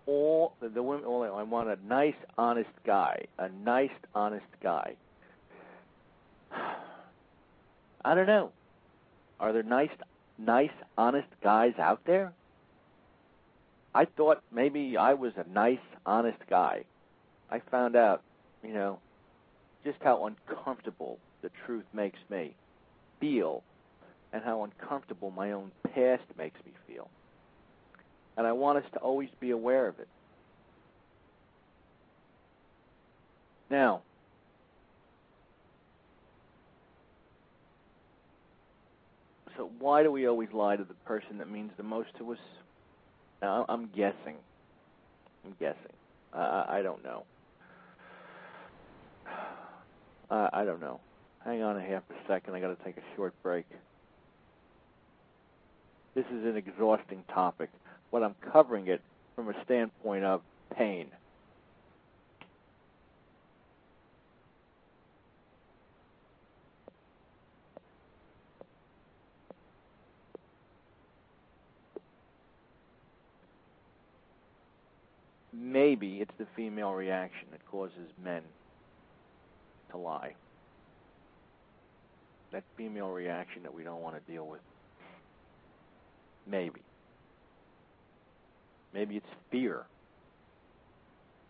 All 0.05 0.53
the, 0.59 0.69
the 0.69 0.83
women, 0.83 1.05
all 1.05 1.23
I 1.23 1.43
want 1.43 1.69
a 1.69 1.77
nice, 1.87 2.15
honest 2.37 2.69
guy, 2.85 3.25
a 3.37 3.49
nice, 3.49 3.91
honest 4.13 4.45
guy. 4.61 4.95
I 8.05 8.15
don't 8.15 8.27
know. 8.27 8.51
Are 9.39 9.53
there 9.53 9.63
nice, 9.63 9.89
nice, 10.37 10.71
honest 10.97 11.29
guys 11.41 11.73
out 11.79 12.01
there? 12.05 12.33
I 13.95 14.05
thought 14.05 14.41
maybe 14.51 14.97
I 14.97 15.13
was 15.13 15.33
a 15.37 15.47
nice, 15.49 15.77
honest 16.05 16.39
guy. 16.49 16.83
I 17.49 17.61
found 17.69 17.95
out, 17.95 18.21
you 18.63 18.73
know, 18.73 18.99
just 19.85 19.97
how 20.01 20.25
uncomfortable 20.25 21.19
the 21.41 21.49
truth 21.65 21.85
makes 21.93 22.19
me 22.29 22.55
feel 23.19 23.63
and 24.31 24.43
how 24.43 24.63
uncomfortable 24.63 25.31
my 25.31 25.51
own 25.51 25.71
past 25.93 26.23
makes 26.37 26.59
me 26.65 26.71
feel. 26.87 27.07
And 28.35 28.47
I 28.47 28.53
want 28.53 28.79
us 28.79 28.91
to 28.93 28.99
always 28.99 29.29
be 29.39 29.51
aware 29.51 29.87
of 29.87 29.99
it. 29.99 30.07
Now, 33.69 34.01
So 39.57 39.69
why 39.79 40.01
do 40.01 40.11
we 40.11 40.25
always 40.25 40.49
lie 40.51 40.77
to 40.77 40.83
the 40.83 40.95
person 41.05 41.37
that 41.37 41.49
means 41.49 41.71
the 41.77 41.83
most 41.83 42.09
to 42.17 42.31
us? 42.31 42.39
I'm 43.43 43.89
guessing. 43.95 44.37
I'm 45.45 45.55
guessing. 45.59 45.93
Uh, 46.33 46.65
I 46.67 46.81
don't 46.81 47.03
know. 47.03 47.25
I 50.53 50.65
don't 50.65 50.79
know. 50.79 50.99
Hang 51.43 51.61
on 51.61 51.77
a 51.77 51.81
half 51.81 52.03
a 52.09 52.27
second. 52.27 52.55
I 52.55 52.59
got 52.59 52.77
to 52.77 52.83
take 52.83 52.97
a 52.97 53.15
short 53.15 53.33
break. 53.43 53.65
This 56.15 56.25
is 56.27 56.45
an 56.45 56.55
exhausting 56.57 57.23
topic, 57.33 57.69
but 58.11 58.23
I'm 58.23 58.35
covering 58.51 58.87
it 58.87 59.01
from 59.35 59.49
a 59.49 59.63
standpoint 59.65 60.23
of 60.23 60.41
pain. 60.77 61.07
Maybe 75.73 76.19
it's 76.21 76.31
the 76.37 76.45
female 76.55 76.91
reaction 76.91 77.47
that 77.51 77.65
causes 77.69 78.07
men 78.23 78.43
to 79.89 79.97
lie. 79.97 80.35
That 82.51 82.63
female 82.77 83.09
reaction 83.09 83.63
that 83.63 83.73
we 83.73 83.83
don't 83.83 84.01
want 84.01 84.15
to 84.15 84.31
deal 84.31 84.45
with. 84.45 84.61
Maybe. 86.45 86.81
Maybe 88.93 89.17
it's 89.17 89.25
fear. 89.49 89.85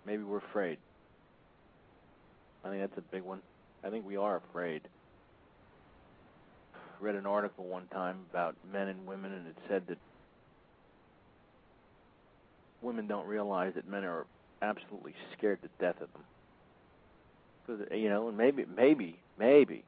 Maybe 0.05 0.23
we're 0.23 0.37
afraid. 0.37 0.77
I 2.63 2.69
think 2.69 2.81
that's 2.81 2.97
a 2.97 3.11
big 3.13 3.23
one. 3.23 3.41
I 3.83 3.89
think 3.89 4.07
we 4.07 4.15
are 4.15 4.37
afraid. 4.37 4.81
Read 7.01 7.15
an 7.15 7.25
article 7.25 7.65
one 7.65 7.87
time 7.87 8.19
about 8.31 8.55
men 8.71 8.87
and 8.87 9.05
women, 9.05 9.33
and 9.33 9.47
it 9.47 9.57
said 9.67 9.83
that 9.87 9.97
women 12.83 13.07
don't 13.07 13.27
realize 13.27 13.73
that 13.75 13.87
men 13.87 14.03
are 14.03 14.25
absolutely 14.61 15.13
scared 15.37 15.61
to 15.61 15.69
death 15.79 16.01
of 16.01 16.11
them. 16.13 16.23
Because 17.65 17.97
you 17.97 18.09
know, 18.09 18.27
and 18.27 18.37
maybe, 18.37 18.65
maybe, 18.75 19.17
maybe, 19.39 19.83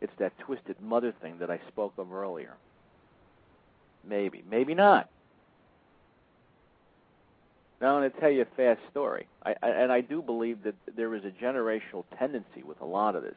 it's 0.00 0.12
that 0.18 0.38
twisted 0.38 0.76
mother 0.80 1.12
thing 1.20 1.38
that 1.38 1.50
I 1.50 1.60
spoke 1.68 1.94
of 1.98 2.12
earlier. 2.12 2.54
Maybe, 4.08 4.44
maybe 4.48 4.74
not. 4.74 5.08
Now 7.80 7.96
I'm 7.96 8.02
going 8.02 8.10
to 8.10 8.20
tell 8.20 8.30
you 8.30 8.42
a 8.42 8.56
fast 8.56 8.80
story, 8.90 9.26
I, 9.44 9.54
I, 9.62 9.68
and 9.68 9.92
I 9.92 10.00
do 10.00 10.22
believe 10.22 10.62
that 10.64 10.74
there 10.96 11.14
is 11.14 11.24
a 11.24 11.30
generational 11.30 12.04
tendency 12.18 12.62
with 12.64 12.80
a 12.80 12.86
lot 12.86 13.16
of 13.16 13.22
this. 13.22 13.34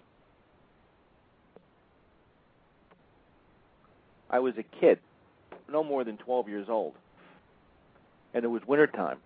I 4.29 4.39
was 4.39 4.53
a 4.57 4.63
kid, 4.63 4.99
no 5.69 5.83
more 5.83 6.03
than 6.03 6.17
12 6.17 6.47
years 6.47 6.67
old, 6.69 6.93
and 8.33 8.43
it 8.43 8.47
was 8.47 8.61
winter 8.67 8.87
time, 8.87 9.17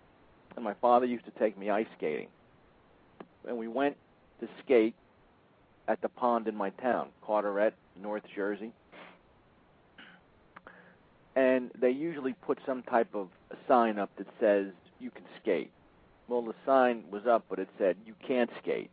and 0.56 0.64
my 0.64 0.74
father 0.76 1.06
used 1.06 1.26
to 1.26 1.32
take 1.32 1.58
me 1.58 1.70
ice 1.70 1.88
skating, 1.98 2.28
and 3.48 3.58
we 3.58 3.68
went 3.68 3.98
to 4.40 4.48
skate 4.64 4.96
at 5.88 6.02
the 6.02 6.10
pond 6.10 6.48
in 6.48 6.56
my 6.56 6.70
town, 6.72 7.10
Carteret, 7.26 7.74
North 8.02 8.24
Jersey. 8.36 8.72
And 11.36 11.72
they 11.80 11.90
usually 11.90 12.34
put 12.34 12.60
some 12.66 12.84
type 12.84 13.14
of 13.14 13.30
sign 13.68 13.98
up 13.98 14.12
that 14.18 14.28
says 14.40 14.68
you 15.00 15.10
can 15.10 15.24
skate. 15.42 15.72
Well, 16.28 16.44
the 16.44 16.54
sign 16.66 17.04
was 17.12 17.26
up, 17.26 17.46
but 17.50 17.60
it 17.60 17.70
said 17.78 17.98
you 18.06 18.14
can't 18.26 18.50
skate. 18.62 18.90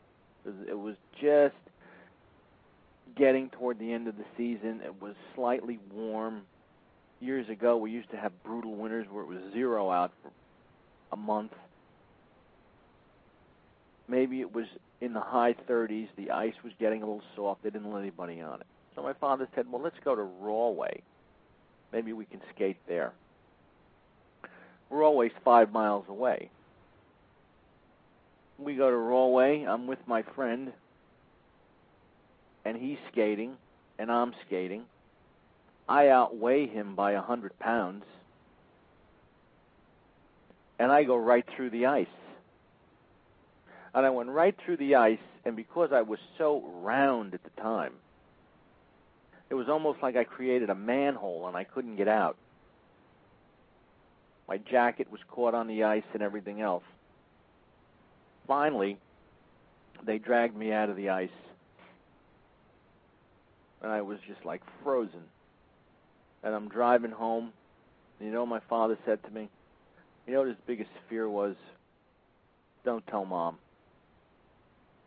It 0.66 0.78
was 0.78 0.96
just 1.20 1.54
getting 3.16 3.50
toward 3.50 3.78
the 3.78 3.92
end 3.92 4.08
of 4.08 4.16
the 4.16 4.24
season. 4.36 4.80
It 4.84 5.00
was 5.00 5.14
slightly 5.34 5.78
warm. 5.94 6.42
Years 7.20 7.48
ago, 7.50 7.76
we 7.76 7.90
used 7.90 8.10
to 8.10 8.16
have 8.16 8.32
brutal 8.42 8.74
winters 8.74 9.06
where 9.10 9.22
it 9.22 9.28
was 9.28 9.38
zero 9.52 9.90
out 9.90 10.12
for 10.22 10.30
a 11.12 11.16
month. 11.16 11.52
Maybe 14.08 14.40
it 14.40 14.54
was 14.54 14.66
in 15.00 15.12
the 15.12 15.20
high 15.20 15.54
30s. 15.68 16.08
The 16.16 16.30
ice 16.30 16.54
was 16.64 16.72
getting 16.78 17.02
a 17.02 17.06
little 17.06 17.22
soft. 17.36 17.62
They 17.62 17.70
didn't 17.70 17.92
let 17.92 18.00
anybody 18.00 18.40
on 18.40 18.60
it. 18.60 18.66
So 18.94 19.02
my 19.02 19.12
father 19.12 19.48
said, 19.54 19.70
"Well, 19.70 19.82
let's 19.82 19.98
go 20.00 20.14
to 20.14 20.22
Rahway. 20.22 21.02
Maybe 21.92 22.12
we 22.12 22.24
can 22.24 22.40
skate 22.54 22.78
there." 22.86 23.12
Rahway's 24.90 25.32
five 25.44 25.72
miles 25.72 26.08
away. 26.08 26.50
We 28.58 28.74
go 28.74 28.90
to 28.90 28.96
Rahway. 28.96 29.62
I'm 29.62 29.86
with 29.86 30.06
my 30.06 30.22
friend, 30.22 30.72
and 32.64 32.76
he's 32.76 32.98
skating, 33.12 33.56
and 33.98 34.10
I'm 34.10 34.34
skating. 34.46 34.86
I 35.90 36.08
outweigh 36.08 36.66
him 36.66 36.94
by 36.94 37.12
a 37.12 37.20
hundred 37.20 37.58
pounds, 37.58 38.04
and 40.78 40.90
I 40.90 41.04
go 41.04 41.16
right 41.16 41.44
through 41.54 41.70
the 41.70 41.86
ice 41.86 42.06
and 43.94 44.06
I 44.06 44.10
went 44.10 44.30
right 44.30 44.54
through 44.64 44.76
the 44.76 44.96
ice. 44.96 45.18
And 45.44 45.56
because 45.56 45.90
I 45.92 46.02
was 46.02 46.18
so 46.38 46.62
round 46.82 47.34
at 47.34 47.42
the 47.42 47.60
time, 47.60 47.94
it 49.48 49.54
was 49.54 49.68
almost 49.68 50.02
like 50.02 50.16
I 50.16 50.24
created 50.24 50.70
a 50.70 50.74
manhole 50.74 51.48
and 51.48 51.56
I 51.56 51.64
couldn't 51.64 51.96
get 51.96 52.08
out. 52.08 52.36
My 54.48 54.58
jacket 54.58 55.10
was 55.10 55.20
caught 55.28 55.54
on 55.54 55.66
the 55.66 55.84
ice 55.84 56.04
and 56.12 56.22
everything 56.22 56.60
else. 56.60 56.84
Finally, 58.46 58.98
they 60.04 60.18
dragged 60.18 60.56
me 60.56 60.72
out 60.72 60.90
of 60.90 60.96
the 60.96 61.10
ice. 61.10 61.30
And 63.82 63.90
I 63.90 64.02
was 64.02 64.18
just 64.28 64.44
like 64.44 64.62
frozen. 64.82 65.22
And 66.42 66.54
I'm 66.54 66.68
driving 66.68 67.10
home. 67.10 67.52
You 68.20 68.30
know 68.30 68.46
my 68.46 68.60
father 68.68 68.98
said 69.04 69.22
to 69.24 69.30
me? 69.30 69.48
You 70.26 70.34
know 70.34 70.40
what 70.40 70.48
his 70.48 70.56
biggest 70.66 70.90
fear 71.08 71.28
was? 71.28 71.56
Don't 72.84 73.06
tell 73.06 73.24
mom. 73.24 73.58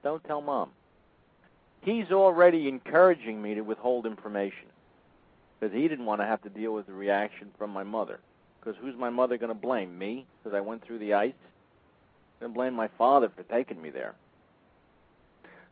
Don't 0.03 0.23
tell 0.23 0.41
mom. 0.41 0.69
He's 1.81 2.11
already 2.11 2.67
encouraging 2.67 3.41
me 3.41 3.55
to 3.55 3.61
withhold 3.61 4.05
information 4.05 4.67
because 5.59 5.75
he 5.75 5.87
didn't 5.87 6.05
want 6.05 6.21
to 6.21 6.25
have 6.25 6.41
to 6.43 6.49
deal 6.49 6.73
with 6.73 6.87
the 6.87 6.93
reaction 6.93 7.51
from 7.57 7.71
my 7.71 7.83
mother. 7.83 8.19
Because 8.59 8.79
who's 8.81 8.95
my 8.95 9.09
mother 9.09 9.37
going 9.37 9.49
to 9.49 9.53
blame? 9.53 9.97
Me? 9.97 10.25
Because 10.41 10.55
I 10.55 10.61
went 10.61 10.85
through 10.85 10.99
the 10.99 11.13
ice? 11.13 11.33
Going 12.39 12.51
to 12.51 12.55
blame 12.55 12.73
my 12.73 12.89
father 12.97 13.29
for 13.35 13.43
taking 13.43 13.81
me 13.81 13.89
there. 13.89 14.15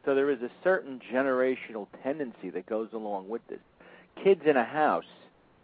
So 0.06 0.16
there 0.16 0.30
is 0.30 0.42
a 0.42 0.50
certain 0.64 1.00
generational 1.14 1.88
tendency 2.04 2.50
that 2.50 2.66
goes 2.66 2.90
along 2.94 3.30
with 3.30 3.46
this. 3.48 3.60
Kids 4.24 4.42
in 4.46 4.58
a 4.58 4.66
house, 4.66 5.06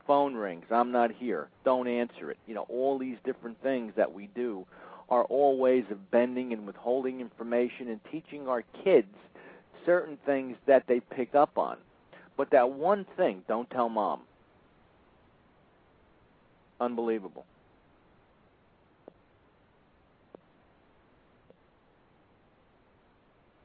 phone 0.07 0.33
rings, 0.33 0.65
I'm 0.71 0.91
not 0.91 1.11
here, 1.11 1.49
don't 1.65 1.87
answer 1.87 2.31
it. 2.31 2.37
You 2.47 2.55
know, 2.55 2.65
all 2.69 2.97
these 2.97 3.17
different 3.25 3.61
things 3.61 3.93
that 3.97 4.13
we 4.13 4.29
do 4.33 4.65
are 5.09 5.23
all 5.25 5.57
ways 5.57 5.85
of 5.91 6.09
bending 6.11 6.53
and 6.53 6.65
withholding 6.65 7.21
information 7.21 7.89
and 7.89 7.99
teaching 8.11 8.47
our 8.47 8.63
kids 8.83 9.13
certain 9.85 10.17
things 10.25 10.57
that 10.65 10.83
they 10.87 10.99
pick 10.99 11.35
up 11.35 11.57
on. 11.57 11.77
But 12.35 12.51
that 12.51 12.71
one 12.71 13.05
thing, 13.15 13.43
don't 13.47 13.69
tell 13.69 13.89
mom. 13.89 14.21
Unbelievable. 16.79 17.45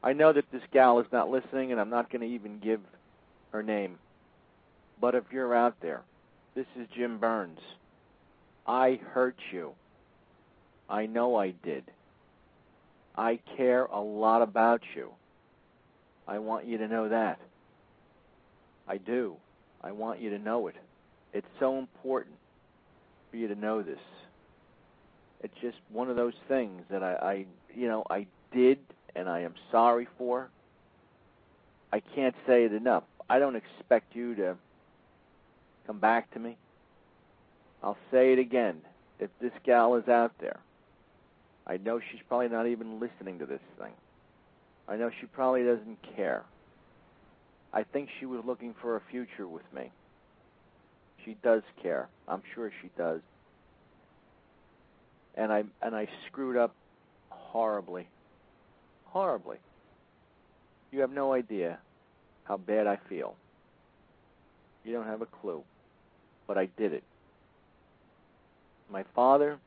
I 0.03 0.15
know 0.15 0.33
that 0.33 0.51
this 0.51 0.63
gal 0.73 0.99
is 0.99 1.07
not 1.13 1.31
listening, 1.31 1.71
and 1.71 1.81
I'm 1.81 1.91
not 1.91 2.11
going 2.11 2.23
to 2.23 2.35
even 2.35 2.59
give 2.59 2.81
her 3.53 3.63
name. 3.63 3.99
But 5.01 5.15
if 5.15 5.25
you're 5.31 5.55
out 5.55 5.77
there, 5.81 6.03
this 6.55 6.67
is 6.79 6.87
Jim 6.95 7.19
Burns. 7.19 7.59
I 8.67 9.01
hurt 9.13 9.37
you. 9.53 9.73
I 10.89 11.07
know 11.07 11.37
I 11.37 11.51
did. 11.51 11.85
I 13.17 13.39
care 13.57 13.85
a 13.85 14.01
lot 14.01 14.43
about 14.43 14.83
you. 14.95 15.11
I 16.27 16.39
want 16.39 16.67
you 16.67 16.79
to 16.79 16.89
know 16.89 17.09
that. 17.09 17.39
I 18.87 18.99
do. 18.99 19.37
I 19.83 19.93
want 19.93 20.21
you 20.21 20.31
to 20.31 20.39
know 20.39 20.69
it. 20.69 20.77
It's 21.33 21.47
so 21.59 21.79
important 21.79 22.37
for 23.31 23.37
you 23.37 23.49
to 23.49 23.55
know 23.55 23.83
this. 23.83 23.99
It's 25.43 25.55
just 25.61 25.79
one 25.91 26.09
of 26.09 26.17
those 26.17 26.35
things 26.49 26.83
that 26.91 27.03
I, 27.03 27.15
I 27.15 27.47
you 27.75 27.89
know, 27.89 28.05
I 28.09 28.27
did 28.53 28.79
and 29.17 29.29
I 29.29 29.41
am 29.41 29.55
sorry 29.71 30.07
for. 30.19 30.51
I 31.93 32.01
can't 32.01 32.35
say 32.47 32.65
it 32.65 32.73
enough. 32.73 33.05
I 33.29 33.39
don't 33.39 33.57
expect 33.57 34.15
you 34.15 34.35
to 34.37 34.57
come 35.87 35.99
back 35.99 36.33
to 36.33 36.39
me. 36.39 36.57
I'll 37.83 37.99
say 38.11 38.33
it 38.33 38.39
again. 38.39 38.83
If 39.19 39.31
this 39.41 39.53
gal 39.65 39.95
is 39.97 40.09
out 40.09 40.33
there 40.41 40.61
I 41.67 41.77
know 41.77 42.01
she's 42.01 42.21
probably 42.29 42.49
not 42.49 42.67
even 42.67 43.01
listening 43.01 43.39
to 43.39 43.47
this 43.47 43.61
thing. 43.79 43.93
I 44.89 44.97
know 44.97 45.11
she 45.21 45.27
probably 45.27 45.63
doesn't 45.63 45.99
care. 46.17 46.45
I 47.73 47.85
think 47.85 48.09
she 48.19 48.27
was 48.27 48.43
looking 48.45 48.75
for 48.81 48.97
a 48.97 49.01
future 49.11 49.47
with 49.47 49.63
me. 49.75 49.91
She 51.25 51.37
does 51.43 51.63
care. 51.81 52.09
I'm 52.27 52.43
sure 52.55 52.71
she 52.83 52.91
does. 52.99 53.21
And 55.37 55.53
I 55.53 55.65
and 55.81 55.95
I 55.95 56.09
screwed 56.27 56.57
up 56.57 56.75
horribly. 57.31 58.09
Horribly. 59.05 59.59
You 60.91 61.01
have 61.01 61.13
no 61.13 61.33
idea 61.33 61.79
how 62.45 62.57
bad 62.57 62.87
I 62.87 62.99
feel. 63.09 63.37
You 64.85 64.93
don't 64.93 65.07
have 65.07 65.23
a 65.23 65.27
clue. 65.27 65.63
But 66.53 66.61
I 66.61 66.69
did 66.77 66.93
it. 66.93 67.03
My 68.91 69.05
father 69.15 69.59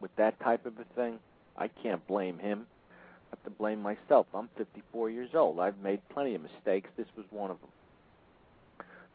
with 0.00 0.14
that 0.18 0.38
type 0.38 0.64
of 0.64 0.74
a 0.78 0.84
thing, 0.94 1.18
I 1.56 1.66
can't 1.66 2.06
blame 2.06 2.38
him. 2.38 2.66
I 2.92 3.34
have 3.34 3.42
to 3.42 3.50
blame 3.50 3.82
myself. 3.82 4.28
I'm 4.32 4.48
54 4.56 5.10
years 5.10 5.30
old. 5.34 5.58
I've 5.58 5.78
made 5.78 6.00
plenty 6.10 6.36
of 6.36 6.42
mistakes. 6.42 6.88
This 6.96 7.08
was 7.16 7.26
one 7.30 7.50
of 7.50 7.56
them. 7.60 7.70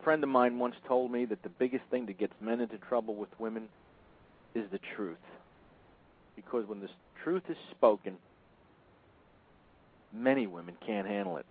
A 0.01 0.03
friend 0.03 0.21
of 0.21 0.27
mine 0.27 0.59
once 0.59 0.75
told 0.85 1.13
me 1.13 1.23
that 1.23 1.43
the 1.43 1.49
biggest 1.49 1.85
thing 1.89 2.07
that 2.07 2.19
gets 2.19 2.33
men 2.41 2.59
into 2.59 2.77
trouble 2.77 3.15
with 3.15 3.29
women 3.39 3.69
is 4.53 4.65
the 4.69 4.79
truth. 4.97 5.15
Because 6.35 6.67
when 6.67 6.81
the 6.81 6.89
truth 7.23 7.43
is 7.47 7.55
spoken, 7.71 8.17
many 10.13 10.45
women 10.45 10.75
can't 10.85 11.07
handle 11.07 11.37
it. 11.37 11.45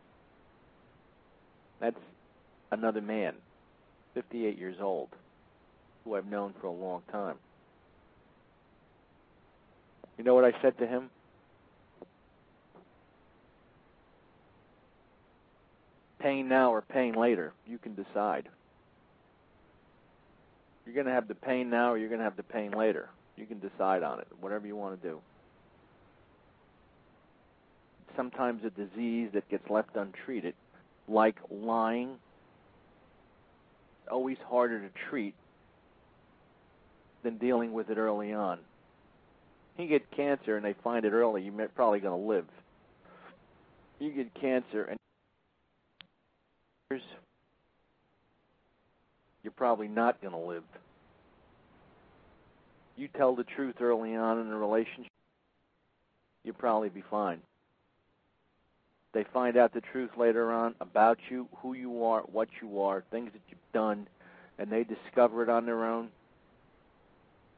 That's 1.80 1.96
another 2.70 3.00
man, 3.00 3.36
58 4.14 4.58
years 4.58 4.76
old, 4.80 5.08
who 6.04 6.14
I've 6.14 6.26
known 6.26 6.54
for 6.60 6.68
a 6.68 6.72
long 6.72 7.02
time. 7.10 7.36
You 10.16 10.24
know 10.24 10.34
what 10.34 10.44
I 10.44 10.52
said 10.62 10.78
to 10.78 10.86
him? 10.86 11.10
Pain 16.20 16.48
now 16.48 16.72
or 16.72 16.80
pain 16.80 17.14
later, 17.14 17.52
you 17.66 17.76
can 17.76 17.94
decide. 17.94 18.48
You're 20.86 20.94
going 20.94 21.06
to 21.06 21.12
have 21.12 21.28
the 21.28 21.34
pain 21.34 21.68
now 21.68 21.92
or 21.92 21.98
you're 21.98 22.08
going 22.08 22.20
to 22.20 22.24
have 22.24 22.36
the 22.36 22.42
pain 22.42 22.70
later. 22.70 23.08
You 23.36 23.46
can 23.46 23.58
decide 23.58 24.02
on 24.02 24.20
it, 24.20 24.28
whatever 24.40 24.66
you 24.66 24.76
want 24.76 25.00
to 25.00 25.08
do. 25.08 25.20
Sometimes 28.16 28.62
a 28.64 28.70
disease 28.70 29.30
that 29.34 29.48
gets 29.50 29.68
left 29.68 29.96
untreated, 29.96 30.54
like 31.08 31.36
lying, 31.50 32.16
always 34.10 34.38
harder 34.48 34.80
to 34.80 34.88
treat 35.08 35.34
than 37.22 37.38
dealing 37.38 37.72
with 37.72 37.90
it 37.90 37.96
early 37.96 38.32
on 38.32 38.58
You 39.78 39.88
get 39.88 40.10
cancer 40.10 40.56
and 40.56 40.64
they 40.64 40.74
find 40.84 41.04
it 41.04 41.12
early, 41.12 41.42
you're 41.42 41.68
probably 41.68 42.00
going 42.00 42.20
to 42.20 42.28
live. 42.28 42.46
You 43.98 44.10
get 44.12 44.34
cancer 44.34 44.84
and 44.84 44.98
you're 49.42 49.52
probably 49.56 49.88
not 49.88 50.20
going 50.20 50.32
to 50.32 50.38
live. 50.38 50.64
You 52.96 53.08
tell 53.08 53.34
the 53.34 53.44
truth 53.44 53.76
early 53.80 54.14
on 54.14 54.40
in 54.40 54.46
a 54.48 54.56
relationship, 54.56 55.10
you'll 56.44 56.54
probably 56.54 56.88
be 56.88 57.02
fine. 57.10 57.40
They 59.14 59.24
find 59.32 59.56
out 59.56 59.72
the 59.72 59.80
truth 59.80 60.10
later 60.16 60.52
on 60.52 60.74
about 60.80 61.18
you, 61.30 61.48
who 61.58 61.72
you 61.72 62.04
are, 62.04 62.22
what 62.22 62.48
you 62.60 62.82
are, 62.82 63.04
things 63.10 63.30
that 63.32 63.40
you've 63.48 63.72
done, 63.72 64.08
and 64.58 64.70
they 64.70 64.84
discover 64.84 65.42
it 65.42 65.48
on 65.48 65.66
their 65.66 65.84
own, 65.84 66.08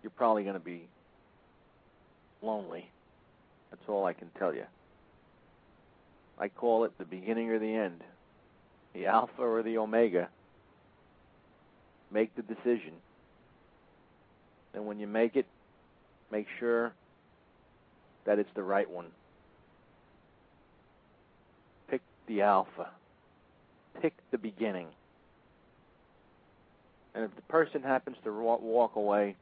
you're 0.02 0.10
probably 0.10 0.42
going 0.42 0.54
to 0.54 0.60
be 0.60 0.86
lonely. 2.42 2.90
That's 3.70 3.82
all 3.88 4.04
I 4.04 4.12
can 4.12 4.28
tell 4.38 4.54
you. 4.54 4.64
I 6.38 6.48
call 6.48 6.84
it 6.84 6.92
the 6.98 7.04
beginning 7.04 7.50
or 7.50 7.58
the 7.58 7.74
end, 7.74 8.02
the 8.92 9.06
alpha 9.06 9.42
or 9.42 9.62
the 9.62 9.78
omega. 9.78 10.28
Make 12.12 12.36
the 12.36 12.42
decision. 12.42 12.92
And 14.74 14.86
when 14.86 15.00
you 15.00 15.06
make 15.06 15.36
it, 15.36 15.46
make 16.30 16.46
sure 16.60 16.92
that 18.26 18.38
it's 18.38 18.50
the 18.54 18.62
right 18.62 18.88
one. 18.88 19.06
Pick 21.88 22.02
the 22.26 22.42
alpha. 22.42 22.90
Pick 24.00 24.14
the 24.30 24.38
beginning. 24.38 24.88
And 27.14 27.24
if 27.24 27.34
the 27.34 27.42
person 27.42 27.82
happens 27.82 28.16
to 28.24 28.30
walk 28.30 28.96
away, 28.96 29.36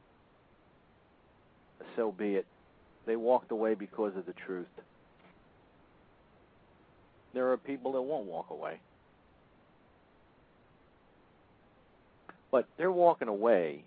so 1.95 2.11
be 2.11 2.35
it. 2.35 2.45
They 3.05 3.15
walked 3.15 3.51
away 3.51 3.75
because 3.75 4.15
of 4.15 4.25
the 4.25 4.33
truth. 4.33 4.67
There 7.33 7.51
are 7.51 7.57
people 7.57 7.91
that 7.93 8.01
won't 8.01 8.25
walk 8.25 8.49
away. 8.49 8.79
But 12.49 12.65
they're 12.77 12.91
walking 12.91 13.27
away 13.27 13.83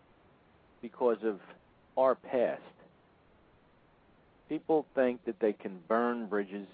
because 0.82 1.18
of 1.24 1.40
our 1.96 2.14
past. 2.14 2.60
People 4.48 4.86
think 4.94 5.24
that 5.24 5.40
they 5.40 5.54
can 5.54 5.78
burn 5.88 6.26
bridges, 6.26 6.66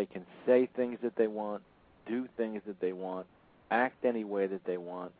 they 0.00 0.06
can 0.06 0.24
say 0.46 0.66
things 0.76 0.98
that 1.02 1.14
they 1.16 1.26
want, 1.26 1.62
do 2.08 2.26
things 2.38 2.62
that 2.66 2.80
they 2.80 2.94
want, 2.94 3.26
act 3.70 4.02
any 4.02 4.24
way 4.24 4.46
that 4.46 4.64
they 4.64 4.78
want. 4.78 5.12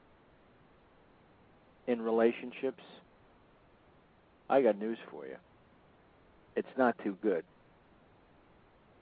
In 1.86 2.00
relationships, 2.00 2.82
I 4.48 4.62
got 4.62 4.78
news 4.78 4.96
for 5.10 5.26
you. 5.26 5.36
It's 6.56 6.78
not 6.78 6.96
too 7.04 7.14
good. 7.20 7.44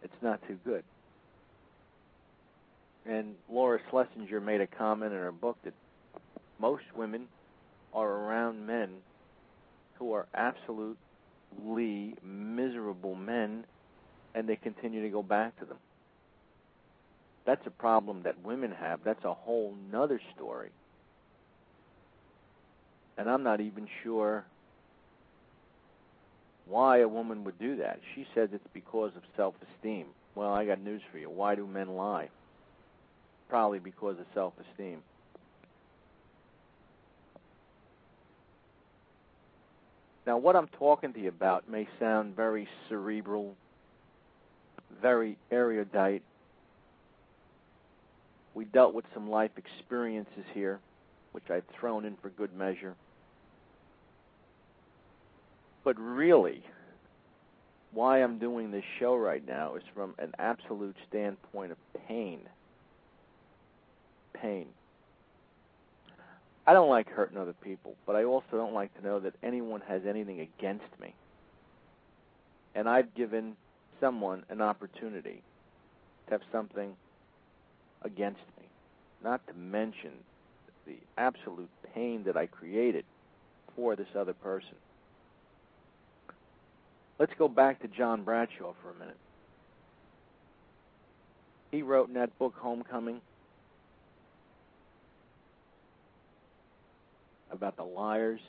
It's 0.02 0.20
not 0.20 0.40
too 0.48 0.58
good. 0.64 0.82
And 3.06 3.36
Laura 3.48 3.78
Schlesinger 3.88 4.40
made 4.40 4.60
a 4.60 4.66
comment 4.66 5.12
in 5.12 5.18
her 5.20 5.30
book 5.30 5.58
that 5.62 5.74
most 6.58 6.82
women 6.96 7.28
are 7.94 8.10
around 8.10 8.66
men 8.66 8.90
who 10.00 10.12
are 10.12 10.26
absolutely 10.34 12.16
miserable 12.24 13.14
men 13.14 13.64
and 14.38 14.48
they 14.48 14.54
continue 14.54 15.02
to 15.02 15.08
go 15.08 15.20
back 15.20 15.58
to 15.58 15.64
them. 15.64 15.78
That's 17.44 17.66
a 17.66 17.70
problem 17.70 18.22
that 18.22 18.44
women 18.44 18.70
have. 18.70 19.00
That's 19.04 19.24
a 19.24 19.34
whole 19.34 19.74
nother 19.90 20.20
story. 20.36 20.70
And 23.16 23.28
I'm 23.28 23.42
not 23.42 23.60
even 23.60 23.88
sure 24.04 24.44
why 26.68 27.00
a 27.00 27.08
woman 27.08 27.42
would 27.42 27.58
do 27.58 27.78
that. 27.78 27.98
She 28.14 28.26
says 28.32 28.50
it's 28.52 28.62
because 28.72 29.10
of 29.16 29.22
self 29.36 29.54
esteem. 29.76 30.06
Well, 30.36 30.52
I 30.52 30.64
got 30.64 30.80
news 30.80 31.02
for 31.10 31.18
you. 31.18 31.28
Why 31.28 31.56
do 31.56 31.66
men 31.66 31.96
lie? 31.96 32.28
Probably 33.48 33.80
because 33.80 34.20
of 34.20 34.26
self 34.34 34.52
esteem. 34.70 34.98
Now, 40.28 40.38
what 40.38 40.54
I'm 40.54 40.68
talking 40.78 41.12
to 41.14 41.18
you 41.20 41.28
about 41.28 41.68
may 41.68 41.88
sound 41.98 42.36
very 42.36 42.68
cerebral, 42.88 43.56
very 45.00 45.36
erudite. 45.50 46.22
We 48.54 48.64
dealt 48.64 48.94
with 48.94 49.04
some 49.14 49.30
life 49.30 49.52
experiences 49.56 50.44
here, 50.52 50.80
which 51.32 51.44
I've 51.50 51.64
thrown 51.78 52.04
in 52.04 52.16
for 52.20 52.30
good 52.30 52.54
measure. 52.56 52.94
But 55.84 55.98
really, 55.98 56.62
why 57.92 58.22
I'm 58.22 58.38
doing 58.38 58.70
this 58.70 58.84
show 58.98 59.16
right 59.16 59.46
now 59.46 59.76
is 59.76 59.82
from 59.94 60.14
an 60.18 60.32
absolute 60.38 60.96
standpoint 61.08 61.72
of 61.72 61.78
pain. 62.06 62.40
Pain. 64.34 64.66
I 66.66 66.74
don't 66.74 66.90
like 66.90 67.08
hurting 67.08 67.38
other 67.38 67.54
people, 67.54 67.94
but 68.06 68.14
I 68.14 68.24
also 68.24 68.44
don't 68.52 68.74
like 68.74 68.94
to 68.98 69.02
know 69.02 69.20
that 69.20 69.32
anyone 69.42 69.80
has 69.88 70.02
anything 70.06 70.40
against 70.40 71.00
me. 71.00 71.14
And 72.74 72.86
I've 72.86 73.14
given 73.14 73.56
someone 74.00 74.44
an 74.48 74.60
opportunity 74.60 75.42
to 76.26 76.32
have 76.32 76.42
something 76.52 76.94
against 78.02 78.40
me. 78.58 78.66
Not 79.22 79.46
to 79.48 79.54
mention 79.54 80.12
the 80.86 80.96
absolute 81.16 81.70
pain 81.94 82.24
that 82.24 82.36
I 82.36 82.46
created 82.46 83.04
for 83.74 83.96
this 83.96 84.08
other 84.16 84.34
person. 84.34 84.74
Let's 87.18 87.32
go 87.38 87.48
back 87.48 87.80
to 87.82 87.88
John 87.88 88.22
Bradshaw 88.22 88.74
for 88.82 88.90
a 88.90 88.94
minute. 88.94 89.16
He 91.70 91.82
wrote 91.82 92.08
in 92.08 92.14
that 92.14 92.38
book, 92.38 92.54
Homecoming, 92.56 93.20
about 97.50 97.76
the 97.76 97.82
liars, 97.82 98.40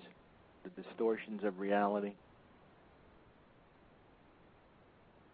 the 0.64 0.82
distortions 0.82 1.44
of 1.44 1.60
reality, 1.60 2.14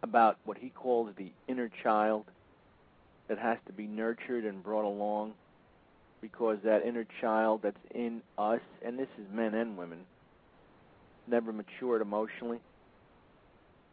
about 0.06 0.38
what 0.46 0.58
he 0.58 0.70
calls 0.70 1.10
the 1.18 1.32
inner 1.48 1.70
child 1.84 2.26
that 3.28 3.38
has 3.38 3.58
to 3.68 3.74
be 3.74 3.88
nurtured 3.88 4.46
and 4.46 4.64
brought 4.64 4.86
along 4.86 5.34
because 6.22 6.58
that 6.64 6.86
inner 6.86 7.06
child 7.22 7.62
that's 7.64 7.78
in 7.94 8.22
us, 8.38 8.62
and 8.84 8.98
this 8.98 9.10
is 9.20 9.26
men 9.34 9.54
and 9.54 9.78
women, 9.78 10.00
never 11.28 11.52
matured 11.52 12.02
emotionally. 12.02 12.60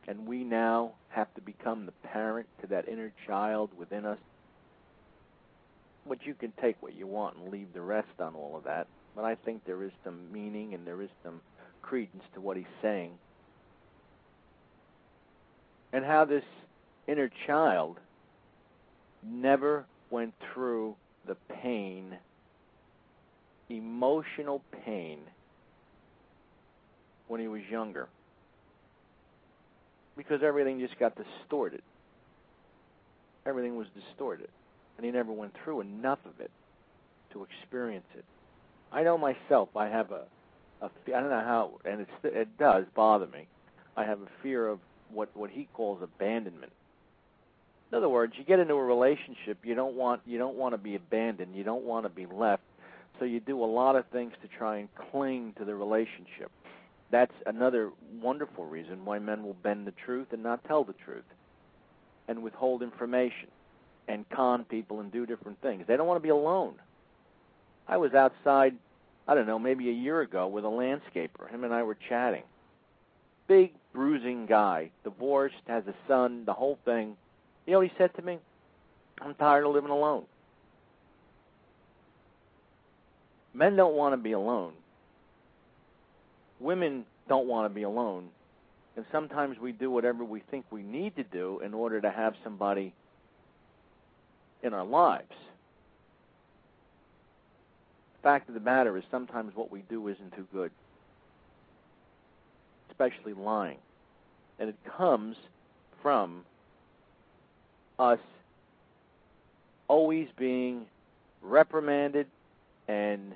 And 0.07 0.27
we 0.27 0.45
now 0.45 0.93
have 1.09 1.33
to 1.35 1.41
become 1.41 1.87
the 1.87 1.93
parent 2.09 2.47
to 2.61 2.67
that 2.69 2.89
inner 2.89 3.13
child 3.27 3.71
within 3.77 4.05
us. 4.05 4.19
But 6.07 6.27
you 6.27 6.35
can 6.35 6.53
take 6.61 6.77
what 6.81 6.95
you 6.95 7.07
want 7.07 7.37
and 7.37 7.51
leave 7.51 7.73
the 7.75 7.81
rest 7.81 8.21
on 8.21 8.35
all 8.35 8.57
of 8.57 8.65
that 8.65 8.87
but 9.15 9.25
I 9.25 9.35
think 9.35 9.65
there 9.65 9.83
is 9.83 9.93
some 10.05 10.33
meaning 10.33 10.75
and 10.75 10.87
there 10.87 11.03
is 11.03 11.11
some 11.23 11.41
credence 11.83 12.25
to 12.35 12.41
what 12.41 12.57
he's 12.57 12.67
saying. 12.81 13.13
And 15.93 16.05
how 16.05 16.25
this 16.25 16.45
inner 17.07 17.31
child 17.47 17.99
never 19.23 19.85
went 20.11 20.35
through 20.53 20.97
the 21.27 21.37
pain, 21.63 22.17
emotional 23.69 24.63
pain, 24.85 25.21
when 27.29 27.41
he 27.41 27.49
was 27.49 27.63
younger. 27.71 28.09
Because 30.17 30.43
everything 30.43 30.81
just 30.81 30.99
got 30.99 31.15
distorted. 31.17 31.83
Everything 33.47 33.77
was 33.77 33.87
distorted. 33.95 34.49
And 34.97 35.07
he 35.07 35.13
never 35.13 35.33
went 35.33 35.55
through 35.65 35.81
enough 35.81 36.19
of 36.27 36.41
it 36.41 36.51
to 37.33 37.45
experience 37.45 38.05
it. 38.17 38.25
I 38.93 39.03
know 39.03 39.17
myself. 39.17 39.71
I 39.75 39.89
have 39.89 40.11
a, 40.11 40.25
a 40.83 40.91
I 41.07 41.21
don't 41.21 41.31
know 41.31 41.41
how, 41.41 41.71
and 41.85 42.07
it 42.25 42.59
does 42.59 42.85
bother 42.95 43.27
me. 43.27 43.47
I 43.97 44.05
have 44.05 44.21
a 44.21 44.29
fear 44.43 44.69
of 44.69 44.81
what 45.13 45.37
what 45.37 45.51
he 45.51 45.69
calls 45.73 46.03
abandonment. 46.03 46.73
In 47.91 47.99
other 47.99 48.09
words, 48.09 48.33
you 48.39 48.45
get 48.45 48.59
into 48.59 48.75
a 48.75 48.83
relationship, 48.83 49.59
you 49.65 49.75
don't 49.75 49.95
want 49.95 50.23
you 50.27 50.39
don't 50.39 50.57
want 50.57 50.73
to 50.75 50.79
be 50.79 50.95
abandoned, 50.95 51.55
you 51.55 51.65
don't 51.65 51.85
want 51.85 52.05
to 52.07 52.09
be 52.09 52.27
left, 52.27 52.63
so 53.19 53.25
you 53.25 53.41
do 53.41 53.63
a 53.63 53.67
lot 53.67 53.97
of 53.97 54.07
things 54.07 54.33
to 54.43 54.49
try 54.49 54.79
and 54.79 54.89
cling 55.11 55.53
to 55.59 55.65
the 55.65 55.75
relationship. 55.75 56.51
That's 57.11 57.35
another 57.45 57.91
wonderful 58.23 58.65
reason 58.65 59.05
why 59.05 59.19
men 59.19 59.43
will 59.43 59.57
bend 59.63 59.87
the 59.87 59.93
truth 60.07 60.29
and 60.33 60.43
not 60.43 60.65
tell 60.65 60.85
the 60.85 60.95
truth, 61.05 61.25
and 62.27 62.43
withhold 62.43 62.83
information, 62.83 63.49
and 64.09 64.29
con 64.31 64.65
people 64.65 65.01
and 65.01 65.13
do 65.13 65.27
different 65.27 65.61
things. 65.61 65.85
They 65.87 65.97
don't 65.97 66.07
want 66.07 66.17
to 66.17 66.23
be 66.23 66.31
alone. 66.31 66.75
I 67.87 67.99
was 67.99 68.15
outside, 68.15 68.75
I 69.29 69.35
don't 69.35 69.47
know, 69.47 69.59
maybe 69.59 69.91
a 69.91 69.93
year 69.93 70.23
ago 70.23 70.47
with 70.47 70.65
a 70.65 70.69
landscaper. 70.69 71.51
Him 71.51 71.65
and 71.65 71.75
I 71.75 71.83
were 71.83 71.97
chatting. 72.09 72.45
Big, 73.53 73.75
bruising 73.93 74.47
guy, 74.47 74.89
divorced, 75.05 75.57
has 75.67 75.87
a 75.87 75.93
son, 76.09 76.47
the 76.47 76.55
whole 76.55 76.79
thing. 76.87 77.19
You 77.67 77.75
know 77.75 77.81
what 77.81 77.89
he 77.89 77.93
said 77.99 78.15
to 78.15 78.23
me? 78.23 78.39
I'm 79.21 79.35
tired 79.35 79.67
of 79.67 79.75
living 79.75 79.91
alone. 79.91 80.25
Men 83.53 83.77
don't 83.77 83.95
want 83.95 84.15
to 84.15 84.17
be 84.17 84.33
alone. 84.33 84.73
Women 86.61 87.05
don't 87.29 87.47
want 87.47 87.71
to 87.71 87.75
be 87.75 87.83
alone. 87.83 88.31
And 88.97 89.05
sometimes 89.13 89.59
we 89.59 89.73
do 89.73 89.91
whatever 89.91 90.25
we 90.25 90.41
think 90.51 90.65
we 90.71 90.83
need 90.83 91.17
to 91.17 91.23
do 91.23 91.61
in 91.63 91.75
order 91.75 92.01
to 92.01 92.11
have 92.11 92.33
somebody 92.43 92.95
in 94.63 94.73
our 94.73 94.87
lives. 94.87 95.29
The 98.15 98.23
fact 98.23 98.49
of 98.49 98.55
the 98.55 98.61
matter 98.61 98.97
is, 98.97 99.05
sometimes 99.11 99.55
what 99.55 99.71
we 99.71 99.83
do 99.91 100.09
isn't 100.09 100.35
too 100.35 100.47
good, 100.55 100.71
especially 102.93 103.33
lying. 103.33 103.79
And 104.59 104.69
it 104.69 104.77
comes 104.97 105.37
from 106.03 106.45
us 107.99 108.19
always 109.89 110.29
being 110.39 110.87
reprimanded 111.43 112.27
and 112.89 113.35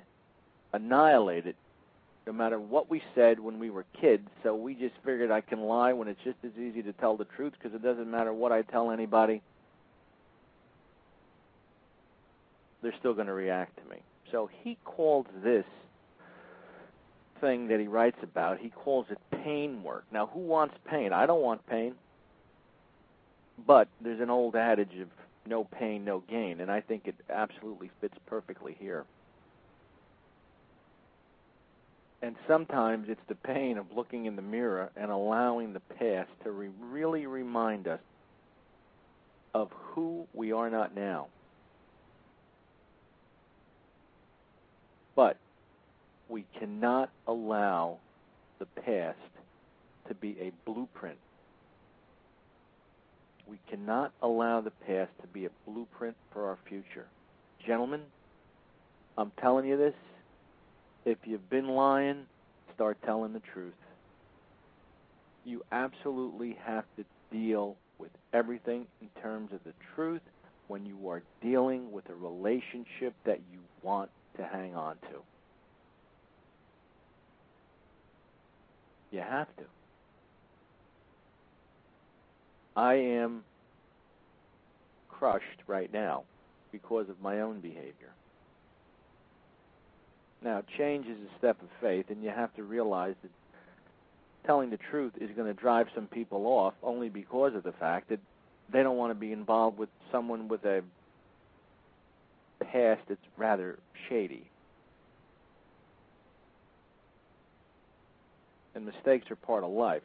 annihilated 0.73 1.55
no 2.25 2.33
matter 2.33 2.59
what 2.59 2.89
we 2.89 3.01
said 3.15 3.39
when 3.39 3.57
we 3.57 3.69
were 3.69 3.85
kids. 3.99 4.27
So 4.43 4.53
we 4.53 4.73
just 4.75 4.95
figured 5.05 5.31
I 5.31 5.41
can 5.41 5.61
lie 5.61 5.93
when 5.93 6.09
it's 6.09 6.19
just 6.23 6.37
as 6.43 6.51
easy 6.59 6.83
to 6.83 6.93
tell 6.93 7.15
the 7.15 7.25
truth 7.25 7.53
because 7.57 7.73
it 7.73 7.81
doesn't 7.81 8.09
matter 8.09 8.33
what 8.33 8.51
I 8.51 8.63
tell 8.63 8.91
anybody. 8.91 9.41
They're 12.81 12.95
still 12.99 13.13
going 13.13 13.27
to 13.27 13.33
react 13.33 13.77
to 13.77 13.89
me. 13.89 14.01
So 14.31 14.49
he 14.61 14.77
called 14.83 15.27
this 15.41 15.65
thing 17.41 17.67
that 17.67 17.79
he 17.79 17.87
writes 17.87 18.17
about, 18.21 18.59
he 18.59 18.69
calls 18.69 19.05
it 19.09 19.17
pain 19.43 19.83
work. 19.83 20.05
Now, 20.11 20.27
who 20.27 20.39
wants 20.39 20.75
pain? 20.89 21.13
I 21.13 21.25
don't 21.25 21.41
want 21.41 21.65
pain. 21.67 21.95
But 23.65 23.87
there's 24.01 24.21
an 24.21 24.29
old 24.29 24.55
adage 24.55 24.95
of 25.01 25.07
no 25.45 25.63
pain, 25.63 26.05
no 26.05 26.23
gain, 26.29 26.59
and 26.59 26.69
I 26.69 26.81
think 26.81 27.07
it 27.07 27.15
absolutely 27.29 27.89
fits 28.01 28.15
perfectly 28.27 28.75
here. 28.79 29.05
And 32.21 32.35
sometimes 32.47 33.07
it's 33.09 33.21
the 33.27 33.35
pain 33.35 33.77
of 33.77 33.85
looking 33.95 34.25
in 34.25 34.35
the 34.35 34.41
mirror 34.41 34.89
and 34.95 35.11
allowing 35.11 35.73
the 35.73 35.79
past 35.79 36.29
to 36.43 36.51
re- 36.51 36.69
really 36.81 37.27
remind 37.27 37.87
us 37.87 37.99
of 39.53 39.69
who 39.71 40.27
we 40.33 40.51
are 40.51 40.69
not 40.69 40.95
now. 40.95 41.27
But 45.15 45.37
we 46.29 46.45
cannot 46.59 47.09
allow 47.27 47.97
the 48.59 48.65
past 48.65 49.17
to 50.07 50.13
be 50.15 50.37
a 50.39 50.51
blueprint. 50.65 51.17
We 53.47 53.59
cannot 53.69 54.11
allow 54.21 54.61
the 54.61 54.71
past 54.71 55.11
to 55.21 55.27
be 55.27 55.45
a 55.45 55.49
blueprint 55.65 56.15
for 56.33 56.47
our 56.47 56.57
future. 56.67 57.05
Gentlemen, 57.65 58.01
I'm 59.17 59.31
telling 59.39 59.65
you 59.65 59.77
this 59.77 59.93
if 61.05 61.17
you've 61.25 61.49
been 61.49 61.69
lying, 61.69 62.25
start 62.75 62.97
telling 63.05 63.33
the 63.33 63.41
truth. 63.53 63.73
You 65.45 65.63
absolutely 65.71 66.57
have 66.65 66.83
to 66.97 67.05
deal 67.31 67.77
with 67.97 68.11
everything 68.33 68.85
in 69.01 69.21
terms 69.21 69.51
of 69.53 69.59
the 69.63 69.73
truth 69.95 70.21
when 70.67 70.85
you 70.85 71.09
are 71.09 71.23
dealing 71.41 71.91
with 71.91 72.09
a 72.09 72.15
relationship 72.15 73.13
that 73.25 73.39
you 73.51 73.59
want 73.81 74.09
to 74.35 74.43
hang 74.43 74.75
on 74.75 74.95
to. 74.95 75.21
You 79.11 79.19
have 79.19 79.47
to. 79.57 79.63
I 82.75 82.95
am 82.95 83.43
crushed 85.09 85.63
right 85.65 85.91
now 85.91 86.23
because 86.71 87.09
of 87.09 87.21
my 87.21 87.41
own 87.41 87.59
behavior. 87.59 88.11
Now, 90.43 90.61
change 90.77 91.07
is 91.07 91.17
a 91.17 91.37
step 91.39 91.59
of 91.61 91.69
faith, 91.81 92.05
and 92.09 92.23
you 92.23 92.29
have 92.29 92.53
to 92.55 92.63
realize 92.63 93.15
that 93.23 93.31
telling 94.45 94.69
the 94.69 94.77
truth 94.77 95.13
is 95.19 95.31
going 95.35 95.47
to 95.47 95.59
drive 95.59 95.87
some 95.95 96.05
people 96.05 96.45
off 96.45 96.75
only 96.83 97.09
because 97.09 97.55
of 97.55 97.63
the 97.63 97.71
fact 97.71 98.09
that 98.09 98.19
they 98.71 98.83
don't 98.83 98.97
want 98.97 99.11
to 99.11 99.15
be 99.15 99.31
involved 99.31 99.77
with 99.77 99.89
someone 100.11 100.47
with 100.47 100.63
a 100.65 100.83
past 102.71 103.01
that's 103.07 103.19
rather 103.37 103.79
shady. 104.09 104.49
And 108.77 108.85
mistakes 108.85 109.31
are 109.31 109.35
part 109.35 109.63
of 109.63 109.71
life. 109.71 110.03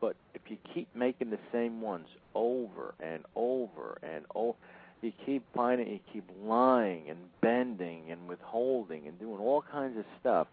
But 0.00 0.16
if 0.34 0.40
you 0.48 0.56
keep 0.74 0.88
making 0.92 1.30
the 1.30 1.38
same 1.52 1.80
ones 1.80 2.08
over 2.34 2.94
and 2.98 3.22
over 3.36 3.96
and 4.02 4.24
over, 4.34 4.56
you 5.02 5.12
keep 5.24 5.44
finding, 5.54 5.86
you 5.86 6.00
keep 6.12 6.28
lying 6.42 7.08
and 7.08 7.18
bending 7.40 8.10
and 8.10 8.26
withholding 8.26 9.06
and 9.06 9.16
doing 9.20 9.38
all 9.38 9.62
kinds 9.62 9.96
of 9.96 10.04
stuff. 10.18 10.48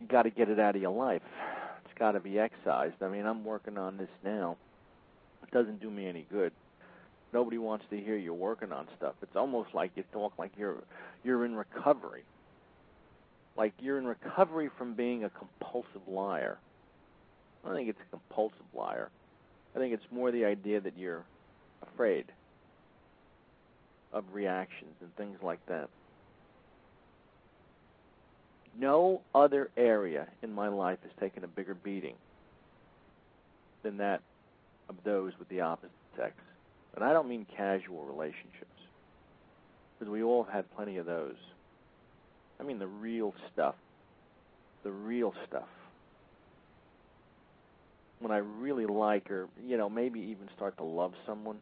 You 0.00 0.08
got 0.08 0.22
to 0.22 0.30
get 0.30 0.48
it 0.48 0.58
out 0.58 0.74
of 0.74 0.82
your 0.82 0.90
life. 0.90 1.22
It's 1.84 1.96
got 1.96 2.12
to 2.12 2.20
be 2.20 2.40
excised. 2.40 3.00
I 3.02 3.08
mean, 3.08 3.24
I'm 3.24 3.44
working 3.44 3.78
on 3.78 3.98
this 3.98 4.10
now. 4.24 4.56
It 5.44 5.52
doesn't 5.52 5.80
do 5.80 5.90
me 5.90 6.08
any 6.08 6.26
good. 6.28 6.50
Nobody 7.32 7.58
wants 7.58 7.84
to 7.90 8.00
hear 8.00 8.16
you 8.16 8.34
working 8.34 8.72
on 8.72 8.88
stuff. 8.98 9.14
It's 9.22 9.36
almost 9.36 9.74
like 9.74 9.92
you 9.94 10.02
talk 10.12 10.32
like 10.40 10.50
you're 10.58 10.82
you're 11.22 11.44
in 11.44 11.54
recovery. 11.54 12.24
Like 13.56 13.72
you're 13.80 13.98
in 13.98 14.06
recovery 14.06 14.70
from 14.78 14.94
being 14.94 15.24
a 15.24 15.30
compulsive 15.30 16.06
liar. 16.08 16.58
I 17.62 17.68
don't 17.68 17.76
think 17.76 17.88
it's 17.88 18.00
a 18.00 18.10
compulsive 18.10 18.66
liar. 18.74 19.10
I 19.74 19.78
think 19.78 19.94
it's 19.94 20.04
more 20.10 20.30
the 20.30 20.44
idea 20.44 20.80
that 20.80 20.98
you're 20.98 21.24
afraid 21.82 22.26
of 24.12 24.24
reactions 24.32 24.94
and 25.00 25.14
things 25.16 25.38
like 25.42 25.64
that. 25.66 25.88
No 28.78 29.20
other 29.34 29.70
area 29.76 30.28
in 30.42 30.52
my 30.52 30.68
life 30.68 30.98
has 31.02 31.12
taken 31.20 31.44
a 31.44 31.46
bigger 31.46 31.74
beating 31.74 32.14
than 33.82 33.98
that 33.98 34.22
of 34.88 34.96
those 35.04 35.32
with 35.38 35.48
the 35.48 35.60
opposite 35.60 35.90
sex. 36.16 36.34
And 36.94 37.04
I 37.04 37.12
don't 37.12 37.28
mean 37.28 37.46
casual 37.56 38.04
relationships, 38.04 38.66
because 39.98 40.10
we 40.10 40.22
all 40.22 40.44
have 40.44 40.52
had 40.52 40.76
plenty 40.76 40.96
of 40.98 41.06
those. 41.06 41.36
I 42.62 42.64
mean 42.64 42.78
the 42.78 42.86
real 42.86 43.34
stuff. 43.52 43.74
The 44.84 44.92
real 44.92 45.34
stuff 45.48 45.68
when 48.22 48.30
I 48.30 48.36
really 48.38 48.86
like 48.86 49.30
or 49.30 49.48
you 49.66 49.76
know 49.76 49.90
maybe 49.90 50.20
even 50.20 50.48
start 50.56 50.76
to 50.78 50.84
love 50.84 51.12
someone. 51.26 51.58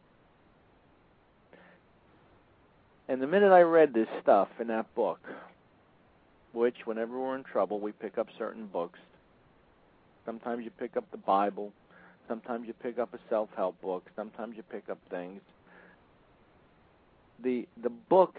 And 3.09 3.21
the 3.21 3.27
minute 3.27 3.51
I 3.51 3.61
read 3.61 3.93
this 3.93 4.07
stuff 4.21 4.47
in 4.59 4.67
that 4.67 4.93
book, 4.95 5.19
which 6.53 6.85
whenever 6.85 7.19
we're 7.19 7.35
in 7.35 7.43
trouble 7.43 7.79
we 7.79 7.91
pick 7.91 8.17
up 8.17 8.27
certain 8.37 8.67
books. 8.67 8.99
Sometimes 10.23 10.63
you 10.63 10.69
pick 10.69 10.95
up 10.95 11.09
the 11.11 11.17
Bible, 11.17 11.73
sometimes 12.27 12.67
you 12.67 12.73
pick 12.73 12.99
up 12.99 13.11
a 13.15 13.19
self-help 13.27 13.81
book, 13.81 14.05
sometimes 14.15 14.55
you 14.55 14.61
pick 14.63 14.87
up 14.87 14.99
things. 15.09 15.41
The 17.43 17.67
the 17.81 17.89
book 17.89 18.35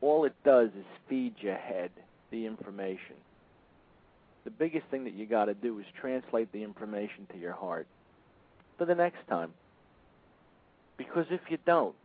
all 0.00 0.24
it 0.24 0.34
does 0.44 0.68
is 0.70 0.84
feed 1.08 1.34
your 1.40 1.56
head 1.56 1.90
the 2.30 2.46
information 2.46 3.16
the 4.46 4.50
biggest 4.52 4.86
thing 4.92 5.02
that 5.04 5.14
you 5.14 5.26
got 5.26 5.46
to 5.46 5.54
do 5.54 5.76
is 5.80 5.84
translate 6.00 6.52
the 6.52 6.62
information 6.62 7.26
to 7.32 7.38
your 7.38 7.52
heart 7.52 7.88
for 8.78 8.84
the 8.84 8.94
next 8.94 9.26
time. 9.28 9.52
Because 10.96 11.26
if 11.30 11.40
you 11.48 11.58
don't, 11.66 11.96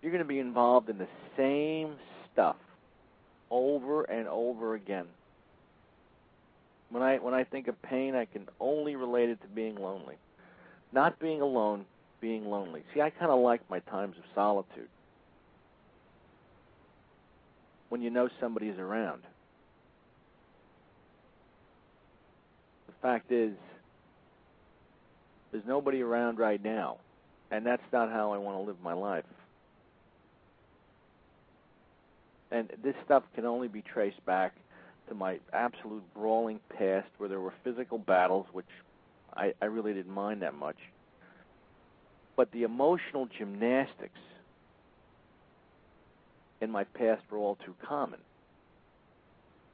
you're 0.00 0.12
going 0.12 0.24
to 0.24 0.28
be 0.28 0.38
involved 0.38 0.88
in 0.88 0.96
the 0.96 1.06
same 1.36 1.96
stuff 2.32 2.56
over 3.50 4.04
and 4.04 4.28
over 4.28 4.74
again. 4.74 5.04
When 6.88 7.02
I 7.02 7.18
when 7.18 7.34
I 7.34 7.44
think 7.44 7.68
of 7.68 7.80
pain, 7.82 8.14
I 8.14 8.24
can 8.24 8.48
only 8.58 8.96
relate 8.96 9.28
it 9.28 9.42
to 9.42 9.48
being 9.48 9.76
lonely. 9.76 10.16
Not 10.90 11.20
being 11.20 11.42
alone, 11.42 11.84
being 12.22 12.46
lonely. 12.46 12.82
See, 12.94 13.02
I 13.02 13.10
kind 13.10 13.30
of 13.30 13.40
like 13.40 13.60
my 13.68 13.80
times 13.80 14.16
of 14.16 14.24
solitude. 14.34 14.88
When 17.90 18.00
you 18.00 18.08
know 18.08 18.30
somebody's 18.40 18.78
around. 18.78 19.22
The 22.86 22.92
fact 23.02 23.30
is, 23.30 23.52
there's 25.52 25.64
nobody 25.66 26.00
around 26.00 26.38
right 26.38 26.62
now, 26.62 26.98
and 27.50 27.66
that's 27.66 27.82
not 27.92 28.10
how 28.10 28.32
I 28.32 28.38
want 28.38 28.56
to 28.56 28.62
live 28.62 28.76
my 28.82 28.92
life. 28.92 29.24
And 32.50 32.70
this 32.82 32.94
stuff 33.04 33.24
can 33.34 33.44
only 33.44 33.68
be 33.68 33.82
traced 33.82 34.24
back 34.24 34.54
to 35.08 35.14
my 35.14 35.38
absolute 35.52 36.02
brawling 36.14 36.60
past 36.78 37.08
where 37.18 37.28
there 37.28 37.40
were 37.40 37.52
physical 37.64 37.98
battles, 37.98 38.46
which 38.52 38.66
I, 39.34 39.52
I 39.60 39.66
really 39.66 39.92
didn't 39.92 40.12
mind 40.12 40.42
that 40.42 40.54
much. 40.54 40.76
But 42.36 42.52
the 42.52 42.62
emotional 42.62 43.28
gymnastics 43.36 44.18
in 46.60 46.70
my 46.70 46.84
past 46.84 47.22
were 47.30 47.38
all 47.38 47.56
too 47.64 47.74
common. 47.86 48.20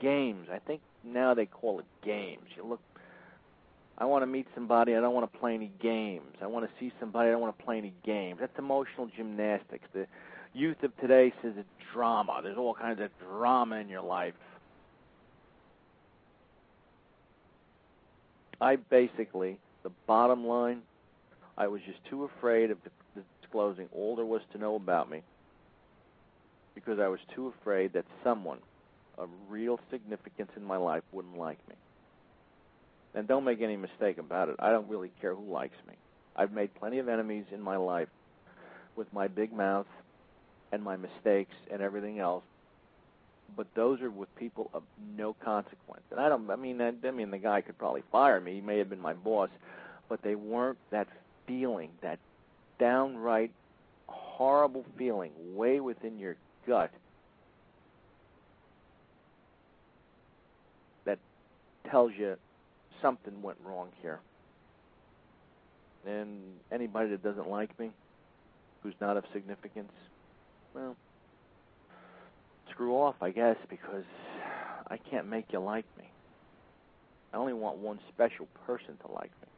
Games, 0.01 0.49
I 0.53 0.59
think 0.59 0.81
now 1.05 1.35
they 1.35 1.47
call 1.47 1.79
it 1.79 1.87
games. 2.05 2.45
You 2.57 2.65
look 2.65 2.81
I 3.99 4.05
want 4.05 4.23
to 4.23 4.27
meet 4.27 4.47
somebody. 4.55 4.95
I 4.95 5.01
don't 5.01 5.15
want 5.15 5.33
to 5.33 5.39
play 5.39 5.55
any 5.55 5.71
games. 5.81 6.35
I 6.43 6.47
want 6.47 6.67
to 6.67 6.71
see 6.79 6.93
somebody. 7.01 7.29
I 7.29 7.33
don't 7.33 7.41
want 7.41 7.57
to 7.59 7.65
play 7.65 7.79
any 7.79 7.95
games. 8.05 8.39
That's 8.41 8.59
emotional 8.59 9.09
gymnastics. 9.17 9.87
The, 9.95 10.07
youth 10.57 10.83
of 10.83 10.97
today 10.99 11.33
says 11.43 11.53
it's 11.57 11.69
drama. 11.93 12.41
There's 12.43 12.57
all 12.57 12.75
kinds 12.75 13.01
of 13.01 13.11
drama 13.19 13.77
in 13.77 13.89
your 13.89 14.03
life. 14.03 14.35
I 18.61 18.77
basically, 18.77 19.59
the 19.83 19.91
bottom 20.07 20.47
line, 20.47 20.81
I 21.59 21.67
was 21.69 21.83
just 21.87 21.99
too 22.09 22.25
afraid 22.25 22.71
of 22.71 22.79
disclosing 23.43 23.89
all 23.93 24.17
there 24.17 24.25
was 24.25 24.41
to 24.53 24.59
know 24.59 24.77
about 24.77 25.11
me 25.11 25.23
because 26.77 27.01
I 27.01 27.09
was 27.09 27.19
too 27.35 27.49
afraid 27.49 27.95
that 27.95 28.05
someone 28.23 28.59
of 29.19 29.29
real 29.49 29.81
significance 29.91 30.51
in 30.57 30.63
my 30.63 30.77
life 30.77 31.03
wouldn't 31.11 31.37
like 31.37 31.59
me. 31.69 31.75
And 33.15 33.27
don't 33.27 33.45
make 33.45 33.63
any 33.63 33.77
mistake 33.77 34.19
about 34.19 34.51
it. 34.51 34.57
I 34.59 34.71
don't 34.71 34.89
really 34.89 35.11
care 35.21 35.35
who 35.35 35.51
likes 35.51 35.77
me. 35.89 35.95
I've 36.37 36.53
made 36.53 36.73
plenty 36.75 36.99
of 36.99 37.09
enemies 37.09 37.47
in 37.51 37.63
my 37.63 37.79
life 37.79 38.09
with 38.95 39.11
my 39.13 39.27
big 39.27 39.53
mouth 39.55 39.87
and 40.71 40.83
my 40.83 40.97
mistakes 40.97 41.55
and 41.73 41.81
everything 41.81 42.19
else. 42.19 42.45
But 43.57 43.69
those 43.75 44.03
are 44.03 44.11
with 44.11 44.35
people 44.37 44.71
of 44.75 44.83
no 45.17 45.33
consequence. 45.33 46.03
And 46.11 46.21
I 46.21 46.29
don't. 46.29 46.51
I 46.51 46.57
mean, 46.57 46.81
I, 46.83 46.93
I 47.05 47.11
mean, 47.11 47.31
the 47.31 47.39
guy 47.39 47.63
could 47.63 47.79
probably 47.79 48.03
fire 48.13 48.41
me. 48.41 48.55
He 48.55 48.61
may 48.61 48.77
have 48.79 48.91
been 48.91 49.01
my 49.01 49.15
boss, 49.15 49.49
but 50.09 50.21
they 50.23 50.35
weren't 50.35 50.79
that 50.91 51.07
feeling, 51.47 51.91
that 52.03 52.19
downright 52.79 53.53
horrible 54.09 54.85
feeling 54.99 55.33
way 55.55 55.81
within 55.81 56.19
your 56.19 56.37
gut 56.67 56.91
that 61.05 61.19
tells 61.91 62.13
you 62.19 62.37
something 63.01 63.43
went 63.43 63.59
wrong 63.65 63.89
here. 64.03 64.21
And 66.07 66.41
anybody 66.71 67.11
that 67.11 67.23
doesn't 67.23 67.49
like 67.49 67.77
me, 67.79 67.91
who's 68.83 68.95
not 69.01 69.17
of 69.17 69.25
significance, 69.33 69.93
well, 70.75 70.97
screw 72.71 72.93
off, 72.95 73.17
I 73.21 73.31
guess, 73.31 73.57
because 73.69 74.05
I 74.89 74.99
can't 74.99 75.27
make 75.29 75.47
you 75.53 75.61
like 75.61 75.87
me. 75.99 76.05
I 77.33 77.39
only 77.39 77.55
want 77.55 77.79
one 77.79 77.99
special 78.15 78.47
person 78.67 78.97
to 79.05 79.13
like 79.13 79.31
me. 79.43 79.49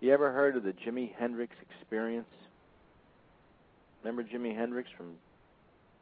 You 0.00 0.12
ever 0.12 0.32
heard 0.32 0.56
of 0.56 0.62
the 0.62 0.72
Jimi 0.72 1.12
Hendrix 1.18 1.54
experience? 1.80 2.28
Remember 4.02 4.22
Jimi 4.22 4.56
Hendrix 4.56 4.88
from 4.96 5.14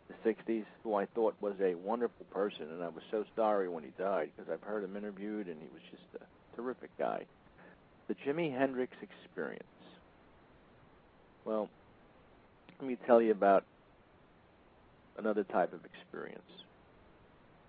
the 0.09 0.31
60s, 0.31 0.65
who 0.83 0.95
I 0.95 1.07
thought 1.07 1.35
was 1.41 1.55
a 1.61 1.75
wonderful 1.75 2.27
person, 2.31 2.71
and 2.71 2.83
I 2.83 2.89
was 2.89 3.03
so 3.11 3.25
sorry 3.35 3.69
when 3.69 3.85
he 3.85 3.91
died 3.99 4.31
because 4.37 4.51
I've 4.53 4.67
heard 4.67 4.85
him 4.85 4.97
interviewed, 4.97 5.49
and 5.49 5.57
he 5.61 5.69
was 5.73 5.83
just 5.91 6.23
a 6.23 6.57
terrific 6.57 6.91
guy. 6.99 7.25
The 8.09 8.15
Jimi 8.27 8.57
Hendrix 8.57 8.93
experience. 9.03 9.65
Well, 11.45 11.69
let 12.81 12.89
me 12.89 12.97
tell 13.07 13.21
you 13.21 13.33
about 13.33 13.65
another 15.19 15.45
type 15.45 15.73
of 15.73 15.81
experience. 15.85 16.43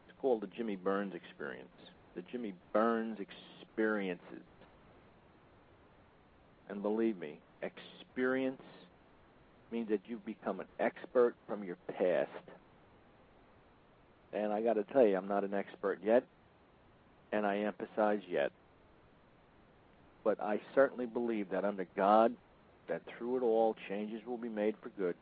It's 0.07 0.17
called 0.21 0.41
the 0.41 0.47
Jimmy 0.47 0.75
Burns 0.75 1.13
experience. 1.15 1.69
The 2.15 2.23
Jimmy 2.31 2.53
Burns 2.73 3.17
experiences. 3.19 4.43
And 6.69 6.81
believe 6.81 7.17
me, 7.17 7.39
experience 7.61 8.61
means 9.71 9.89
that 9.89 10.01
you've 10.07 10.25
become 10.25 10.59
an 10.59 10.67
expert 10.79 11.35
from 11.47 11.63
your 11.63 11.77
past. 11.97 12.29
And 14.33 14.51
I 14.51 14.61
got 14.61 14.73
to 14.73 14.83
tell 14.83 15.05
you, 15.05 15.17
I'm 15.17 15.27
not 15.27 15.43
an 15.43 15.53
expert 15.53 15.99
yet, 16.03 16.23
and 17.31 17.45
I 17.45 17.59
emphasize 17.59 18.21
yet. 18.29 18.51
But 20.23 20.41
I 20.41 20.59
certainly 20.75 21.05
believe 21.05 21.51
that 21.51 21.63
under 21.63 21.87
God, 21.95 22.33
that 22.87 23.01
through 23.17 23.37
it 23.37 23.43
all, 23.43 23.75
changes 23.87 24.21
will 24.25 24.37
be 24.37 24.49
made 24.49 24.75
for 24.81 24.89
good. 24.89 25.15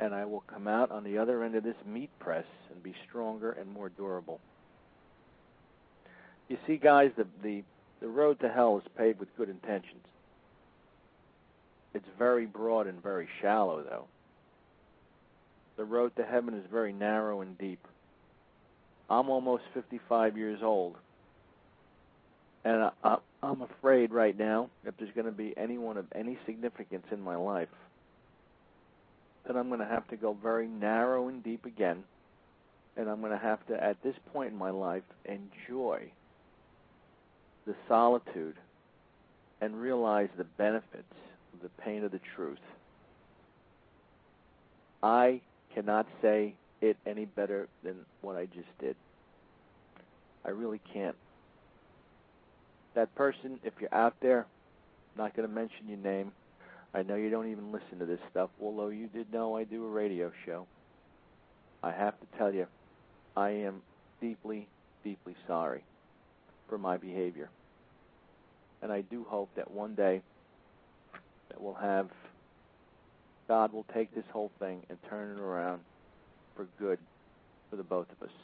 And 0.00 0.14
I 0.14 0.24
will 0.24 0.42
come 0.46 0.66
out 0.66 0.90
on 0.90 1.04
the 1.04 1.18
other 1.18 1.44
end 1.44 1.54
of 1.54 1.62
this 1.62 1.76
meat 1.86 2.10
press 2.18 2.44
and 2.72 2.82
be 2.82 2.94
stronger 3.08 3.52
and 3.52 3.70
more 3.70 3.88
durable. 3.88 4.40
You 6.48 6.58
see, 6.66 6.76
guys, 6.76 7.12
the, 7.16 7.26
the, 7.42 7.62
the 8.00 8.08
road 8.08 8.40
to 8.40 8.48
hell 8.48 8.78
is 8.78 8.84
paved 8.96 9.20
with 9.20 9.34
good 9.36 9.48
intentions. 9.48 10.02
It's 11.94 12.08
very 12.18 12.46
broad 12.46 12.86
and 12.86 13.02
very 13.02 13.28
shallow, 13.40 13.82
though. 13.82 14.04
The 15.76 15.84
road 15.84 16.12
to 16.16 16.24
heaven 16.24 16.54
is 16.54 16.64
very 16.70 16.92
narrow 16.92 17.40
and 17.40 17.56
deep. 17.58 17.80
I'm 19.10 19.28
almost 19.28 19.64
55 19.74 20.36
years 20.36 20.60
old. 20.62 20.96
And 22.64 22.90
I, 23.02 23.16
I'm 23.42 23.62
afraid 23.62 24.12
right 24.12 24.38
now, 24.38 24.70
if 24.86 24.96
there's 24.96 25.12
going 25.14 25.26
to 25.26 25.32
be 25.32 25.52
anyone 25.56 25.96
of 25.96 26.06
any 26.14 26.38
significance 26.46 27.06
in 27.10 27.20
my 27.20 27.36
life, 27.36 27.68
that 29.46 29.56
I'm 29.56 29.68
going 29.68 29.80
to 29.80 29.86
have 29.86 30.06
to 30.08 30.16
go 30.16 30.36
very 30.40 30.68
narrow 30.68 31.28
and 31.28 31.42
deep 31.42 31.66
again. 31.66 32.04
And 32.96 33.08
I'm 33.08 33.20
going 33.20 33.32
to 33.32 33.38
have 33.38 33.66
to, 33.66 33.82
at 33.82 34.02
this 34.02 34.14
point 34.32 34.52
in 34.52 34.58
my 34.58 34.70
life, 34.70 35.02
enjoy 35.24 36.12
the 37.66 37.74
solitude 37.88 38.56
and 39.60 39.80
realize 39.80 40.28
the 40.36 40.44
benefits 40.44 41.14
the 41.62 41.82
pain 41.82 42.04
of 42.04 42.12
the 42.12 42.20
truth. 42.36 42.58
I 45.02 45.40
cannot 45.74 46.06
say 46.20 46.54
it 46.80 46.96
any 47.06 47.24
better 47.24 47.68
than 47.82 47.96
what 48.20 48.36
I 48.36 48.46
just 48.46 48.68
did. 48.78 48.96
I 50.44 50.50
really 50.50 50.80
can't 50.92 51.16
that 52.94 53.14
person, 53.14 53.58
if 53.64 53.72
you're 53.80 53.94
out 53.94 54.14
there, 54.20 54.46
not 55.16 55.34
going 55.34 55.48
to 55.48 55.54
mention 55.54 55.88
your 55.88 55.98
name. 55.98 56.32
I 56.94 57.02
know 57.02 57.14
you 57.14 57.30
don't 57.30 57.50
even 57.50 57.72
listen 57.72 57.98
to 58.00 58.06
this 58.06 58.20
stuff, 58.30 58.50
although 58.60 58.88
you 58.88 59.06
did 59.06 59.32
know 59.32 59.56
I 59.56 59.64
do 59.64 59.84
a 59.84 59.88
radio 59.88 60.30
show. 60.44 60.66
I 61.82 61.90
have 61.90 62.14
to 62.20 62.38
tell 62.38 62.52
you, 62.52 62.66
I 63.36 63.50
am 63.50 63.82
deeply, 64.20 64.68
deeply 65.02 65.34
sorry 65.46 65.84
for 66.68 66.78
my 66.78 66.96
behavior. 66.96 67.48
And 68.82 68.92
I 68.92 69.00
do 69.00 69.24
hope 69.28 69.50
that 69.56 69.70
one 69.70 69.94
day 69.94 70.22
that 71.52 71.60
we'll 71.60 71.74
have 71.74 72.08
God 73.48 73.72
will 73.72 73.84
take 73.92 74.14
this 74.14 74.24
whole 74.32 74.50
thing 74.58 74.82
and 74.88 74.98
turn 75.10 75.36
it 75.36 75.40
around 75.40 75.80
for 76.56 76.66
good 76.78 76.98
for 77.68 77.76
the 77.76 77.82
both 77.82 78.06
of 78.10 78.26
us. 78.26 78.34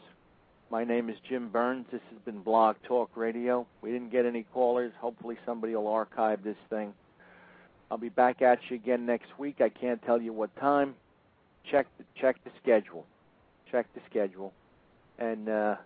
My 0.71 0.85
name 0.85 1.09
is 1.09 1.17
Jim 1.27 1.49
Burns. 1.49 1.87
This 1.91 2.03
has 2.11 2.19
been 2.27 2.43
Blog 2.43 2.77
Talk 2.87 3.11
Radio. 3.17 3.67
We 3.81 3.91
didn't 3.91 4.11
get 4.11 4.27
any 4.27 4.45
callers. 4.53 4.93
Hopefully, 5.01 5.39
somebody 5.47 5.75
will 5.75 5.89
archive 5.89 6.45
this 6.45 6.59
thing. 6.69 6.93
I'll 7.91 7.97
be 7.97 8.11
back 8.11 8.43
at 8.43 8.59
you 8.69 8.77
again 8.77 9.07
next 9.07 9.39
week. 9.39 9.63
I 9.63 9.71
can't 9.71 10.03
tell 10.05 10.21
you 10.21 10.35
what 10.35 10.55
time. 10.57 10.95
Check 11.71 11.87
the, 11.97 12.05
check 12.21 12.37
the 12.45 12.51
schedule. 12.63 13.07
Check 13.71 13.87
the 13.95 14.01
schedule. 14.11 14.53
And 15.19 15.49
uh, 15.49 15.77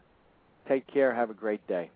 take 0.66 0.86
care. 0.88 1.14
Have 1.14 1.30
a 1.30 1.34
great 1.34 1.64
day. 1.68 1.90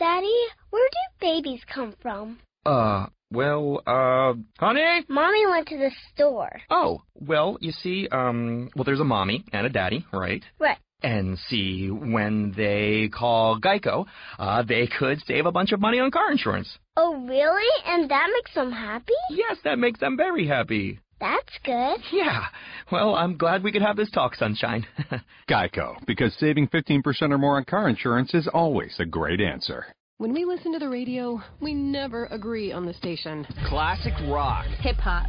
Daddy, 0.00 0.46
where 0.70 0.88
do 0.88 1.26
babies 1.26 1.60
come 1.70 1.94
from? 2.00 2.38
Uh, 2.64 3.08
well, 3.30 3.82
uh, 3.86 4.32
honey? 4.58 5.04
Mommy 5.08 5.46
went 5.46 5.68
to 5.68 5.76
the 5.76 5.90
store. 6.14 6.58
Oh, 6.70 7.02
well, 7.16 7.58
you 7.60 7.70
see, 7.70 8.08
um, 8.10 8.70
well, 8.74 8.84
there's 8.84 9.00
a 9.00 9.04
mommy 9.04 9.44
and 9.52 9.66
a 9.66 9.68
daddy, 9.68 10.06
right? 10.10 10.42
Right. 10.58 10.78
And 11.02 11.38
see, 11.50 11.90
when 11.90 12.54
they 12.56 13.10
call 13.12 13.60
Geico, 13.60 14.06
uh, 14.38 14.62
they 14.62 14.86
could 14.86 15.20
save 15.26 15.44
a 15.44 15.52
bunch 15.52 15.72
of 15.72 15.80
money 15.80 16.00
on 16.00 16.10
car 16.10 16.32
insurance. 16.32 16.78
Oh, 16.96 17.16
really? 17.16 17.84
And 17.84 18.10
that 18.10 18.28
makes 18.34 18.54
them 18.54 18.72
happy? 18.72 19.12
Yes, 19.28 19.58
that 19.64 19.78
makes 19.78 20.00
them 20.00 20.16
very 20.16 20.46
happy. 20.46 20.98
That's 21.20 21.58
good. 21.64 21.98
Yeah. 22.12 22.46
Well, 22.90 23.14
I'm 23.14 23.36
glad 23.36 23.62
we 23.62 23.70
could 23.70 23.82
have 23.82 23.96
this 23.96 24.10
talk, 24.10 24.34
Sunshine. 24.34 24.86
Geico, 25.48 25.94
because 26.06 26.34
saving 26.34 26.68
15% 26.68 27.04
or 27.30 27.38
more 27.38 27.56
on 27.56 27.64
car 27.64 27.88
insurance 27.88 28.34
is 28.34 28.48
always 28.52 28.94
a 28.98 29.04
great 29.04 29.40
answer. 29.40 29.86
When 30.18 30.34
we 30.34 30.44
listen 30.44 30.72
to 30.72 30.78
the 30.78 30.88
radio, 30.88 31.40
we 31.60 31.72
never 31.72 32.26
agree 32.26 32.72
on 32.72 32.84
the 32.84 32.94
station. 32.94 33.46
Classic 33.68 34.12
rock. 34.28 34.66
Hip 34.80 34.96
hop. 34.96 35.26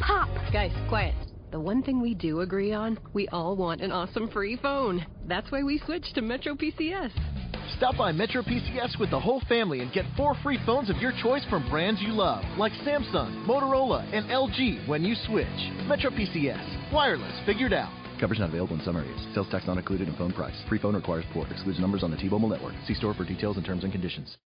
Pop. 0.00 0.28
Guys, 0.52 0.72
quiet. 0.88 1.14
The 1.50 1.60
one 1.60 1.82
thing 1.82 2.02
we 2.02 2.14
do 2.14 2.40
agree 2.40 2.72
on, 2.72 2.98
we 3.12 3.28
all 3.28 3.54
want 3.54 3.80
an 3.80 3.92
awesome 3.92 4.28
free 4.28 4.56
phone. 4.56 5.06
That's 5.28 5.50
why 5.52 5.62
we 5.62 5.78
switched 5.86 6.16
to 6.16 6.20
Metro 6.20 6.54
PCS. 6.56 7.12
Stop 7.76 7.96
by 7.96 8.12
Metro 8.12 8.42
PCS 8.42 8.98
with 8.98 9.10
the 9.10 9.18
whole 9.18 9.40
family 9.48 9.80
and 9.80 9.92
get 9.92 10.04
four 10.16 10.34
free 10.42 10.58
phones 10.64 10.90
of 10.90 10.96
your 10.98 11.12
choice 11.22 11.44
from 11.50 11.68
brands 11.68 12.00
you 12.00 12.12
love, 12.12 12.44
like 12.58 12.72
Samsung, 12.86 13.46
Motorola, 13.46 14.06
and 14.12 14.26
LG 14.26 14.86
when 14.86 15.02
you 15.02 15.14
switch. 15.26 15.46
Metro 15.86 16.10
PCS. 16.10 16.92
Wireless 16.92 17.40
figured 17.46 17.72
out. 17.72 17.92
Coverage 18.20 18.40
not 18.40 18.50
available 18.50 18.76
in 18.76 18.82
some 18.82 18.96
areas. 18.96 19.20
Sales 19.34 19.48
tax 19.50 19.66
not 19.66 19.78
included 19.78 20.08
in 20.08 20.16
phone 20.16 20.32
price. 20.32 20.54
Free 20.68 20.78
phone 20.78 20.94
requires 20.94 21.24
port. 21.32 21.50
Excludes 21.50 21.80
numbers 21.80 22.02
on 22.02 22.10
the 22.10 22.16
T-Mobile 22.16 22.48
network. 22.48 22.74
See 22.86 22.94
store 22.94 23.14
for 23.14 23.24
details 23.24 23.56
and 23.56 23.66
terms 23.66 23.82
and 23.82 23.92
conditions. 23.92 24.36